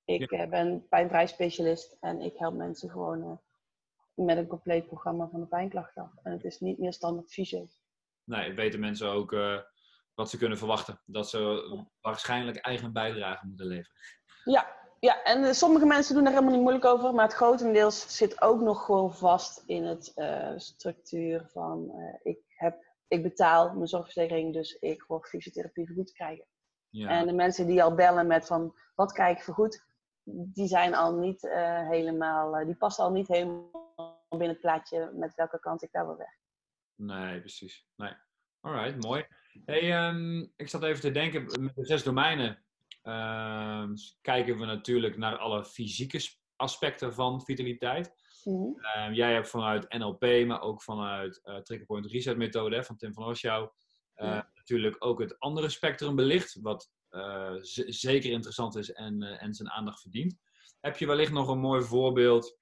Ik 0.05 0.31
ja. 0.31 0.43
uh, 0.43 0.49
ben 0.49 0.87
pijnvrij 0.87 1.27
specialist 1.27 1.97
en 1.99 2.21
ik 2.21 2.37
help 2.37 2.53
mensen 2.53 2.89
gewoon 2.89 3.41
met 4.13 4.37
een 4.37 4.47
compleet 4.47 4.87
programma 4.87 5.27
van 5.27 5.39
de 5.39 5.47
pijnklachten 5.47 6.01
af. 6.01 6.11
En 6.23 6.31
het 6.31 6.43
is 6.43 6.59
niet 6.59 6.77
meer 6.79 6.93
standaard 6.93 7.31
fysio. 7.31 7.67
Nee, 8.23 8.53
weten 8.53 8.79
mensen 8.79 9.09
ook 9.09 9.35
wat 10.13 10.29
ze 10.29 10.37
kunnen 10.37 10.57
verwachten. 10.57 11.01
Dat 11.05 11.29
ze 11.29 11.85
waarschijnlijk 12.01 12.57
eigen 12.57 12.93
bijdrage 12.93 13.45
moeten 13.45 13.65
leveren. 13.65 13.97
Ja, 14.43 14.75
ja, 14.99 15.23
en 15.23 15.43
eh, 15.43 15.51
sommige 15.51 15.85
mensen 15.85 16.15
doen 16.15 16.25
er 16.25 16.31
helemaal 16.31 16.51
niet 16.51 16.61
moeilijk 16.61 16.85
over, 16.85 17.13
maar 17.13 17.25
het 17.25 17.33
grotendeels 17.33 18.17
zit 18.17 18.41
ook 18.41 18.61
nog 18.61 18.85
gewoon 18.85 19.13
vast 19.13 19.63
in 19.65 19.83
het 19.83 20.11
uh, 20.15 20.53
structuur 20.55 21.49
van 21.51 21.91
ik, 22.23 22.39
heb, 22.47 22.85
ik 23.07 23.23
betaal 23.23 23.73
mijn 23.73 23.87
zorgverzekering, 23.87 24.53
dus 24.53 24.73
ik 24.73 25.03
word 25.03 25.27
fysiotherapie 25.27 25.85
vergoed 25.85 26.11
krijgen. 26.11 26.45
Ja. 26.93 27.09
En 27.09 27.25
de 27.25 27.33
mensen 27.33 27.67
die 27.67 27.83
al 27.83 27.95
bellen 27.95 28.27
met 28.27 28.45
van 28.45 28.75
wat 28.95 29.11
krijg 29.11 29.37
ik 29.37 29.43
vergoed, 29.43 29.85
die 30.23 30.67
zijn 30.67 30.95
al 30.95 31.15
niet 31.15 31.43
uh, 31.43 31.89
helemaal, 31.89 32.65
die 32.65 32.75
passen 32.75 33.03
al 33.03 33.11
niet 33.11 33.27
helemaal 33.27 34.21
binnen 34.29 34.49
het 34.49 34.59
plaatje 34.59 35.11
met 35.13 35.35
welke 35.35 35.59
kant 35.59 35.83
ik 35.83 35.91
daar 35.91 36.05
wil 36.05 36.17
weg. 36.17 36.37
Nee, 36.95 37.39
precies. 37.39 37.87
Nee. 37.95 38.13
Alright, 38.59 39.03
mooi. 39.03 39.25
Hey, 39.65 40.07
um, 40.07 40.51
ik 40.55 40.69
zat 40.69 40.83
even 40.83 41.01
te 41.01 41.11
denken, 41.11 41.63
met 41.63 41.75
de 41.75 41.85
zes 41.85 42.03
domeinen 42.03 42.63
uh, 43.03 43.89
kijken 44.21 44.59
we 44.59 44.65
natuurlijk 44.65 45.17
naar 45.17 45.37
alle 45.37 45.65
fysieke 45.65 46.21
aspecten 46.55 47.13
van 47.13 47.41
vitaliteit. 47.41 48.11
Mm 48.43 48.53
-hmm. 48.53 49.13
jij 49.13 49.33
hebt 49.33 49.49
vanuit 49.49 49.93
NLP, 49.93 50.45
maar 50.47 50.61
ook 50.61 50.81
vanuit 50.81 51.41
uh, 51.43 51.57
Trigger 51.57 51.85
Point 51.85 52.05
Reset 52.05 52.37
methode 52.37 52.75
hè, 52.75 52.83
van 52.83 52.97
Tim 52.97 53.13
van 53.13 53.23
Osjouw, 53.23 53.73
uh, 54.15 54.41
natuurlijk 54.55 54.95
ook 55.05 55.19
het 55.19 55.39
andere 55.39 55.69
spectrum 55.69 56.15
belicht, 56.15 56.59
wat 56.61 56.91
uh, 57.09 57.53
zeker 57.87 58.31
interessant 58.31 58.75
is 58.75 58.91
en, 58.91 59.21
en 59.21 59.53
zijn 59.53 59.69
aandacht 59.69 60.01
verdient. 60.01 60.37
Heb 60.79 60.97
je 60.97 61.05
wellicht 61.05 61.31
nog 61.31 61.47
een 61.47 61.59
mooi 61.59 61.81
voorbeeld 61.81 62.57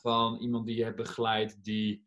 van 0.00 0.38
iemand 0.38 0.66
die 0.66 0.76
je 0.76 0.84
hebt 0.84 0.96
begeleid 0.96 1.64
die 1.64 2.06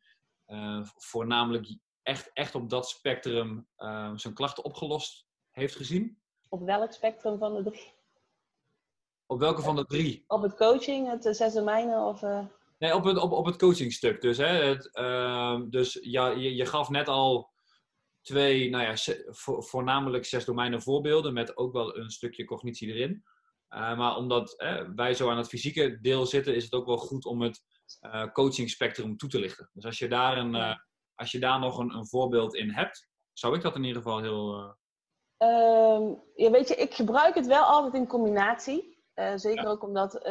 voornamelijk 0.96 1.78
echt, 2.04 2.30
echt 2.34 2.56
op 2.56 2.70
dat 2.70 2.90
spectrum 2.90 3.68
zijn 4.16 4.34
klachten 4.34 4.64
opgelost 4.64 5.28
heeft 5.52 5.76
gezien? 5.76 6.20
Op 6.50 6.66
welk 6.66 6.92
spectrum 6.92 7.38
van 7.38 7.54
de 7.54 7.64
drie? 7.64 7.94
Op 9.26 9.40
welke 9.40 9.62
van 9.62 9.76
de 9.76 9.86
drie? 9.86 10.24
Op 10.28 10.42
het 10.42 10.56
coaching, 10.56 11.10
het 11.10 11.36
zes 11.36 11.54
domeinen 11.54 12.08
of... 12.08 12.22
Uh... 12.22 12.46
Nee, 12.78 12.96
op 12.96 13.04
het, 13.04 13.18
op, 13.18 13.32
op 13.32 13.46
het 13.46 13.58
coachingstuk 13.58 14.22
dus. 14.22 14.38
Hè? 14.38 14.48
Het, 14.48 14.90
uh, 14.94 15.62
dus 15.70 16.00
ja, 16.02 16.28
je, 16.28 16.56
je 16.56 16.66
gaf 16.66 16.90
net 16.90 17.08
al 17.08 17.50
twee, 18.26 18.70
nou 18.70 18.84
ja, 18.84 19.14
vo 19.32 19.62
voornamelijk 19.62 20.26
zes 20.26 20.46
domeinen 20.46 20.82
voorbeelden 20.82 21.34
met 21.34 21.58
ook 21.58 21.74
wel 21.74 21.98
een 21.98 22.10
stukje 22.10 22.46
cognitie 22.46 22.94
erin. 22.94 23.24
Uh, 23.70 23.98
maar 23.98 24.16
omdat 24.16 24.56
wij 24.96 25.14
zo 25.14 25.30
aan 25.30 25.38
het 25.38 25.48
fysieke 25.48 26.00
deel 26.02 26.26
zitten, 26.26 26.56
is 26.56 26.64
het 26.64 26.74
ook 26.74 26.86
wel 26.86 26.98
goed 26.98 27.26
om 27.26 27.42
het 27.42 27.64
uh, 28.02 28.32
coaching 28.32 28.70
spectrum 28.70 29.18
toe 29.18 29.30
te 29.30 29.40
lichten. 29.40 29.70
Dus 29.74 29.86
als 29.86 30.00
je 30.00 30.08
daar 30.08 30.38
een, 30.38 30.78
als 31.16 31.32
je 31.32 31.40
daar 31.40 31.60
nog 31.60 31.78
een, 31.78 31.96
een, 31.96 32.08
voorbeeld 32.08 32.56
in 32.56 32.70
hebt, 32.70 33.08
zou 33.34 33.56
ik 33.56 33.62
dat 33.62 33.76
in 33.76 33.84
ieder 33.84 34.02
geval 34.02 34.22
heel. 34.22 34.76
Um, 35.38 36.24
ja, 36.36 36.52
weet 36.52 36.68
je, 36.68 36.76
ik 36.76 36.94
gebruik 36.94 37.36
het 37.36 37.48
wel 37.48 37.64
altijd 37.64 37.94
in 37.94 38.08
combinatie. 38.08 39.04
Zeker 39.36 39.68
ook 39.68 39.84
omdat 39.84 40.30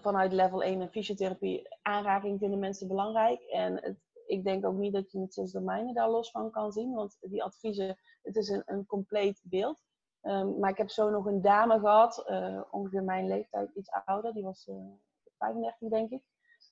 vanuit 0.00 0.32
level 0.32 0.62
1 0.62 0.80
en 0.80 0.90
fysiotherapie 0.90 1.62
aanraking 1.82 2.38
vinden 2.38 2.58
mensen 2.58 2.88
belangrijk. 2.88 3.40
En 3.40 3.74
het, 3.82 3.96
ik 4.28 4.44
denk 4.44 4.66
ook 4.66 4.76
niet 4.76 4.92
dat 4.92 5.12
je 5.12 5.20
het 5.20 5.34
zes 5.34 5.52
domeinen 5.52 5.94
daar 5.94 6.10
los 6.10 6.30
van 6.30 6.50
kan 6.50 6.72
zien. 6.72 6.94
Want 6.94 7.16
die 7.20 7.42
adviezen, 7.42 7.98
het 8.22 8.36
is 8.36 8.48
een, 8.48 8.62
een 8.66 8.86
compleet 8.86 9.40
beeld. 9.44 9.78
Um, 10.22 10.58
maar 10.58 10.70
ik 10.70 10.76
heb 10.76 10.90
zo 10.90 11.10
nog 11.10 11.26
een 11.26 11.42
dame 11.42 11.78
gehad, 11.78 12.24
ongeveer 12.70 13.02
mijn 13.02 13.26
leeftijd, 13.26 13.70
iets 13.74 13.90
ouder. 14.04 14.32
Die 14.32 14.44
was 14.44 14.70
35 15.38 15.88
denk 15.88 16.10
ik. 16.10 16.22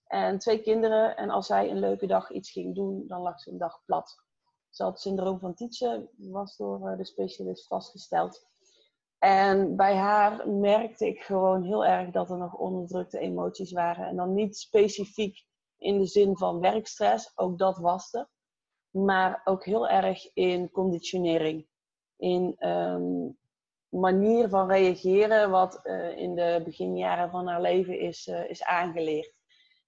En 0.07 0.38
twee 0.38 0.62
kinderen. 0.62 1.16
En 1.16 1.31
als 1.31 1.47
zij 1.47 1.71
een 1.71 1.79
leuke 1.79 2.07
dag 2.07 2.31
iets 2.31 2.51
ging 2.51 2.75
doen, 2.75 3.05
dan 3.07 3.21
lag 3.21 3.40
ze 3.40 3.51
een 3.51 3.59
dag 3.59 3.83
plat. 3.85 4.25
Ze 4.71 4.83
had 4.83 5.01
syndroom 5.01 5.38
van 5.38 5.55
Tietze, 5.55 6.09
was 6.16 6.57
door 6.57 6.88
eh, 6.88 6.97
de 6.97 7.05
specialist 7.05 7.66
vastgesteld. 7.66 8.47
En 9.19 9.77
bij 9.77 9.97
haar 9.97 10.49
merkte 10.49 11.07
ik 11.07 11.21
gewoon 11.21 11.62
heel 11.62 11.85
erg 11.85 12.11
dat 12.11 12.31
er 12.31 12.37
nog 12.37 12.55
onderdrukte 12.55 13.19
emoties 13.19 13.73
waren. 13.73 14.07
En 14.07 14.16
dan 14.16 14.35
niet 14.35 14.57
specifiek 14.57 15.45
in 15.79 15.99
de 15.99 16.07
zin 16.07 16.37
van 16.37 16.61
werkstress, 16.61 17.33
ook 17.35 17.59
dat 17.59 17.79
was 17.79 18.15
er. 18.15 18.29
Maar 18.91 19.41
ook 19.45 19.65
heel 19.65 19.89
erg 19.89 20.35
in 20.35 20.71
conditionering. 20.71 21.67
In 22.17 22.57
um, 22.69 23.39
manier 23.89 24.49
van 24.49 24.69
reageren, 24.69 25.51
wat 25.51 25.81
uh, 25.85 26.17
in 26.17 26.35
de 26.35 26.61
beginjaren 26.65 27.31
van 27.31 27.47
haar 27.47 27.61
leven 27.61 28.01
is, 28.01 28.27
uh, 28.27 28.51
is 28.51 28.65
aangeleerd. 28.65 29.33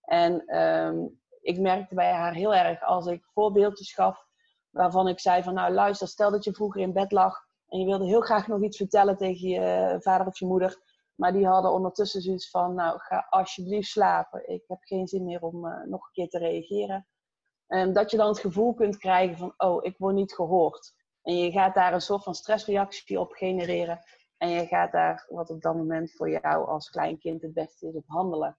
En 0.03 0.59
um, 0.59 1.21
ik 1.41 1.59
merkte 1.59 1.95
bij 1.95 2.13
haar 2.13 2.35
heel 2.35 2.55
erg 2.55 2.83
als 2.83 3.07
ik 3.07 3.25
voorbeeldjes 3.33 3.93
gaf 3.93 4.27
waarvan 4.71 5.09
ik 5.09 5.21
zei 5.21 5.43
van 5.43 5.55
nou 5.55 5.73
luister, 5.73 6.09
stel 6.09 6.31
dat 6.31 6.45
je 6.45 6.53
vroeger 6.53 6.81
in 6.81 6.93
bed 6.93 7.13
lag 7.13 7.47
en 7.69 7.79
je 7.79 7.85
wilde 7.85 8.07
heel 8.07 8.21
graag 8.21 8.47
nog 8.47 8.63
iets 8.63 8.77
vertellen 8.77 9.17
tegen 9.17 9.49
je 9.49 9.97
vader 10.01 10.27
of 10.27 10.39
je 10.39 10.47
moeder. 10.47 10.83
Maar 11.19 11.33
die 11.33 11.47
hadden 11.47 11.73
ondertussen 11.73 12.21
zoiets 12.21 12.51
van, 12.51 12.75
nou 12.75 12.99
ga 12.99 13.27
alsjeblieft 13.31 13.89
slapen. 13.89 14.49
Ik 14.49 14.65
heb 14.67 14.79
geen 14.81 15.07
zin 15.07 15.25
meer 15.25 15.43
om 15.43 15.67
uh, 15.67 15.85
nog 15.85 16.05
een 16.05 16.13
keer 16.13 16.29
te 16.29 16.39
reageren. 16.39 17.07
En 17.67 17.93
dat 17.93 18.11
je 18.11 18.17
dan 18.17 18.29
het 18.29 18.39
gevoel 18.39 18.75
kunt 18.75 18.97
krijgen 18.97 19.37
van, 19.37 19.55
oh, 19.57 19.85
ik 19.85 19.99
word 19.99 20.15
niet 20.15 20.35
gehoord. 20.35 20.95
En 21.23 21.37
je 21.37 21.51
gaat 21.51 21.75
daar 21.75 21.93
een 21.93 22.01
soort 22.01 22.23
van 22.23 22.35
stressreactie 22.35 23.21
op 23.21 23.33
genereren. 23.33 24.01
En 24.37 24.49
je 24.49 24.67
gaat 24.67 24.93
daar, 24.93 25.27
wat 25.29 25.51
op 25.51 25.63
dat 25.63 25.75
moment 25.75 26.13
voor 26.13 26.31
jou 26.31 26.69
als 26.69 26.91
kleinkind 26.91 27.43
het 27.43 27.53
beste 27.53 27.89
is, 27.89 27.95
op 27.95 28.07
handelen. 28.07 28.59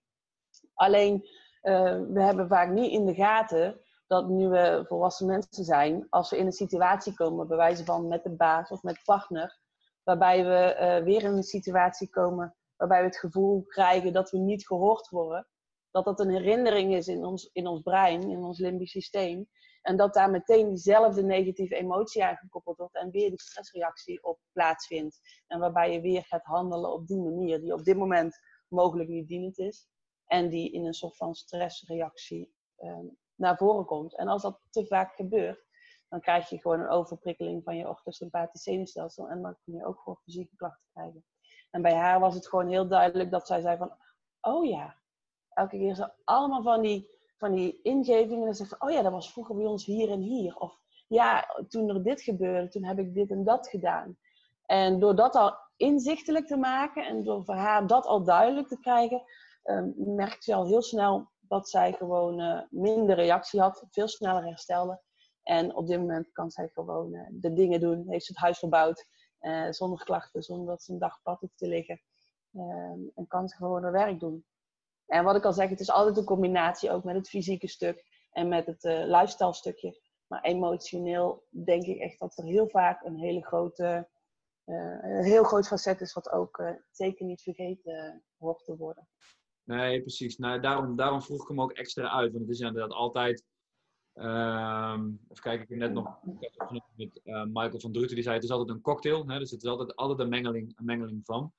Alleen, 0.74 1.15
uh, 1.62 2.02
we 2.08 2.22
hebben 2.22 2.48
vaak 2.48 2.69
niet 2.69 2.91
in 2.91 3.06
de 3.06 3.13
gaten 3.13 3.82
dat 4.08 4.28
nu 4.28 4.50
we 4.50 4.84
volwassen 4.88 5.26
mensen 5.26 5.63
zijn, 5.63 6.08
als 6.10 6.30
we 6.30 6.38
in 6.38 6.45
een 6.45 6.52
situatie 6.52 7.13
komen, 7.13 7.48
bij 7.48 7.58
wijze 7.58 7.86
van 7.86 8.08
met 8.08 8.24
de 8.24 8.36
baas 8.36 8.69
of 8.69 8.84
met 8.84 9.02
partner, 9.04 9.60
waarbij 10.04 10.46
we 10.46 10.76
uh, 10.80 11.04
weer 11.04 11.24
in 11.24 11.34
een 11.34 11.44
situatie 11.44 12.10
komen 12.10 12.56
waarbij 12.76 13.00
we 13.00 13.06
het 13.06 13.18
gevoel 13.18 13.64
krijgen 13.64 14.14
dat 14.14 14.30
we 14.32 14.38
niet 14.38 14.68
gehoord 14.68 15.10
worden, 15.10 15.48
dat 15.92 16.06
dat 16.06 16.20
een 16.20 16.30
herinnering 16.30 16.96
is 16.96 17.08
in 17.08 17.26
ons, 17.26 17.50
in 17.54 17.68
ons 17.68 17.82
brein, 17.82 18.22
in 18.30 18.44
ons 18.44 18.60
limbisch 18.60 18.92
systeem, 18.92 19.50
en 19.82 19.98
dat 19.98 20.14
daar 20.14 20.30
meteen 20.30 20.68
diezelfde 20.68 21.24
negatieve 21.24 21.76
emotie 21.76 22.24
aan 22.26 22.36
gekoppeld 22.36 22.78
wordt 22.78 22.96
en 22.96 23.10
weer 23.10 23.30
die 23.30 23.42
stressreactie 23.42 24.24
op 24.24 24.40
plaatsvindt. 24.52 25.20
En 25.48 25.60
waarbij 25.60 25.92
je 25.92 26.02
weer 26.02 26.24
gaat 26.26 26.44
handelen 26.44 26.94
op 26.94 27.08
die 27.08 27.22
manier, 27.22 27.60
die 27.60 27.74
op 27.74 27.84
dit 27.84 27.98
moment 27.98 28.40
mogelijk 28.68 29.10
niet 29.10 29.28
dienend 29.28 29.58
is. 29.58 29.88
En 30.26 30.50
die 30.50 30.72
in 30.72 30.86
een 30.86 30.94
soort 30.94 31.18
van 31.18 31.36
stressreactie 31.36 32.54
um, 32.78 33.18
naar 33.36 33.58
voren 33.58 33.86
komt. 33.86 34.18
En 34.18 34.28
als 34.28 34.42
dat 34.42 34.62
te 34.70 34.86
vaak 34.86 35.16
gebeurt, 35.16 35.66
dan 36.10 36.19
krijg 36.19 36.50
je 36.50 36.60
gewoon 36.60 36.80
een 36.80 36.89
overprikkeling 36.89 37.63
van 37.63 37.78
je 37.78 37.88
orthosympathisch 37.88 38.63
zenuwstelsel. 38.63 39.30
En 39.30 39.41
dan 39.41 39.56
kun 39.63 39.74
je 39.74 39.86
ook 39.86 40.00
gewoon 40.00 40.19
fysieke 40.24 40.56
klachten 40.56 40.88
krijgen. 40.91 41.24
En 41.69 41.82
bij 41.82 41.95
haar 41.95 42.19
was 42.19 42.36
het 42.36 42.48
gewoon 42.48 42.67
heel 42.67 42.88
duidelijk 42.88 43.32
dat 43.32 43.48
zij 43.48 43.62
zei 43.62 43.78
van, 43.78 43.93
oh 44.41 44.65
ja, 44.65 44.95
elke 45.50 45.78
keer 45.78 45.95
zo 45.95 46.08
allemaal 46.24 46.62
van 46.62 46.82
die, 46.82 47.10
van 47.38 47.52
die 47.52 47.80
ingevingen. 47.82 48.48
En 48.48 48.56
zegt 48.56 48.82
oh 48.82 48.91
ja, 48.91 49.02
dat 49.02 49.12
was 49.12 49.32
vroeger 49.32 49.56
bij 49.56 49.65
ons 49.65 49.86
hier 49.86 50.12
en 50.12 50.22
hier. 50.22 50.56
Of 50.56 50.80
ja, 51.08 51.48
toen 51.67 51.89
er 51.89 52.04
dit 52.04 52.22
gebeurde, 52.22 52.69
toen 52.69 52.84
heb 52.84 53.00
ik 53.00 53.13
dit 53.13 53.32
en 53.32 53.43
dat 53.43 53.67
gedaan. 53.67 54.17
En 54.65 55.00
door 55.00 55.15
dat 55.15 55.36
al 55.36 55.58
inzichtelijk 55.76 56.48
te 56.48 56.58
maken 56.58 57.06
en 57.06 57.24
door 57.24 57.43
voor 57.45 57.56
haar 57.56 57.88
dat 57.88 58.06
al 58.06 58.24
duidelijk 58.24 58.67
te 58.67 58.80
krijgen, 58.80 59.24
um, 59.63 59.93
merkt 59.98 60.43
ze 60.43 60.54
al 60.54 60.67
heel 60.67 60.82
snel 60.82 61.32
dat 61.39 61.69
zij 61.69 61.93
gewoon 61.93 62.39
uh, 62.39 62.62
minder 62.69 63.15
reactie 63.15 63.62
had, 63.62 63.86
veel 63.89 64.08
sneller 64.08 64.43
herstelde. 64.43 65.02
En 65.43 65.75
op 65.75 65.88
dit 65.88 65.99
moment 65.99 66.32
kan 66.32 66.52
zij 66.52 66.69
gewoon 66.73 67.13
uh, 67.13 67.28
de 67.32 67.54
dingen 67.54 67.80
doen, 67.80 68.08
heeft 68.08 68.25
ze 68.25 68.32
het 68.32 68.41
huis 68.41 68.60
verbouwd, 68.60 69.06
uh, 69.41 69.71
zonder 69.71 70.04
klachten, 70.04 70.43
zonder 70.43 70.67
dat 70.67 70.84
ze 70.84 70.93
een 70.93 70.99
dag 70.99 71.21
pad 71.21 71.39
hoeft 71.39 71.58
te 71.58 71.67
liggen. 71.67 72.02
Ehm, 72.54 72.99
en 73.15 73.28
kan 73.28 73.47
ze 73.47 73.56
gewoon 73.56 73.84
haar 73.84 73.91
werk 73.91 74.19
doen. 74.19 74.45
En 75.06 75.23
wat 75.23 75.36
ik 75.36 75.45
al 75.45 75.54
zeg, 75.54 75.69
het 75.69 75.80
is 75.80 75.91
altijd 75.91 76.17
een 76.17 76.23
combinatie 76.23 76.91
ook 76.91 77.04
met 77.04 77.15
het 77.15 77.30
fysieke 77.30 77.67
stuk 77.67 78.04
en 78.32 78.47
met 78.47 78.65
het 78.65 78.84
lifestyle 78.84 79.54
stukje. 79.54 79.99
Maar 80.28 80.41
emotioneel 80.41 81.47
denk 81.49 81.84
ik 81.84 81.99
echt 81.99 82.19
dat 82.19 82.38
er 82.38 82.43
heel 82.43 82.67
vaak 82.69 83.04
een 83.04 83.17
hele 83.17 83.45
grote, 83.45 84.10
een 84.65 85.23
heel 85.23 85.43
groot 85.43 85.67
facet 85.67 86.02
is, 86.02 86.13
wat 86.13 86.32
ook 86.32 86.63
zeker 86.91 87.25
niet 87.25 87.41
vergeten 87.41 88.23
hoort 88.38 88.63
te 88.63 88.78
worden. 88.78 89.08
Nee, 89.69 90.02
precies. 90.02 90.38
Nou, 90.38 90.60
daarom, 90.60 90.95
daarom 90.95 91.21
vroeg 91.21 91.41
ik 91.41 91.47
hem 91.47 91.62
ook 91.62 91.71
extra 91.71 92.10
uit. 92.10 92.32
Want 92.32 92.43
het 92.43 92.54
is 92.54 92.60
inderdaad 92.60 92.91
altijd. 92.91 93.45
Um, 94.20 95.20
even 95.30 95.44
kijken, 95.44 95.62
ik 95.62 95.70
heb 95.70 95.78
net 95.78 95.94
nog 95.94 96.20
met 96.96 97.22
uh, 97.24 97.44
Michael 97.44 97.80
van 97.80 97.92
Druten. 97.92 98.16
Die 98.16 98.24
zei: 98.24 98.36
het 98.36 98.44
is 98.44 98.50
altijd 98.50 98.70
een 98.70 98.82
cocktail. 98.82 99.28
Hè, 99.28 99.40
dus 99.40 99.52
het 99.52 99.64
is 99.64 99.70
altijd, 99.70 99.96
altijd 99.96 100.20
een, 100.20 100.30
mengeling, 100.30 100.74
een 100.76 100.86
mengeling 100.86 101.22
van. 101.26 101.54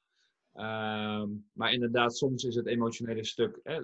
Um, 0.54 1.48
maar 1.52 1.72
inderdaad, 1.72 2.16
soms 2.16 2.44
is 2.44 2.54
het 2.54 2.66
emotionele 2.66 3.24
stuk 3.24 3.60
hè, 3.62 3.80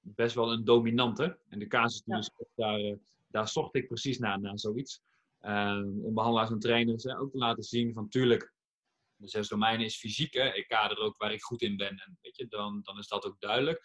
best 0.00 0.34
wel 0.34 0.52
een 0.52 0.64
dominante. 0.64 1.38
En 1.48 1.58
de 1.58 1.66
casus 1.66 2.02
ja. 2.04 2.16
dus, 2.16 2.30
daar, 2.54 2.80
uh, 2.80 2.94
daar 3.26 3.48
zocht 3.48 3.74
ik 3.74 3.86
precies 3.86 4.18
naar, 4.18 4.40
naar 4.40 4.58
zoiets. 4.58 5.02
Um, 5.42 6.04
om 6.04 6.14
behandelaars 6.14 6.50
en 6.50 6.58
trainers 6.58 7.04
hè, 7.04 7.18
ook 7.18 7.30
te 7.30 7.38
laten 7.38 7.62
zien 7.62 7.92
van 7.92 8.08
tuurlijk 8.08 8.52
de 9.16 9.28
zes 9.28 9.48
domeinen 9.48 9.86
is 9.86 9.98
fysiek. 9.98 10.34
Hè? 10.34 10.54
Ik 10.54 10.68
kader 10.68 10.98
ook 10.98 11.16
waar 11.16 11.32
ik 11.32 11.42
goed 11.42 11.62
in 11.62 11.76
ben. 11.76 11.96
En 11.96 12.18
weet 12.20 12.36
je, 12.36 12.46
dan, 12.48 12.80
dan 12.82 12.98
is 12.98 13.08
dat 13.08 13.24
ook 13.24 13.40
duidelijk. 13.40 13.82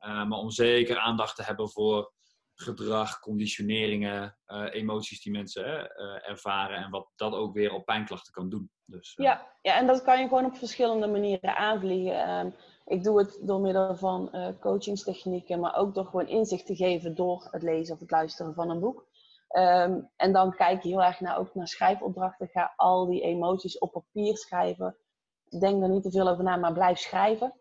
Uh, 0.00 0.26
maar 0.26 0.38
om 0.38 0.50
zeker 0.50 0.98
aandacht 0.98 1.36
te 1.36 1.42
hebben 1.42 1.70
voor 1.70 2.12
gedrag, 2.56 3.20
conditioneringen, 3.20 4.36
uh, 4.46 4.66
emoties 4.70 5.22
die 5.22 5.32
mensen 5.32 5.64
uh, 5.66 6.28
ervaren. 6.28 6.76
En 6.76 6.90
wat 6.90 7.08
dat 7.16 7.32
ook 7.32 7.54
weer 7.54 7.72
op 7.72 7.84
pijnklachten 7.84 8.32
kan 8.32 8.48
doen. 8.48 8.70
Dus, 8.84 9.14
ja, 9.16 9.46
ja, 9.62 9.76
en 9.76 9.86
dat 9.86 10.02
kan 10.02 10.20
je 10.20 10.28
gewoon 10.28 10.44
op 10.44 10.56
verschillende 10.56 11.06
manieren 11.06 11.56
aanvliegen. 11.56 12.30
Um, 12.30 12.54
ik 12.84 13.04
doe 13.04 13.18
het 13.18 13.38
door 13.42 13.60
middel 13.60 13.96
van 13.96 14.30
coachingstechnieken, 14.60 15.60
maar 15.60 15.76
ook 15.76 15.94
door 15.94 16.04
gewoon 16.04 16.28
inzicht 16.28 16.66
te 16.66 16.76
geven 16.76 17.14
door 17.14 17.48
het 17.50 17.62
lezen 17.62 17.94
of 17.94 18.00
het 18.00 18.10
luisteren 18.10 18.54
van 18.54 18.70
een 18.70 18.80
boek. 18.80 19.06
Um, 19.56 20.10
en 20.16 20.32
dan 20.32 20.56
kijk 20.56 20.82
je 20.82 20.88
heel 20.88 21.02
erg 21.02 21.20
naar, 21.20 21.38
ook 21.38 21.54
naar 21.54 21.68
schrijfopdrachten. 21.68 22.48
Ga 22.48 22.72
al 22.76 23.06
die 23.06 23.22
emoties 23.22 23.78
op 23.78 23.92
papier 23.92 24.36
schrijven. 24.36 24.96
Denk 25.60 25.82
er 25.82 25.88
niet 25.88 26.02
te 26.02 26.10
veel 26.10 26.28
over 26.28 26.44
na, 26.44 26.56
maar 26.56 26.72
blijf 26.72 26.98
schrijven. 26.98 27.54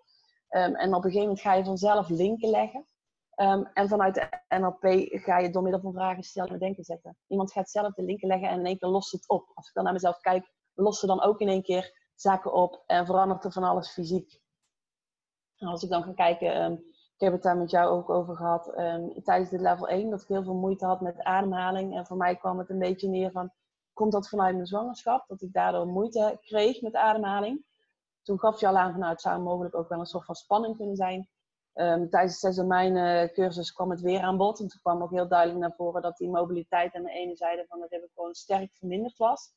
Um, 0.49 0.75
en 0.75 0.87
op 0.87 0.95
een 0.95 1.11
gegeven 1.11 1.21
moment 1.21 1.41
ga 1.41 1.53
je 1.53 1.63
vanzelf 1.63 2.09
linken 2.09 2.49
leggen. 2.49 2.87
Um, 3.35 3.69
en 3.73 3.87
vanuit 3.87 4.15
de 4.15 4.55
NLP 4.57 5.07
ga 5.09 5.37
je 5.37 5.49
door 5.49 5.63
middel 5.63 5.81
van 5.81 5.93
vragen 5.93 6.23
stellen 6.23 6.51
en 6.51 6.59
denken 6.59 6.83
zetten. 6.83 7.17
Iemand 7.27 7.51
gaat 7.51 7.69
zelf 7.69 7.93
de 7.93 8.03
linken 8.03 8.27
leggen 8.27 8.49
en 8.49 8.59
in 8.59 8.65
één 8.65 8.77
keer 8.77 8.89
lost 8.89 9.11
het 9.11 9.29
op. 9.29 9.51
Als 9.53 9.67
ik 9.67 9.73
dan 9.73 9.83
naar 9.83 9.93
mezelf 9.93 10.19
kijk, 10.19 10.51
lost 10.73 10.99
ze 10.99 11.07
dan 11.07 11.21
ook 11.21 11.39
in 11.39 11.47
één 11.47 11.63
keer 11.63 12.09
zaken 12.15 12.53
op 12.53 12.83
en 12.85 13.05
verandert 13.05 13.43
er 13.43 13.51
van 13.51 13.63
alles 13.63 13.91
fysiek. 13.91 14.39
En 15.57 15.67
als 15.67 15.83
ik 15.83 15.89
dan 15.89 16.03
ga 16.03 16.13
kijken, 16.13 16.73
ik 17.15 17.21
heb 17.21 17.33
het 17.33 17.43
daar 17.43 17.57
met 17.57 17.71
jou 17.71 17.89
ook 17.89 18.09
over 18.09 18.35
gehad 18.35 18.77
um, 18.77 19.23
tijdens 19.23 19.49
dit 19.49 19.61
level 19.61 19.87
1, 19.87 20.09
dat 20.09 20.21
ik 20.21 20.27
heel 20.27 20.43
veel 20.43 20.55
moeite 20.55 20.85
had 20.85 21.01
met 21.01 21.23
ademhaling. 21.23 21.95
En 21.95 22.05
voor 22.05 22.17
mij 22.17 22.35
kwam 22.35 22.59
het 22.59 22.69
een 22.69 22.79
beetje 22.79 23.07
neer 23.07 23.31
van, 23.31 23.51
komt 23.93 24.11
dat 24.11 24.29
vanuit 24.29 24.55
mijn 24.55 24.67
zwangerschap? 24.67 25.27
Dat 25.27 25.41
ik 25.41 25.53
daardoor 25.53 25.87
moeite 25.87 26.37
kreeg 26.41 26.81
met 26.81 26.95
ademhaling. 26.95 27.65
Toen 28.21 28.39
gaf 28.39 28.59
je 28.59 28.67
al 28.67 28.77
aan 28.77 28.91
van, 28.91 28.99
nou, 28.99 29.11
het 29.11 29.21
zou 29.21 29.41
mogelijk 29.41 29.75
ook 29.75 29.89
wel 29.89 29.99
een 29.99 30.05
soort 30.05 30.25
van 30.25 30.35
spanning 30.35 30.77
kunnen 30.77 30.95
zijn. 30.95 31.29
Um, 31.75 32.09
tijdens 32.09 32.39
de 32.39 32.53
zes 32.53 33.31
cursus 33.31 33.71
kwam 33.71 33.89
het 33.89 34.01
weer 34.01 34.21
aan 34.21 34.37
bod. 34.37 34.59
En 34.59 34.67
toen 34.67 34.79
kwam 34.81 35.01
ook 35.01 35.11
heel 35.11 35.27
duidelijk 35.27 35.59
naar 35.59 35.75
voren 35.75 36.01
dat 36.01 36.17
die 36.17 36.29
mobiliteit 36.29 36.95
aan 36.95 37.03
de 37.03 37.11
ene 37.11 37.35
zijde 37.35 37.65
van 37.67 37.81
het 37.81 37.91
hebben 37.91 38.09
gewoon 38.13 38.33
sterk 38.33 38.75
verminderd 38.75 39.17
was. 39.17 39.53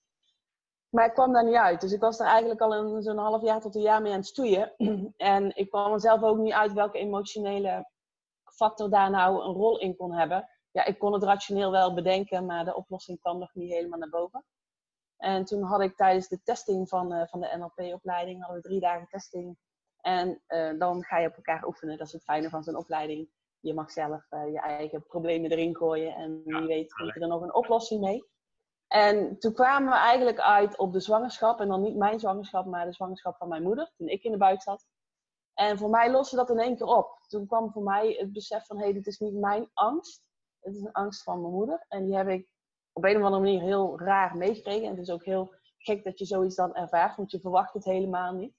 Maar 0.89 1.07
ik 1.07 1.15
kwam 1.15 1.33
daar 1.33 1.45
niet 1.45 1.55
uit. 1.55 1.81
Dus 1.81 1.93
ik 1.93 2.01
was 2.01 2.21
er 2.21 2.27
eigenlijk 2.27 2.61
al 2.61 3.03
zo'n 3.03 3.19
half 3.19 3.43
jaar 3.43 3.61
tot 3.61 3.75
een 3.75 3.83
jaar 3.83 4.03
mee 4.03 4.13
aan 4.13 4.19
het 4.19 4.27
stoeien. 4.27 4.75
En 5.17 5.57
ik 5.57 5.69
kwam 5.69 5.93
er 5.93 6.01
zelf 6.01 6.23
ook 6.23 6.39
niet 6.39 6.53
uit 6.53 6.73
welke 6.73 6.99
emotionele 6.99 7.91
factor 8.45 8.91
daar 8.91 9.11
nou 9.11 9.45
een 9.45 9.55
rol 9.55 9.79
in 9.79 9.97
kon 9.97 10.13
hebben. 10.13 10.49
Ja, 10.71 10.85
ik 10.85 10.99
kon 10.99 11.13
het 11.13 11.23
rationeel 11.23 11.71
wel 11.71 11.95
bedenken, 11.95 12.47
maar 12.47 12.65
de 12.65 12.75
oplossing 12.75 13.21
kwam 13.21 13.39
nog 13.39 13.55
niet 13.55 13.73
helemaal 13.73 13.99
naar 13.99 14.09
boven. 14.09 14.45
En 15.17 15.45
toen 15.45 15.63
had 15.63 15.81
ik 15.81 15.97
tijdens 15.97 16.29
de 16.29 16.43
testing 16.43 16.89
van, 16.89 17.13
uh, 17.13 17.27
van 17.27 17.41
de 17.41 17.57
NLP-opleiding, 17.57 18.41
hadden 18.41 18.63
we 18.63 18.69
drie 18.69 18.81
dagen 18.81 19.09
testing. 19.09 19.57
En 20.09 20.43
uh, 20.49 20.79
dan 20.79 21.05
ga 21.05 21.19
je 21.19 21.29
op 21.29 21.37
elkaar 21.37 21.67
oefenen. 21.67 21.99
Dat 21.99 22.07
is 22.07 22.13
het 22.13 22.25
fijne 22.25 22.49
van 22.49 22.63
zo'n 22.63 22.77
opleiding. 22.77 23.29
Je 23.61 23.75
mag 23.75 23.91
zelf 23.91 24.27
uh, 24.31 24.53
je 24.53 24.61
eigen 24.61 25.07
problemen 25.07 25.51
erin 25.51 25.77
gooien. 25.77 26.15
En 26.15 26.43
wie 26.45 26.67
weet, 26.67 26.95
vind 26.95 27.15
je 27.15 27.21
er 27.21 27.29
nog 27.29 27.43
een 27.43 27.55
oplossing 27.55 28.01
mee. 28.01 28.25
En 28.87 29.39
toen 29.39 29.53
kwamen 29.53 29.89
we 29.89 29.97
eigenlijk 29.99 30.41
uit 30.41 30.79
op 30.79 30.93
de 30.93 31.01
zwangerschap. 31.01 31.61
En 31.61 31.69
dan 31.69 31.83
niet 31.83 31.97
mijn 31.97 32.21
zwangerschap, 32.21 32.67
maar 32.67 32.85
de 32.85 32.93
zwangerschap 32.93 33.37
van 33.37 33.49
mijn 33.49 33.63
moeder. 33.63 33.93
Toen 33.97 34.09
ik 34.09 34.23
in 34.23 34.31
de 34.31 34.39
buik 34.39 34.63
zat. 34.63 34.87
En 35.55 35.79
voor 35.79 35.91
mij 35.91 36.11
loste 36.11 36.37
dat 36.37 36.51
in 36.51 36.59
één 36.59 36.77
keer 36.77 36.87
op. 36.87 37.19
Toen 37.27 37.47
kwam 37.47 37.73
voor 37.73 37.83
mij 37.83 38.15
het 38.19 38.33
besef 38.33 38.67
van, 38.67 38.77
hé, 38.77 38.85
hey, 38.85 38.93
dit 38.93 39.07
is 39.07 39.19
niet 39.19 39.35
mijn 39.35 39.71
angst. 39.73 40.23
Het 40.61 40.75
is 40.75 40.81
een 40.81 40.93
angst 40.93 41.23
van 41.23 41.41
mijn 41.41 41.53
moeder. 41.53 41.85
En 41.89 42.05
die 42.05 42.17
heb 42.17 42.29
ik 42.29 42.49
op 42.93 43.05
een 43.05 43.17
of 43.17 43.23
andere 43.23 43.43
manier 43.43 43.61
heel 43.61 44.01
raar 44.01 44.37
meegekregen. 44.37 44.85
En 44.85 44.91
het 44.91 45.01
is 45.01 45.11
ook 45.11 45.25
heel 45.25 45.55
gek 45.79 46.05
dat 46.05 46.19
je 46.19 46.25
zoiets 46.25 46.57
dan 46.57 46.75
ervaart, 46.75 47.17
want 47.17 47.31
je 47.31 47.41
verwacht 47.41 47.73
het 47.75 47.85
helemaal 47.85 48.33
niet. 48.33 48.58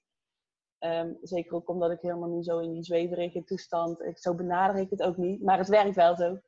Ehm, 0.80 1.12
zeker 1.22 1.54
ook 1.54 1.68
omdat 1.68 1.90
ik 1.90 2.00
helemaal 2.00 2.28
niet 2.28 2.44
zo 2.44 2.58
in 2.58 2.72
die 2.72 2.84
zweverige 2.84 3.44
toestand, 3.44 4.00
ik, 4.02 4.18
zo 4.18 4.34
benader 4.34 4.80
ik 4.80 4.90
het 4.90 5.02
ook 5.02 5.16
niet, 5.16 5.42
maar 5.42 5.58
het 5.58 5.68
werkt 5.68 5.94
wel 5.94 6.16
zo. 6.16 6.38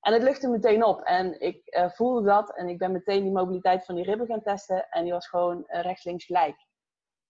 En 0.00 0.12
het 0.12 0.22
luchtte 0.22 0.48
meteen 0.48 0.84
op 0.84 1.00
en 1.00 1.40
ik 1.40 1.76
uh, 1.76 1.90
voelde 1.90 2.22
dat 2.22 2.56
en 2.56 2.68
ik 2.68 2.78
ben 2.78 2.92
meteen 2.92 3.22
die 3.22 3.32
mobiliteit 3.32 3.84
van 3.84 3.94
die 3.94 4.04
ribben 4.04 4.26
gaan 4.26 4.42
testen 4.42 4.88
en 4.88 5.02
die 5.02 5.12
was 5.12 5.28
gewoon 5.28 5.64
uh, 5.66 5.80
rechts-links 5.80 6.24
gelijk. 6.24 6.66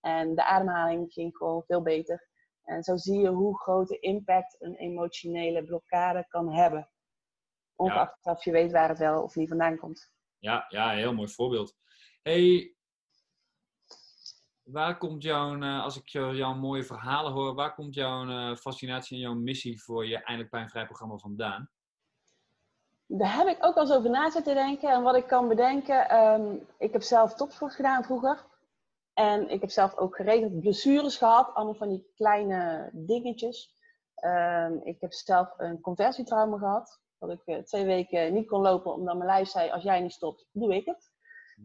En 0.00 0.34
de 0.34 0.44
ademhaling 0.44 1.12
ging 1.12 1.36
gewoon 1.36 1.62
veel 1.62 1.82
beter. 1.82 2.28
En 2.62 2.82
zo 2.82 2.96
zie 2.96 3.20
je 3.20 3.28
hoe 3.28 3.60
grote 3.60 3.98
impact 3.98 4.56
een 4.58 4.74
emotionele 4.74 5.64
blokkade 5.64 6.26
kan 6.28 6.52
hebben. 6.52 6.90
Ongeacht 7.76 8.18
ja. 8.22 8.32
of 8.32 8.44
je 8.44 8.50
weet 8.50 8.72
waar 8.72 8.88
het 8.88 8.98
wel 8.98 9.22
of 9.22 9.34
niet 9.34 9.48
vandaan 9.48 9.78
komt. 9.78 10.12
Ja, 10.38 10.64
ja 10.68 10.90
heel 10.90 11.14
mooi 11.14 11.28
voorbeeld. 11.28 11.76
Hey, 12.22 12.74
waar 14.72 14.98
komt 14.98 15.22
jouw, 15.22 15.56
uh, 15.56 15.82
als 15.82 15.96
ik 15.96 16.08
jouw 16.08 16.54
mooie 16.54 16.84
verhalen 16.84 17.32
hoor, 17.32 17.54
waar 17.54 17.74
komt 17.74 17.94
jouw 17.94 18.24
uh, 18.24 18.56
fascinatie 18.56 19.16
en 19.16 19.22
jouw 19.22 19.34
missie 19.34 19.82
voor 19.82 20.06
je 20.06 20.16
eindelijk 20.16 20.50
pijnvrij 20.50 20.84
programma 20.84 21.16
vandaan? 21.16 21.70
Daar 23.06 23.36
heb 23.36 23.46
ik 23.46 23.58
ook 23.60 23.74
al 23.74 23.82
eens 23.82 23.92
over 23.92 24.10
na 24.10 24.30
zitten 24.30 24.54
denken. 24.54 24.90
En 24.90 25.02
wat 25.02 25.16
ik 25.16 25.26
kan 25.26 25.48
bedenken, 25.48 26.16
um, 26.16 26.66
ik 26.78 26.92
heb 26.92 27.02
zelf 27.02 27.34
topsport 27.34 27.74
gedaan 27.74 28.04
vroeger. 28.04 28.44
En 29.14 29.48
ik 29.48 29.60
heb 29.60 29.70
zelf 29.70 29.96
ook 29.96 30.16
geregeld 30.16 30.60
blessures 30.60 31.16
gehad, 31.16 31.54
allemaal 31.54 31.74
van 31.74 31.88
die 31.88 32.10
kleine 32.14 32.90
dingetjes. 32.92 33.74
Um, 34.24 34.80
ik 34.84 35.00
heb 35.00 35.12
zelf 35.12 35.54
een 35.56 35.80
conversietrauma 35.80 36.58
gehad. 36.58 37.00
Dat 37.18 37.30
ik 37.30 37.42
uh, 37.44 37.58
twee 37.58 37.84
weken 37.84 38.32
niet 38.32 38.48
kon 38.48 38.60
lopen 38.60 38.94
omdat 38.94 39.16
mijn 39.16 39.28
lijf 39.28 39.48
zei, 39.48 39.70
als 39.70 39.82
jij 39.82 40.00
niet 40.00 40.12
stopt, 40.12 40.46
doe 40.52 40.74
ik 40.74 40.86
het. 40.86 41.11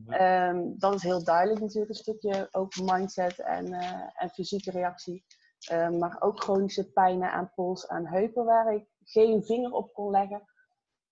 Um, 0.08 0.80
dat 0.80 0.94
is 0.94 1.04
heel 1.04 1.24
duidelijk 1.24 1.60
natuurlijk, 1.60 1.90
een 1.90 1.96
stukje 1.96 2.48
ook 2.52 2.76
mindset 2.76 3.40
en, 3.40 3.68
uh, 3.68 4.10
en 4.16 4.30
fysieke 4.30 4.72
reactie. 4.72 5.26
Um, 5.72 5.98
maar 5.98 6.22
ook 6.22 6.40
chronische 6.40 6.92
pijnen 6.92 7.32
aan 7.32 7.52
pols, 7.56 7.88
aan 7.88 8.06
heupen, 8.06 8.46
waar 8.46 8.74
ik 8.74 8.88
geen 9.04 9.44
vinger 9.44 9.72
op 9.72 9.94
kon 9.94 10.12
leggen. 10.12 10.42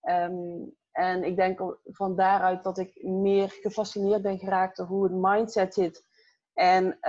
Um, 0.02 0.76
en 0.92 1.24
ik 1.24 1.36
denk 1.36 1.78
van 1.84 2.16
daaruit 2.16 2.64
dat 2.64 2.78
ik 2.78 3.04
meer 3.04 3.50
gefascineerd 3.50 4.22
ben 4.22 4.40
geraakt 4.40 4.78
door 4.78 4.86
hoe 4.86 5.04
het 5.04 5.14
mindset 5.14 5.74
zit. 5.74 6.06
En 6.54 7.00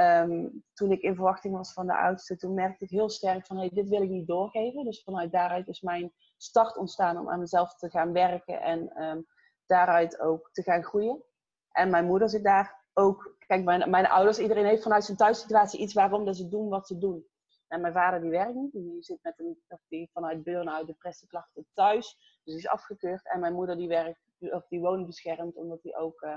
toen 0.72 0.92
ik 0.92 1.00
in 1.00 1.14
verwachting 1.14 1.56
was 1.56 1.72
van 1.72 1.86
de 1.86 1.96
oudste, 1.96 2.36
toen 2.36 2.54
merkte 2.54 2.84
ik 2.84 2.90
heel 2.90 3.10
sterk 3.10 3.46
van 3.46 3.56
hey, 3.56 3.70
dit 3.72 3.88
wil 3.88 4.02
ik 4.02 4.10
niet 4.10 4.26
doorgeven. 4.26 4.84
Dus 4.84 5.02
vanuit 5.02 5.32
daaruit 5.32 5.68
is 5.68 5.80
mijn 5.80 6.12
start 6.36 6.76
ontstaan 6.76 7.18
om 7.18 7.30
aan 7.30 7.40
mezelf 7.40 7.74
te 7.74 7.90
gaan 7.90 8.12
werken 8.12 8.60
en 8.60 9.26
daaruit 9.66 10.20
ook 10.20 10.48
te 10.52 10.62
gaan 10.62 10.84
groeien. 10.84 11.24
En 11.76 11.90
mijn 11.90 12.06
moeder 12.06 12.28
zit 12.28 12.44
daar 12.44 12.84
ook. 12.94 13.34
Kijk, 13.46 13.64
mijn, 13.64 13.90
mijn 13.90 14.06
ouders, 14.06 14.38
iedereen 14.38 14.64
heeft 14.64 14.82
vanuit 14.82 15.04
zijn 15.04 15.16
thuissituatie 15.16 15.80
iets 15.80 15.94
waarom 15.94 16.24
dat 16.24 16.36
ze 16.36 16.48
doen 16.48 16.68
wat 16.68 16.86
ze 16.86 16.98
doen. 16.98 17.26
En 17.68 17.80
mijn 17.80 17.92
vader 17.92 18.20
die 18.20 18.30
werkt 18.30 18.54
niet, 18.54 18.72
die 18.72 19.02
zit 19.02 19.18
met 19.22 19.38
een, 19.38 19.58
die 19.88 20.10
vanuit 20.12 20.42
burn-out, 20.42 20.86
depressieklachten 20.86 21.66
thuis. 21.74 22.16
Dus 22.44 22.54
die 22.54 22.56
is 22.56 22.68
afgekeurd. 22.68 23.28
En 23.28 23.40
mijn 23.40 23.52
moeder 23.52 23.76
die 23.76 23.88
werkt, 23.88 24.20
of 24.38 24.66
die 24.68 24.80
woont 24.80 25.06
beschermd, 25.06 25.56
omdat 25.56 25.82
hij 25.82 25.96
ook 25.96 26.22
uh, 26.22 26.36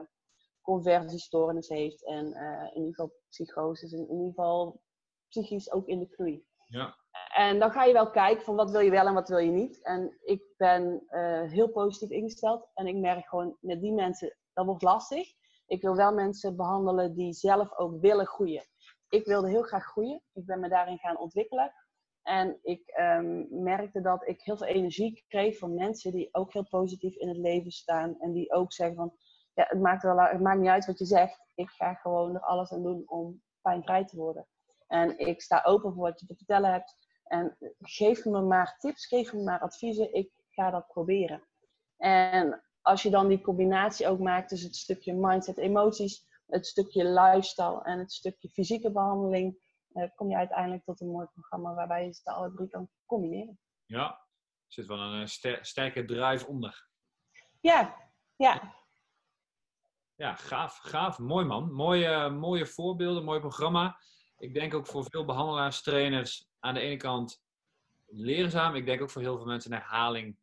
conversiestoornis 0.61 1.69
heeft. 1.69 2.05
En 2.05 2.25
uh, 2.25 2.63
in 2.73 2.81
ieder 2.81 2.95
geval 2.95 3.13
psychoses, 3.29 3.91
in 3.91 4.09
ieder 4.09 4.27
geval 4.27 4.81
psychisch 5.27 5.71
ook 5.71 5.87
in 5.87 5.99
de 5.99 6.07
groei. 6.11 6.45
Ja. 6.65 6.95
En 7.33 7.59
dan 7.59 7.71
ga 7.71 7.83
je 7.83 7.93
wel 7.93 8.09
kijken 8.09 8.43
van 8.43 8.55
wat 8.55 8.71
wil 8.71 8.79
je 8.79 8.91
wel 8.91 9.07
en 9.07 9.13
wat 9.13 9.29
wil 9.29 9.37
je 9.37 9.51
niet. 9.51 9.81
En 9.83 10.17
ik 10.21 10.43
ben 10.57 11.03
uh, 11.09 11.51
heel 11.51 11.69
positief 11.69 12.09
ingesteld. 12.09 12.69
En 12.73 12.87
ik 12.87 12.95
merk 12.95 13.27
gewoon 13.27 13.57
met 13.59 13.81
die 13.81 13.93
mensen, 13.93 14.37
dat 14.59 14.67
wordt 14.67 14.83
lastig. 14.83 15.33
Ik 15.65 15.81
wil 15.81 15.95
wel 15.95 16.13
mensen 16.13 16.55
behandelen 16.55 17.13
die 17.13 17.33
zelf 17.33 17.77
ook 17.77 18.01
willen 18.01 18.25
groeien. 18.25 18.63
Ik 19.09 19.25
wilde 19.25 19.49
heel 19.49 19.61
graag 19.61 19.85
groeien. 19.85 20.21
Ik 20.33 20.45
ben 20.45 20.59
me 20.59 20.69
daarin 20.69 20.97
gaan 20.97 21.17
ontwikkelen. 21.17 21.73
En 22.23 22.59
ik 22.61 22.93
um, 22.99 23.47
merkte 23.49 24.01
dat 24.01 24.27
ik 24.27 24.41
heel 24.41 24.57
veel 24.57 24.67
energie 24.67 25.25
kreeg 25.27 25.57
van 25.57 25.73
mensen 25.73 26.11
die 26.11 26.29
ook 26.31 26.53
heel 26.53 26.67
positief 26.67 27.15
in 27.15 27.27
het 27.27 27.37
leven 27.37 27.71
staan. 27.71 28.19
En 28.19 28.31
die 28.31 28.51
ook 28.51 28.73
zeggen 28.73 28.95
van, 28.95 29.13
ja, 29.53 29.65
het 29.67 29.79
maakt, 29.81 30.03
wel, 30.03 30.19
het 30.19 30.41
maakt 30.41 30.59
niet 30.59 30.69
uit 30.69 30.85
wat 30.85 30.99
je 30.99 31.05
zegt. 31.05 31.41
Ik 31.55 31.69
ga 31.69 31.93
gewoon 31.93 32.35
er 32.35 32.41
alles 32.41 32.71
aan 32.71 32.83
doen 32.83 33.03
om 33.05 33.41
pijnvrij 33.61 34.05
te 34.05 34.17
worden. 34.17 34.47
En 34.87 35.19
ik 35.19 35.41
sta 35.41 35.63
open 35.63 35.93
voor 35.93 36.03
wat 36.03 36.19
je 36.19 36.25
te 36.25 36.35
vertellen 36.35 36.71
hebt. 36.71 36.95
En 37.23 37.57
geef 37.79 38.25
me 38.25 38.41
maar 38.41 38.77
tips, 38.77 39.05
geef 39.05 39.33
me 39.33 39.43
maar 39.43 39.59
adviezen. 39.59 40.13
Ik 40.13 40.31
ga 40.49 40.69
dat 40.69 40.87
proberen. 40.87 41.43
En 41.97 42.63
als 42.89 43.01
je 43.01 43.09
dan 43.09 43.27
die 43.27 43.41
combinatie 43.41 44.07
ook 44.07 44.19
maakt 44.19 44.49
tussen 44.49 44.67
het 44.67 44.77
stukje 44.77 45.13
mindset, 45.13 45.57
emoties, 45.57 46.25
het 46.47 46.65
stukje 46.65 47.03
lifestyle 47.03 47.83
en 47.83 47.99
het 47.99 48.11
stukje 48.11 48.49
fysieke 48.49 48.91
behandeling, 48.91 49.57
uh, 49.93 50.03
kom 50.15 50.29
je 50.29 50.35
uiteindelijk 50.35 50.83
tot 50.83 51.01
een 51.01 51.11
mooi 51.11 51.27
programma 51.33 51.73
waarbij 51.73 52.05
je 52.05 52.13
ze 52.13 52.31
alle 52.31 52.53
drie 52.53 52.67
kan 52.67 52.89
combineren. 53.05 53.59
Ja, 53.85 54.09
er 54.09 54.73
zit 54.73 54.85
wel 54.85 54.99
een 54.99 55.27
ster 55.27 55.65
sterke 55.65 56.05
drive 56.05 56.47
onder. 56.47 56.87
Ja, 57.61 57.95
ja. 58.35 58.75
Ja, 60.15 60.35
gaaf, 60.35 60.77
gaaf. 60.77 61.19
Mooi 61.19 61.45
man. 61.45 61.73
Mooie, 61.73 62.29
mooie 62.29 62.65
voorbeelden, 62.65 63.23
mooi 63.23 63.39
programma. 63.39 63.97
Ik 64.37 64.53
denk 64.53 64.73
ook 64.73 64.87
voor 64.87 65.05
veel 65.09 65.25
behandelaars, 65.25 65.81
trainers, 65.81 66.49
aan 66.59 66.73
de 66.73 66.79
ene 66.79 66.97
kant 66.97 67.41
leerzaam. 68.05 68.75
Ik 68.75 68.85
denk 68.85 69.01
ook 69.01 69.09
voor 69.09 69.21
heel 69.21 69.37
veel 69.37 69.45
mensen 69.45 69.71
een 69.71 69.77
herhaling 69.77 70.37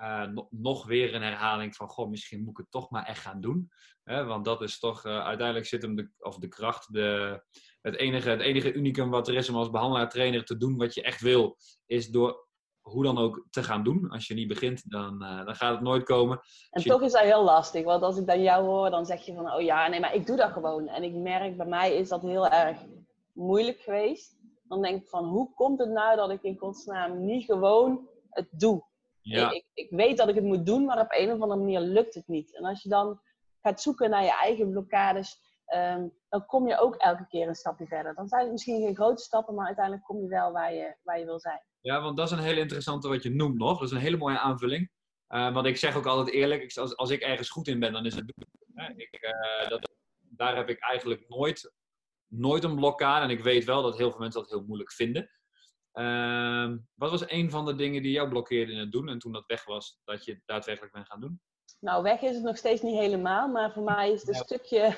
uh, 0.00 0.26
nog 0.50 0.86
weer 0.86 1.14
een 1.14 1.22
herhaling 1.22 1.76
van, 1.76 1.88
goh, 1.88 2.08
misschien 2.08 2.40
moet 2.40 2.50
ik 2.50 2.56
het 2.56 2.70
toch 2.70 2.90
maar 2.90 3.04
echt 3.04 3.20
gaan 3.20 3.40
doen. 3.40 3.70
want 4.04 4.44
dat 4.44 4.62
is 4.62 4.78
toch, 4.78 5.06
uh, 5.06 5.24
uiteindelijk 5.24 5.66
zit 5.66 5.82
hem 5.82 5.96
de, 5.96 6.10
of 6.18 6.38
de 6.38 6.48
kracht, 6.48 6.92
de, 6.92 7.40
het, 7.80 7.96
enige, 7.96 8.30
het 8.30 8.40
enige 8.40 8.72
unicum 8.72 9.10
wat 9.10 9.28
er 9.28 9.34
is 9.34 9.48
om 9.48 9.56
als 9.56 9.70
behandelaar, 9.70 10.08
trainer 10.08 10.44
te 10.44 10.56
doen 10.56 10.76
wat 10.76 10.94
je 10.94 11.02
echt 11.02 11.20
wil, 11.20 11.56
is 11.86 12.08
door 12.08 12.48
hoe 12.80 13.04
dan 13.04 13.18
ook 13.18 13.46
te 13.50 13.62
gaan 13.62 13.82
doen. 13.82 14.10
Als 14.10 14.26
je 14.26 14.34
niet 14.34 14.48
begint, 14.48 14.90
dan, 14.90 15.22
uh, 15.22 15.44
dan 15.44 15.54
gaat 15.54 15.72
het 15.72 15.80
nooit 15.80 16.04
komen. 16.04 16.40
En 16.70 16.82
toch 16.82 17.02
is 17.02 17.12
dat 17.12 17.22
heel 17.22 17.44
lastig, 17.44 17.84
want 17.84 18.02
als 18.02 18.18
ik 18.18 18.26
dan 18.26 18.42
jou 18.42 18.64
hoor, 18.64 18.90
dan 18.90 19.06
zeg 19.06 19.26
je 19.26 19.34
van, 19.34 19.52
oh 19.52 19.60
ja, 19.60 19.88
nee, 19.88 20.00
maar 20.00 20.14
ik 20.14 20.26
doe 20.26 20.36
dat 20.36 20.52
gewoon. 20.52 20.88
En 20.88 21.02
ik 21.02 21.14
merk, 21.14 21.56
bij 21.56 21.66
mij 21.66 21.96
is 21.96 22.08
dat 22.08 22.22
heel 22.22 22.48
erg 22.48 22.78
moeilijk 23.32 23.80
geweest. 23.80 24.38
Dan 24.62 24.82
denk 24.82 25.02
ik 25.02 25.08
van, 25.08 25.24
hoe 25.24 25.54
komt 25.54 25.78
het 25.78 25.90
nou 25.90 26.16
dat 26.16 26.30
ik 26.30 26.42
in 26.42 26.58
godsnaam 26.58 27.24
niet 27.24 27.44
gewoon 27.44 28.08
het 28.30 28.48
doe? 28.50 28.88
Ja. 29.22 29.50
Ik, 29.50 29.64
ik, 29.74 29.90
weet 29.90 30.16
dat 30.16 30.28
ik 30.28 30.34
het 30.34 30.44
moet 30.44 30.66
doen, 30.66 30.84
maar 30.84 31.00
op 31.00 31.12
een 31.12 31.32
of 31.32 31.40
andere 31.40 31.60
manier 31.60 31.80
lukt 31.80 32.14
het 32.14 32.28
niet. 32.28 32.56
En 32.56 32.64
als 32.64 32.82
je 32.82 32.88
dan 32.88 33.20
gaat 33.60 33.82
zoeken 33.82 34.10
naar 34.10 34.22
je 34.22 34.38
eigen 34.38 34.70
blokkades, 34.70 35.40
um, 35.74 36.12
dan 36.28 36.46
kom 36.46 36.68
je 36.68 36.78
ook 36.78 36.94
elke 36.94 37.26
keer 37.26 37.48
een 37.48 37.54
stapje 37.54 37.86
verder. 37.86 38.14
Dan 38.14 38.28
zijn 38.28 38.42
het 38.42 38.52
misschien 38.52 38.82
geen 38.82 38.94
grote 38.94 39.22
stappen, 39.22 39.54
maar 39.54 39.66
uiteindelijk 39.66 40.04
kom 40.04 40.20
je 40.22 40.28
wel 40.28 40.52
waar 40.52 40.74
je, 40.74 40.96
waar 41.02 41.18
je 41.18 41.24
wil 41.24 41.40
zijn. 41.40 41.62
Ja, 41.80 42.02
want 42.02 42.16
dat 42.16 42.26
is 42.26 42.32
een 42.32 42.44
hele 42.44 42.60
interessante 42.60 43.08
wat 43.08 43.22
je 43.22 43.30
noemt 43.30 43.58
nog. 43.58 43.78
Dat 43.78 43.88
is 43.88 43.94
een 43.94 44.02
hele 44.02 44.16
mooie 44.16 44.38
aanvulling. 44.38 44.90
Uh, 45.28 45.54
want 45.54 45.66
ik 45.66 45.76
zeg 45.76 45.96
ook 45.96 46.06
altijd 46.06 46.34
eerlijk, 46.34 46.76
als, 46.76 46.96
als 46.96 47.10
ik 47.10 47.20
ergens 47.20 47.50
goed 47.50 47.68
in 47.68 47.80
ben, 47.80 47.92
dan 47.92 48.06
is 48.06 48.14
het 48.14 48.32
doen. 48.34 48.46
Ik, 48.96 49.18
uh, 49.20 49.68
dat, 49.68 49.90
daar 50.18 50.56
heb 50.56 50.68
ik 50.68 50.78
eigenlijk 50.78 51.28
nooit, 51.28 51.72
nooit 52.26 52.64
een 52.64 52.76
blokkade. 52.76 53.24
En 53.24 53.30
ik 53.30 53.42
weet 53.42 53.64
wel 53.64 53.82
dat 53.82 53.98
heel 53.98 54.10
veel 54.10 54.20
mensen 54.20 54.40
dat 54.40 54.50
heel 54.50 54.64
moeilijk 54.64 54.92
vinden. 54.92 55.30
Uh, 55.94 56.76
wat 56.94 57.10
was 57.10 57.30
een 57.30 57.50
van 57.50 57.64
de 57.64 57.74
dingen 57.74 58.02
die 58.02 58.12
jou 58.12 58.28
blokkeerde 58.28 58.72
in 58.72 58.78
het 58.78 58.92
doen 58.92 59.08
en 59.08 59.18
toen 59.18 59.32
dat 59.32 59.46
weg 59.46 59.64
was, 59.64 60.00
dat 60.04 60.24
je 60.24 60.40
daadwerkelijk 60.44 60.92
bent 60.92 61.06
gaan 61.06 61.20
doen? 61.20 61.40
Nou, 61.80 62.02
weg 62.02 62.22
is 62.22 62.34
het 62.34 62.44
nog 62.44 62.56
steeds 62.56 62.82
niet 62.82 62.98
helemaal, 62.98 63.48
maar 63.48 63.72
voor 63.72 63.82
mij 63.82 64.12
is 64.12 64.20
het 64.20 64.28
een 64.28 64.34
ja. 64.34 64.42
stukje. 64.42 64.94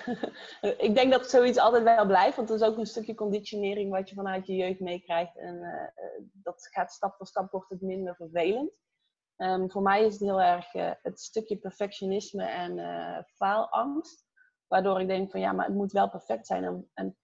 ik 0.87 0.95
denk 0.95 1.13
dat 1.13 1.31
zoiets 1.31 1.59
altijd 1.59 1.83
wel 1.83 2.07
blijft, 2.07 2.37
want 2.37 2.49
het 2.49 2.61
is 2.61 2.67
ook 2.67 2.77
een 2.77 2.87
stukje 2.87 3.15
conditionering 3.15 3.91
wat 3.91 4.09
je 4.09 4.15
vanuit 4.15 4.47
je 4.47 4.55
jeugd 4.55 4.81
meekrijgt. 4.81 5.37
En 5.37 5.55
uh, 5.55 6.27
dat 6.33 6.69
gaat 6.71 6.93
stap 6.93 7.15
voor 7.17 7.27
stap, 7.27 7.51
wordt 7.51 7.71
het 7.71 7.81
minder 7.81 8.17
vervelend. 8.17 8.71
Um, 9.37 9.71
voor 9.71 9.83
mij 9.83 10.05
is 10.05 10.13
het 10.13 10.23
heel 10.23 10.41
erg 10.41 10.75
uh, 10.75 10.91
het 11.03 11.21
stukje 11.21 11.57
perfectionisme 11.57 12.45
en 12.45 12.79
uh, 12.79 13.19
faalangst. 13.35 14.27
Waardoor 14.67 15.01
ik 15.01 15.07
denk 15.07 15.31
van 15.31 15.41
ja, 15.41 15.53
maar 15.53 15.67
het 15.67 15.75
moet 15.75 15.93
wel 15.93 16.11
perfect 16.11 16.47
zijn. 16.47 16.65
En, 16.65 16.91
en 16.95 17.17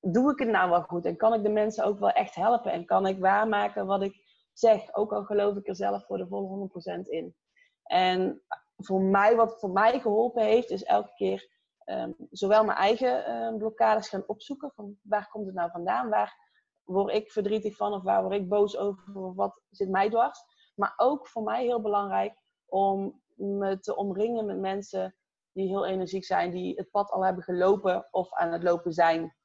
doe 0.00 0.32
ik 0.32 0.38
het 0.38 0.48
nou 0.48 0.70
wel 0.70 0.82
goed? 0.82 1.04
En 1.04 1.16
kan 1.16 1.34
ik 1.34 1.42
de 1.42 1.48
mensen 1.48 1.84
ook 1.84 1.98
wel 1.98 2.10
echt 2.10 2.34
helpen? 2.34 2.72
En 2.72 2.84
kan 2.84 3.06
ik 3.06 3.18
waarmaken 3.18 3.86
wat 3.86 4.02
ik 4.02 4.26
zeg? 4.52 4.94
Ook 4.94 5.12
al 5.12 5.24
geloof 5.24 5.56
ik 5.56 5.68
er 5.68 5.76
zelf 5.76 6.06
voor 6.06 6.18
de 6.18 6.26
volle 6.26 6.70
100% 6.98 7.08
in. 7.08 7.36
En 7.82 8.42
voor 8.76 9.00
mij, 9.00 9.36
wat 9.36 9.58
voor 9.58 9.70
mij 9.70 10.00
geholpen 10.00 10.44
heeft, 10.44 10.70
is 10.70 10.84
elke 10.84 11.14
keer 11.14 11.48
um, 11.84 12.16
zowel 12.30 12.64
mijn 12.64 12.78
eigen 12.78 13.30
um, 13.34 13.58
blokkades 13.58 14.08
gaan 14.08 14.24
opzoeken. 14.26 14.72
Van 14.74 14.98
waar 15.02 15.28
komt 15.28 15.46
het 15.46 15.54
nou 15.54 15.70
vandaan? 15.70 16.08
Waar 16.08 16.36
word 16.84 17.14
ik 17.14 17.32
verdrietig 17.32 17.76
van? 17.76 17.92
Of 17.92 18.02
waar 18.02 18.22
word 18.22 18.34
ik 18.34 18.48
boos 18.48 18.76
over? 18.76 19.34
Wat 19.34 19.60
zit 19.70 19.88
mij 19.88 20.10
dwars? 20.10 20.42
Maar 20.74 20.92
ook 20.96 21.28
voor 21.28 21.42
mij 21.42 21.64
heel 21.64 21.80
belangrijk 21.80 22.42
om 22.66 23.22
me 23.34 23.78
te 23.78 23.96
omringen 23.96 24.46
met 24.46 24.58
mensen 24.58 25.14
die 25.52 25.68
heel 25.68 25.86
energiek 25.86 26.24
zijn, 26.24 26.50
die 26.50 26.74
het 26.76 26.90
pad 26.90 27.10
al 27.10 27.24
hebben 27.24 27.42
gelopen 27.42 28.08
of 28.10 28.32
aan 28.32 28.52
het 28.52 28.62
lopen 28.62 28.92
zijn 28.92 29.36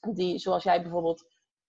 die, 0.00 0.38
zoals 0.38 0.62
jij 0.62 0.82
bijvoorbeeld, 0.82 1.24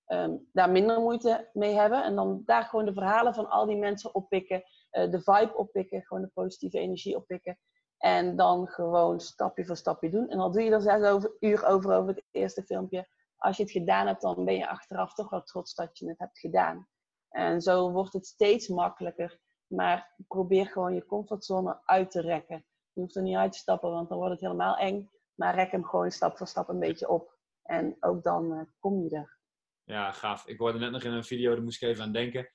um, 0.08 0.50
daar 0.52 0.70
minder 0.70 1.00
moeite 1.00 1.50
mee 1.54 1.74
hebben. 1.74 2.04
En 2.04 2.16
dan 2.16 2.42
daar 2.46 2.64
gewoon 2.64 2.86
de 2.86 2.94
verhalen 2.94 3.34
van 3.34 3.50
al 3.50 3.66
die 3.66 3.78
mensen 3.78 4.16
oppikken, 4.16 4.64
uh, 4.92 5.12
de 5.12 5.22
vibe 5.22 5.56
oppikken, 5.56 6.02
gewoon 6.02 6.24
de 6.24 6.32
positieve 6.34 6.80
energie 6.80 7.16
oppikken. 7.16 7.60
En 7.98 8.36
dan 8.36 8.68
gewoon 8.68 9.20
stapje 9.20 9.66
voor 9.66 9.78
stapje 9.78 10.10
doen. 10.10 10.30
En 10.30 10.40
al 10.40 10.52
doe 10.52 10.62
je 10.62 10.72
er 10.72 10.82
zes 10.82 11.04
over, 11.04 11.36
uur 11.40 11.66
over 11.66 11.94
over 11.94 12.10
het 12.10 12.24
eerste 12.32 12.64
filmpje, 12.64 13.08
als 13.38 13.58
je 13.58 13.64
het 13.64 13.72
gedaan 13.72 14.08
hebt, 14.08 14.22
dan 14.22 14.46
ben 14.46 14.56
je 14.56 14.68
achteraf 14.68 15.14
toch 15.14 15.30
wel 15.30 15.44
trots 15.44 15.76
dat 15.76 15.98
je 15.98 16.10
het 16.10 16.20
hebt 16.20 16.40
gedaan. 16.40 16.88
En 17.30 17.62
zo 17.62 17.92
wordt 17.92 18.14
het 18.14 18.26
steeds 18.26 18.68
makkelijker. 18.68 19.40
Maar 19.68 20.16
probeer 20.28 20.66
gewoon 20.66 20.94
je 20.94 21.06
comfortzone 21.06 21.80
uit 21.84 22.12
te 22.12 22.22
rekken. 22.22 22.66
Je 22.94 23.02
hoeft 23.02 23.16
er 23.16 23.22
niet 23.22 23.36
uit 23.36 23.52
te 23.52 23.58
stappen, 23.58 23.92
want 23.92 24.10
dan 24.10 24.18
wordt 24.18 24.34
het 24.34 24.42
helemaal 24.42 24.78
eng. 24.78 25.10
Maar 25.36 25.56
rek 25.56 25.72
hem 25.72 25.86
gewoon 25.86 26.12
stap 26.12 26.38
voor 26.38 26.48
stap 26.48 26.70
een 26.70 26.80
beetje 26.80 27.10
op. 27.10 27.37
En 27.68 27.98
ook 28.00 28.24
dan 28.24 28.54
uh, 28.54 28.62
kom 28.80 29.04
je 29.04 29.16
er. 29.16 29.38
Ja, 29.84 30.12
gaaf. 30.12 30.48
Ik 30.48 30.58
hoorde 30.58 30.80
net 30.80 30.92
nog 30.92 31.04
in 31.04 31.12
een 31.12 31.24
video, 31.24 31.54
daar 31.54 31.64
moest 31.64 31.82
ik 31.82 31.90
even 31.90 32.04
aan 32.04 32.12
denken. 32.12 32.50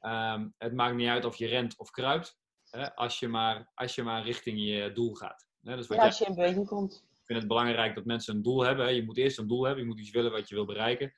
Um, 0.00 0.54
het 0.58 0.72
maakt 0.72 0.96
niet 0.96 1.08
uit 1.08 1.24
of 1.24 1.36
je 1.36 1.46
rent 1.46 1.78
of 1.78 1.90
kruipt, 1.90 2.38
hè, 2.70 2.94
als, 2.94 3.18
je 3.18 3.28
maar, 3.28 3.70
als 3.74 3.94
je 3.94 4.02
maar 4.02 4.22
richting 4.22 4.58
je 4.58 4.92
doel 4.92 5.14
gaat. 5.14 5.48
Hè, 5.62 5.76
wat 5.76 5.88
ja, 5.88 6.04
als 6.04 6.18
je 6.18 6.24
in 6.24 6.34
beweging 6.34 6.66
komt. 6.66 6.94
Ik 6.94 7.24
vind 7.24 7.38
het 7.38 7.48
belangrijk 7.48 7.94
dat 7.94 8.04
mensen 8.04 8.36
een 8.36 8.42
doel 8.42 8.64
hebben. 8.64 8.84
Hè. 8.84 8.90
Je 8.90 9.04
moet 9.04 9.16
eerst 9.16 9.38
een 9.38 9.46
doel 9.46 9.64
hebben, 9.64 9.82
je 9.84 9.90
moet 9.90 10.00
iets 10.00 10.10
willen 10.10 10.30
wat 10.32 10.48
je 10.48 10.54
wil 10.54 10.64
bereiken. 10.64 11.12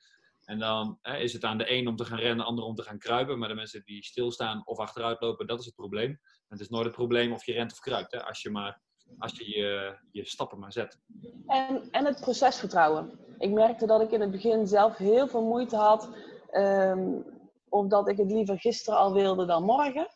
En 0.45 0.59
dan 0.59 0.97
hè, 1.01 1.17
is 1.17 1.33
het 1.33 1.43
aan 1.43 1.57
de 1.57 1.71
een 1.71 1.87
om 1.87 1.95
te 1.95 2.05
gaan 2.05 2.19
rennen, 2.19 2.37
de 2.37 2.43
ander 2.43 2.65
om 2.65 2.75
te 2.75 2.83
gaan 2.83 2.97
kruipen. 2.97 3.39
Maar 3.39 3.49
de 3.49 3.55
mensen 3.55 3.81
die 3.85 4.03
stilstaan 4.03 4.61
of 4.65 4.77
achteruit 4.77 5.21
lopen, 5.21 5.47
dat 5.47 5.59
is 5.59 5.65
het 5.65 5.75
probleem. 5.75 6.09
En 6.09 6.19
het 6.47 6.59
is 6.59 6.69
nooit 6.69 6.85
het 6.85 6.95
probleem 6.95 7.33
of 7.33 7.45
je 7.45 7.53
rent 7.53 7.71
of 7.71 7.79
kruipt. 7.79 8.11
Hè, 8.11 8.23
als 8.23 8.41
je 8.41 8.49
maar 8.49 8.81
als 9.17 9.37
je, 9.37 9.95
je 10.11 10.25
stappen 10.25 10.59
maar 10.59 10.71
zet. 10.71 10.97
En, 11.47 11.87
en 11.91 12.05
het 12.05 12.21
procesvertrouwen. 12.21 13.19
Ik 13.37 13.51
merkte 13.51 13.85
dat 13.85 14.01
ik 14.01 14.11
in 14.11 14.21
het 14.21 14.31
begin 14.31 14.67
zelf 14.67 14.97
heel 14.97 15.27
veel 15.27 15.43
moeite 15.43 15.75
had. 15.75 16.09
Um, 16.53 17.25
omdat 17.69 18.07
ik 18.07 18.17
het 18.17 18.31
liever 18.31 18.59
gisteren 18.59 18.99
al 18.99 19.13
wilde 19.13 19.45
dan 19.45 19.63
morgen. 19.63 20.07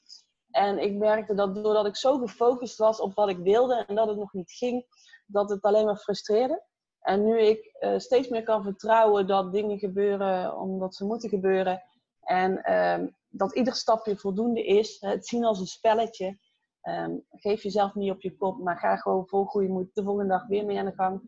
En 0.52 0.80
ik 0.80 0.94
merkte 0.94 1.34
dat 1.34 1.56
doordat 1.56 1.86
ik 1.86 1.96
zo 1.96 2.18
gefocust 2.18 2.78
was 2.78 3.00
op 3.00 3.14
wat 3.14 3.30
ik 3.30 3.38
wilde 3.38 3.84
en 3.88 3.96
dat 3.96 4.08
het 4.08 4.18
nog 4.18 4.34
niet 4.34 4.52
ging, 4.52 4.86
dat 5.26 5.50
het 5.50 5.62
alleen 5.62 5.86
maar 5.86 5.98
frustreerde. 5.98 6.64
En 7.00 7.26
nu 7.26 7.42
ik 7.42 7.78
uh, 7.80 8.00
steeds 8.00 8.28
meer 8.28 8.44
kan 8.44 8.64
vertrouwen 8.64 9.28
dat 9.28 9.52
dingen 9.52 9.80
gebeuren 9.80 10.58
omdat 10.58 10.96
ze 10.96 11.06
moeten 11.06 11.30
gebeuren. 11.30 11.84
En 12.20 12.62
uh, 12.70 13.08
dat 13.30 13.56
ieder 13.56 13.74
stapje 13.74 14.18
voldoende 14.18 14.66
is. 14.66 14.98
Het 15.00 15.28
zien 15.28 15.46
als 15.46 15.60
een 15.60 15.66
spelletje. 15.66 16.38
Um, 16.84 17.26
geef 17.30 17.64
jezelf 17.64 17.94
niet 17.94 18.12
op 18.12 18.22
je 18.22 18.38
kop, 18.38 18.60
maar 18.60 18.78
ga 18.78 18.96
gewoon 18.96 19.28
vol 19.28 19.46
goede 19.46 19.68
moed 19.68 19.90
de 19.94 20.04
volgende 20.04 20.30
dag 20.30 20.48
weer 20.48 20.66
mee 20.66 20.80
aan 20.80 20.86
de 20.86 20.94
gang. 20.94 21.22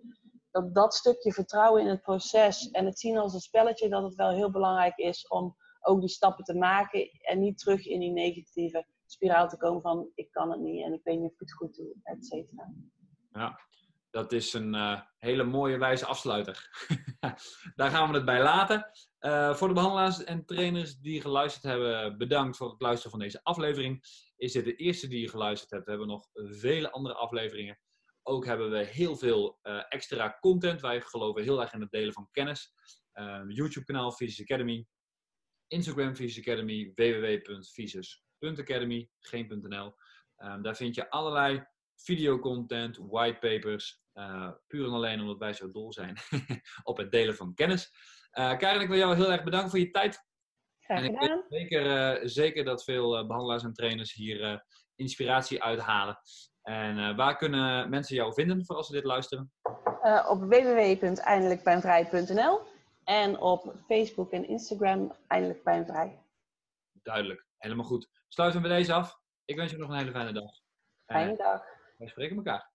Dat 0.52 0.76
dat 0.76 0.94
stukje 0.94 1.34
vertrouwen 1.34 1.82
in 1.82 1.88
het 1.88 2.02
proces 2.02 2.70
en 2.72 2.86
het 2.86 3.00
zien 3.00 3.18
als 3.18 3.34
een 3.34 3.40
spelletje, 3.40 3.90
dat 3.90 4.04
het 4.04 4.16
wel 4.16 4.30
heel 4.30 4.52
belangrijk 4.52 4.98
is 4.98 5.28
om 5.28 5.56
ook 5.82 6.00
die 6.00 6.10
stappen 6.10 6.44
te 6.44 6.56
maken 6.56 7.10
en 7.22 7.40
niet 7.40 7.58
terug 7.58 7.86
in 7.86 8.00
die 8.00 8.12
negatieve 8.12 8.86
spiraal 9.06 9.50
te 9.50 9.58
komen 9.58 9.82
van 9.82 10.12
ik 10.16 10.32
kan 10.32 10.52
het 10.52 10.60
niet 10.60 10.86
en 10.86 10.94
ik 10.94 11.04
weet 11.04 11.20
niet 11.20 11.28
of 11.28 11.34
ik 11.34 11.40
het 11.40 11.54
goed 11.54 11.76
doe, 11.76 11.96
et 12.04 12.26
cetera. 12.26 12.74
Ja, 13.32 13.60
dat 14.10 14.32
is 14.32 14.54
een 14.54 14.74
uh, 14.74 15.02
hele 15.18 15.44
mooie 15.44 15.78
wijze 15.78 16.06
afsluiter. 16.06 16.70
Daar 17.76 17.90
gaan 17.90 18.10
we 18.10 18.16
het 18.16 18.26
bij 18.26 18.42
laten. 18.42 18.90
Uh, 19.20 19.54
voor 19.54 19.68
de 19.68 19.74
behandelaars 19.74 20.24
en 20.24 20.46
trainers 20.46 20.98
die 21.00 21.22
geluisterd 21.22 21.64
hebben, 21.64 22.18
bedankt 22.18 22.58
voor 22.58 22.70
het 22.70 22.82
luisteren 22.82 23.12
van 23.12 23.20
deze 23.20 23.40
aflevering. 23.44 24.04
Is 24.38 24.52
dit 24.52 24.66
de 24.66 24.76
eerste 24.76 25.08
die 25.08 25.22
je 25.22 25.30
geluisterd 25.30 25.72
hebt? 25.72 25.84
We 25.84 25.90
hebben 25.90 26.08
nog 26.08 26.28
vele 26.34 26.92
andere 26.92 27.16
afleveringen. 27.16 27.80
Ook 28.24 28.46
hebben 28.46 28.72
we 28.72 28.86
heel 28.86 29.16
veel 29.16 29.60
uh, 29.64 29.84
extra 29.90 30.38
content. 30.40 30.82
Wij 30.82 31.02
geloven 31.02 31.44
heel 31.44 31.62
erg 31.62 31.74
in 31.74 31.82
het 31.82 31.92
delen 31.92 32.14
van 32.14 32.30
kennis. 32.32 32.74
YouTube-kanaal 33.48 34.12
Physics 34.12 34.52
Academy. 34.52 34.88
Instagram 35.68 36.16
Physics 36.16 36.48
Academy. 36.48 36.92
www.physics.academy. 36.96 39.10
Geen.nl. 39.20 39.96
Um, 40.38 40.62
daar 40.62 40.76
vind 40.76 40.96
je 40.96 41.10
allerlei 41.10 41.66
videocontent, 41.96 42.98
whitepapers. 42.98 44.04
Uh, 44.14 44.52
puur 44.68 44.86
en 44.86 44.92
alleen 44.92 45.20
omdat 45.20 45.38
wij 45.38 45.54
zo 45.54 45.72
dol 45.72 45.94
zijn 45.94 46.18
op 46.84 46.98
het 46.98 47.12
delen 47.12 47.36
van 47.36 47.54
kennis. 47.54 47.94
Uh, 48.34 48.58
Karin, 48.58 48.82
ik 48.82 48.88
wil 48.88 48.98
jou 48.98 49.16
heel 49.16 49.32
erg 49.32 49.44
bedanken 49.44 49.70
voor 49.70 49.80
je 49.80 49.92
tijd. 49.92 50.26
Graag 50.86 51.04
gedaan. 51.04 51.22
En 51.22 51.38
ik 51.38 51.46
weet 51.50 51.62
zeker, 51.62 52.20
zeker 52.30 52.64
dat 52.64 52.84
veel 52.84 53.28
behandelaars 53.28 53.64
en 53.64 53.74
trainers 53.74 54.14
hier 54.14 54.66
inspiratie 54.96 55.64
uithalen. 55.64 56.20
En 56.62 57.16
waar 57.16 57.38
kunnen 57.38 57.90
mensen 57.90 58.16
jou 58.16 58.34
vinden 58.34 58.66
voor 58.66 58.76
als 58.76 58.88
ze 58.88 58.94
dit 58.94 59.04
luisteren? 59.04 59.52
op 60.28 60.40
www.eindelijkpijnvrij.nl 60.40 62.62
en 63.04 63.40
op 63.40 63.76
Facebook 63.88 64.32
en 64.32 64.48
Instagram 64.48 65.16
Eindelijk 65.28 65.64
Pijnvrij. 65.64 66.20
Duidelijk, 66.92 67.46
helemaal 67.58 67.86
goed. 67.86 68.10
Sluiten 68.28 68.62
we 68.62 68.68
deze 68.68 68.94
af. 68.94 69.20
Ik 69.46 69.56
wens 69.56 69.72
je 69.72 69.78
nog 69.78 69.90
een 69.90 69.98
hele 69.98 70.12
fijne 70.12 70.34
dag. 70.34 70.52
Fijne 71.06 71.36
dag. 71.36 71.64
Wij 71.98 72.08
spreken 72.08 72.36
elkaar. 72.36 72.74